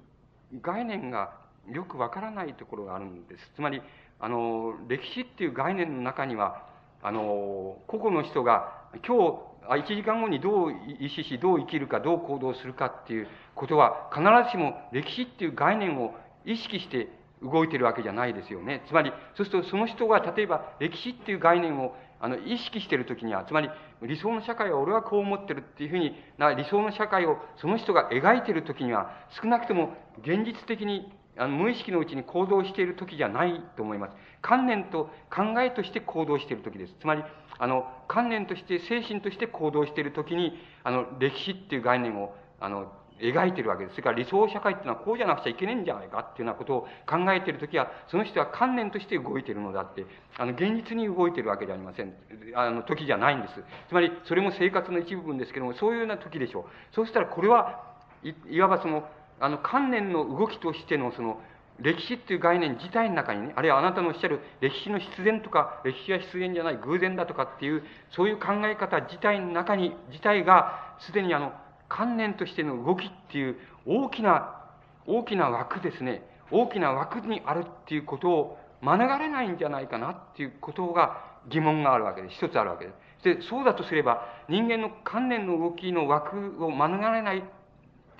[0.61, 1.33] 概念が
[1.71, 3.51] よく分からないところがあるんです。
[3.55, 3.81] つまり、
[4.19, 6.65] あの、歴史っていう概念の中には、
[7.01, 16.15] あの、個々の人が今日、1時間後にどう意思し、どう生きるか、どう行動するかっていうことは、必ずしも歴史っていう概念を
[16.45, 17.09] 意識して
[17.41, 18.83] 動いてるわけじゃないですよね。
[18.87, 23.69] つまり、そうするとその人が例えば歴史っていう概念をあの、意識してるときには、つまり
[24.01, 29.11] 理想の社会は俺はこう思ってるっていうふうにな、理想の社会をその人が描いてるときには、
[29.41, 34.13] 少なくとも現実的にあの無意識のうちに行動している時じゃないと思います。
[34.41, 36.95] 観念と考えとして行動している時です。
[36.99, 37.23] つまり、
[37.59, 43.95] あの、観念として、精神として行動している時に、あの、歴史っていう概念を、あの、描いてるわけです。
[43.95, 50.05] それから理想社会っていうのはこうじゃなくちゃいけないんじゃないかっていうようなことを考えているときは、その人は観念として動いているのであって、
[50.37, 52.13] あの、現実に動いてるわけじゃありません。
[52.55, 53.53] あの、時じゃないんです。
[53.89, 56.65] つまり、それも生活の一部分ですけども、そういうような時でしょう。
[56.95, 57.83] そうしたらこれは、
[58.23, 59.07] いいわばその、
[59.39, 61.41] あの、観念の動きとしてのその、
[61.79, 71.53] 歴史っていう概念自体の中にね、あるいはあなたのおっしゃる歴史の必然とか、歴史は必然じゃない偶然だとかっていう、そういう考え方自体の中に、自体がすでにあの、
[71.89, 74.65] 観念としての動きっていう大きな、
[75.05, 82.35] 大きな枠ですね、大きな枠にあるっていうことを免れないんじゃないかなっていうことが疑問があるわけです。
[82.35, 82.91] 一つあるわけで
[83.21, 83.23] す。
[83.23, 87.43] で、そうだとすれば、人間の観念の動きの枠を免れないっ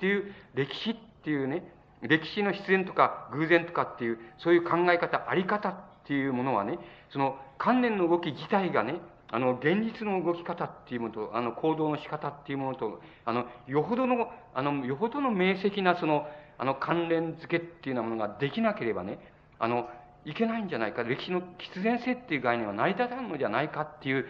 [0.00, 1.72] ていう歴史っていうね、
[2.02, 5.74] 歴史の必然とか偶然とかっていう、そういう考え方、あり方っ
[6.04, 6.78] ていうものはね、
[7.10, 9.00] その観念の動き自体がね、
[9.30, 16.26] あの、現実の動き方っていうものと、あの、行動の仕方っていうものと、あの、よほどの、あの、よほどの明晰なその、
[16.56, 19.18] あの、関連付けっていうようなものができなければね、
[19.58, 19.88] あの、
[20.24, 24.26] いけないんじゃないか、歴史の必然性っていう概念は成り立たんのじゃないかっていう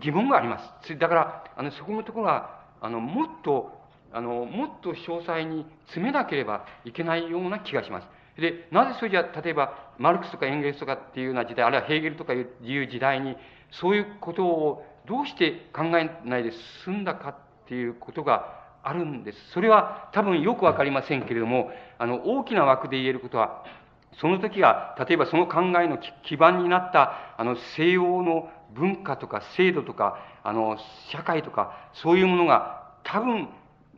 [0.00, 0.98] 疑問があります。
[0.98, 3.80] だから、あの、そこのところは、あの、もっと、
[4.12, 8.08] あの、もっと詳細に詰めなければいけないような気がします。
[8.36, 13.36] で、なぜそれじゃ、例えば、マルクスとかエンゲルスとかっていうような時代、あるいはヘーゲルとかいう時代に、
[13.70, 16.52] そういうことをどうして考えないで
[16.84, 17.34] 済んだかっ
[17.68, 19.50] ていうことがあるんです。
[19.52, 23.64] それは多分よくわかりませんけれども、あの、大きな枠で言えることは、
[24.20, 30.76] その時は、例えばその考えの基盤になった、あの、西欧の文化とか制度とか、あの、
[31.10, 33.48] 社会とか、そういうものが多分、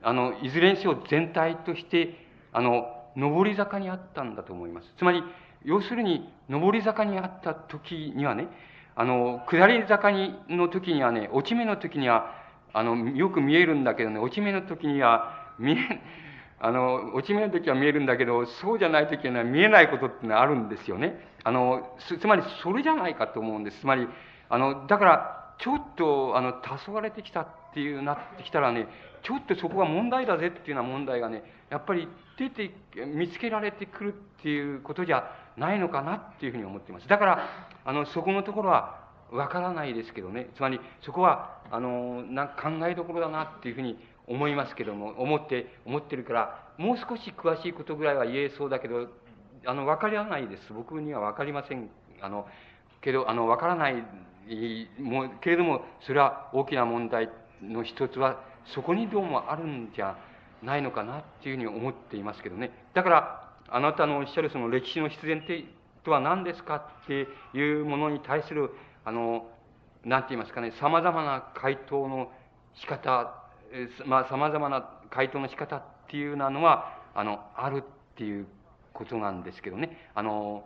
[0.03, 4.93] あの、いずれにせよ全体として、あの、上り坂にあったんだと思います。
[4.97, 5.23] つまり、
[5.65, 8.49] 要するに、上り坂にあった時にはね、
[8.97, 12.35] あの、下り坂に、の時にはね、落ち目の時には、
[12.73, 15.77] あの、よく見えるんだけどね、落ち目の時には、見え、
[16.61, 21.19] あの、落ち目の時は見えるんだけど、そうじゃない時には、見えないことってのはあるんですよね。
[21.45, 23.81] あの、つまり、それじゃないかと思うんです。
[23.81, 24.09] つまり、
[24.49, 28.87] あの、だから、ちょっと、あの、黄昏れてきたっていうなってきたらね、
[29.25, 32.71] ちょっとそこが問題だぜっていうような問題がね、やっぱり出て、
[33.07, 37.09] 見つけられてくるっていうことじゃないのかなっていうふうに思っています。
[37.09, 37.49] だから、
[37.85, 39.03] あの、そこのところは
[39.33, 49.09] わからないですけどね、つまりそこは、あの、なんか考えどころだなっていうふうに思いますけども、思って、思ってるから、もう少し詳しいことぐらいは言えそうだけど、
[49.67, 50.73] あの、わからないです。
[50.73, 51.89] 僕にはわかりません。
[52.21, 52.47] あの、
[53.01, 54.05] けど、あの、わからない、
[54.99, 57.31] もう、けれども、それは大きな問題
[57.63, 60.17] の一つは、そこにどうもあるんじゃ
[60.63, 62.71] ないのかなっていうふうに思っていますけどね。
[62.95, 65.43] だから、あなたのおっしゃるその歴史の必然
[66.05, 67.27] とは何ですかって
[67.57, 68.71] いうものに対する、
[69.05, 69.47] あの、
[70.05, 72.31] なんて言いますかね、様々な回答の
[72.75, 73.35] 仕方、
[74.07, 78.47] まあ様々な回答の仕方っていうなのは、あの、あるっていう
[78.93, 80.11] ことなんですけどね。
[80.15, 80.65] あの、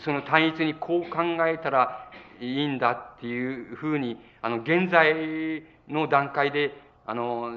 [0.00, 2.10] その単一にこう考えたら
[2.40, 6.72] いいんだっていうふうに、あの、現在の段階で、
[7.06, 7.50] あの、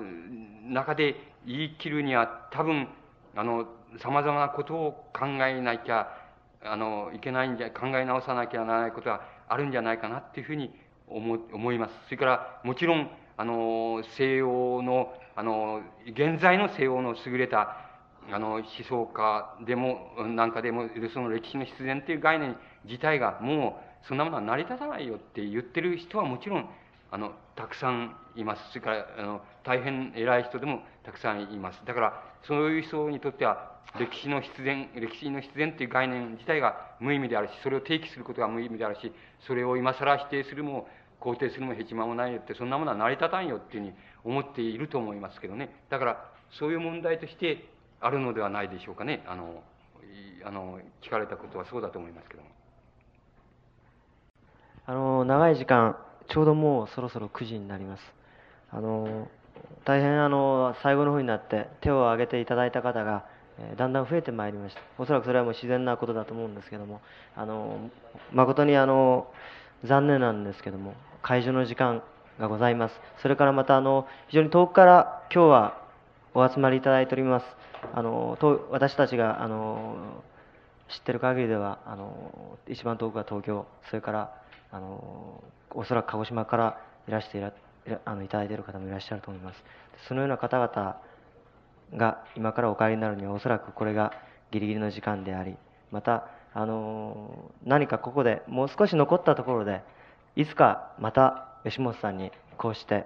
[0.66, 1.16] 中で
[1.46, 2.88] 言い切るには多分、
[3.36, 3.68] あの、
[4.00, 6.08] 様々なことを考えなきゃ、
[6.64, 10.72] あの、いけないんじゃ、考え直さなきゃならないことがあるんじゃないかなっていうふうに
[11.08, 11.94] 思、思います。
[12.06, 17.78] それから、もちろん、あの、西洋の、あの、現在の西洋の優れた、
[18.30, 26.70] あの、思想家でも、なんかでも、その歴史の必然っていう概念自体が、もう、そんなものは成り立たないよって言ってる人はもちろん、
[27.12, 28.62] あの、たくさんいます。
[28.70, 31.82] それから、あの、大変偉い人でもたくさんいます。
[31.86, 39.12] だから、そういう人にとっては、歴史の必然、歴史の必然っていう概念自体が無意味であるし、それを提起することが無意味であるし、
[39.48, 40.88] それを今更否定するも、
[41.20, 43.94] 肯定するもへちまもないよって、そんなものは成り立たんよっていうふうに
[44.24, 45.74] 思っていると思いますけどね。
[45.90, 47.66] だから、そういう問題として
[48.00, 49.24] あるのではないでしょうかね。
[49.26, 49.64] あの、
[50.46, 52.50] あの、聞かれたことはそうだと思いますけども。
[54.86, 55.98] あの、長い時間、
[56.28, 58.04] ちょうどもうそろそろ9時になります。
[58.72, 59.28] あの、
[59.86, 63.26] 大変あの、最後の方になって手を挙げていただいた方が、
[63.60, 64.82] えだんだん増えてまいりました。
[64.98, 67.02] おそらくそれはもう自然なことだと思うんですけども、
[67.36, 67.90] あの、
[68.32, 69.28] 誠にあの、
[69.84, 72.04] 残念なんですけども、会場の時間
[72.40, 72.96] がございます。
[73.22, 75.82] それからまたあの、非常に遠くから今日は
[76.34, 77.46] お集まりいただいております。
[77.94, 80.24] あの、と私たちがあの、
[80.90, 84.34] 知ってる限りでは、あの、一番遠くは東京、それから、
[84.72, 87.54] あの、おそらく鹿児島からいらしていら
[88.06, 89.64] あのいただいている方もいらっしゃると思います。
[90.08, 90.98] そのような方々
[91.96, 94.12] が今からお帰りになるにはおそらくこれが
[94.52, 95.56] ギリギリの時間であり、
[95.92, 99.82] また、あの何かここでもう少し残ったところで、
[100.36, 103.06] いつかまた吉本さんにこうして、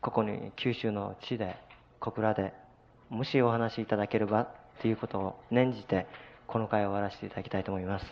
[0.00, 1.56] ここに九州の地で、
[2.00, 2.52] 小倉で、
[3.08, 4.48] もしお話しいただければ
[4.80, 6.06] ということを念じて、
[6.46, 8.06] この会を終わらせていただきたいと思います。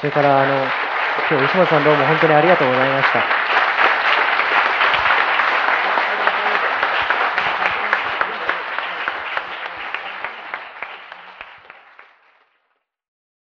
[0.00, 0.91] それから、あの、
[1.28, 3.41] 今日吉本さんどうも本当にありがとうございました。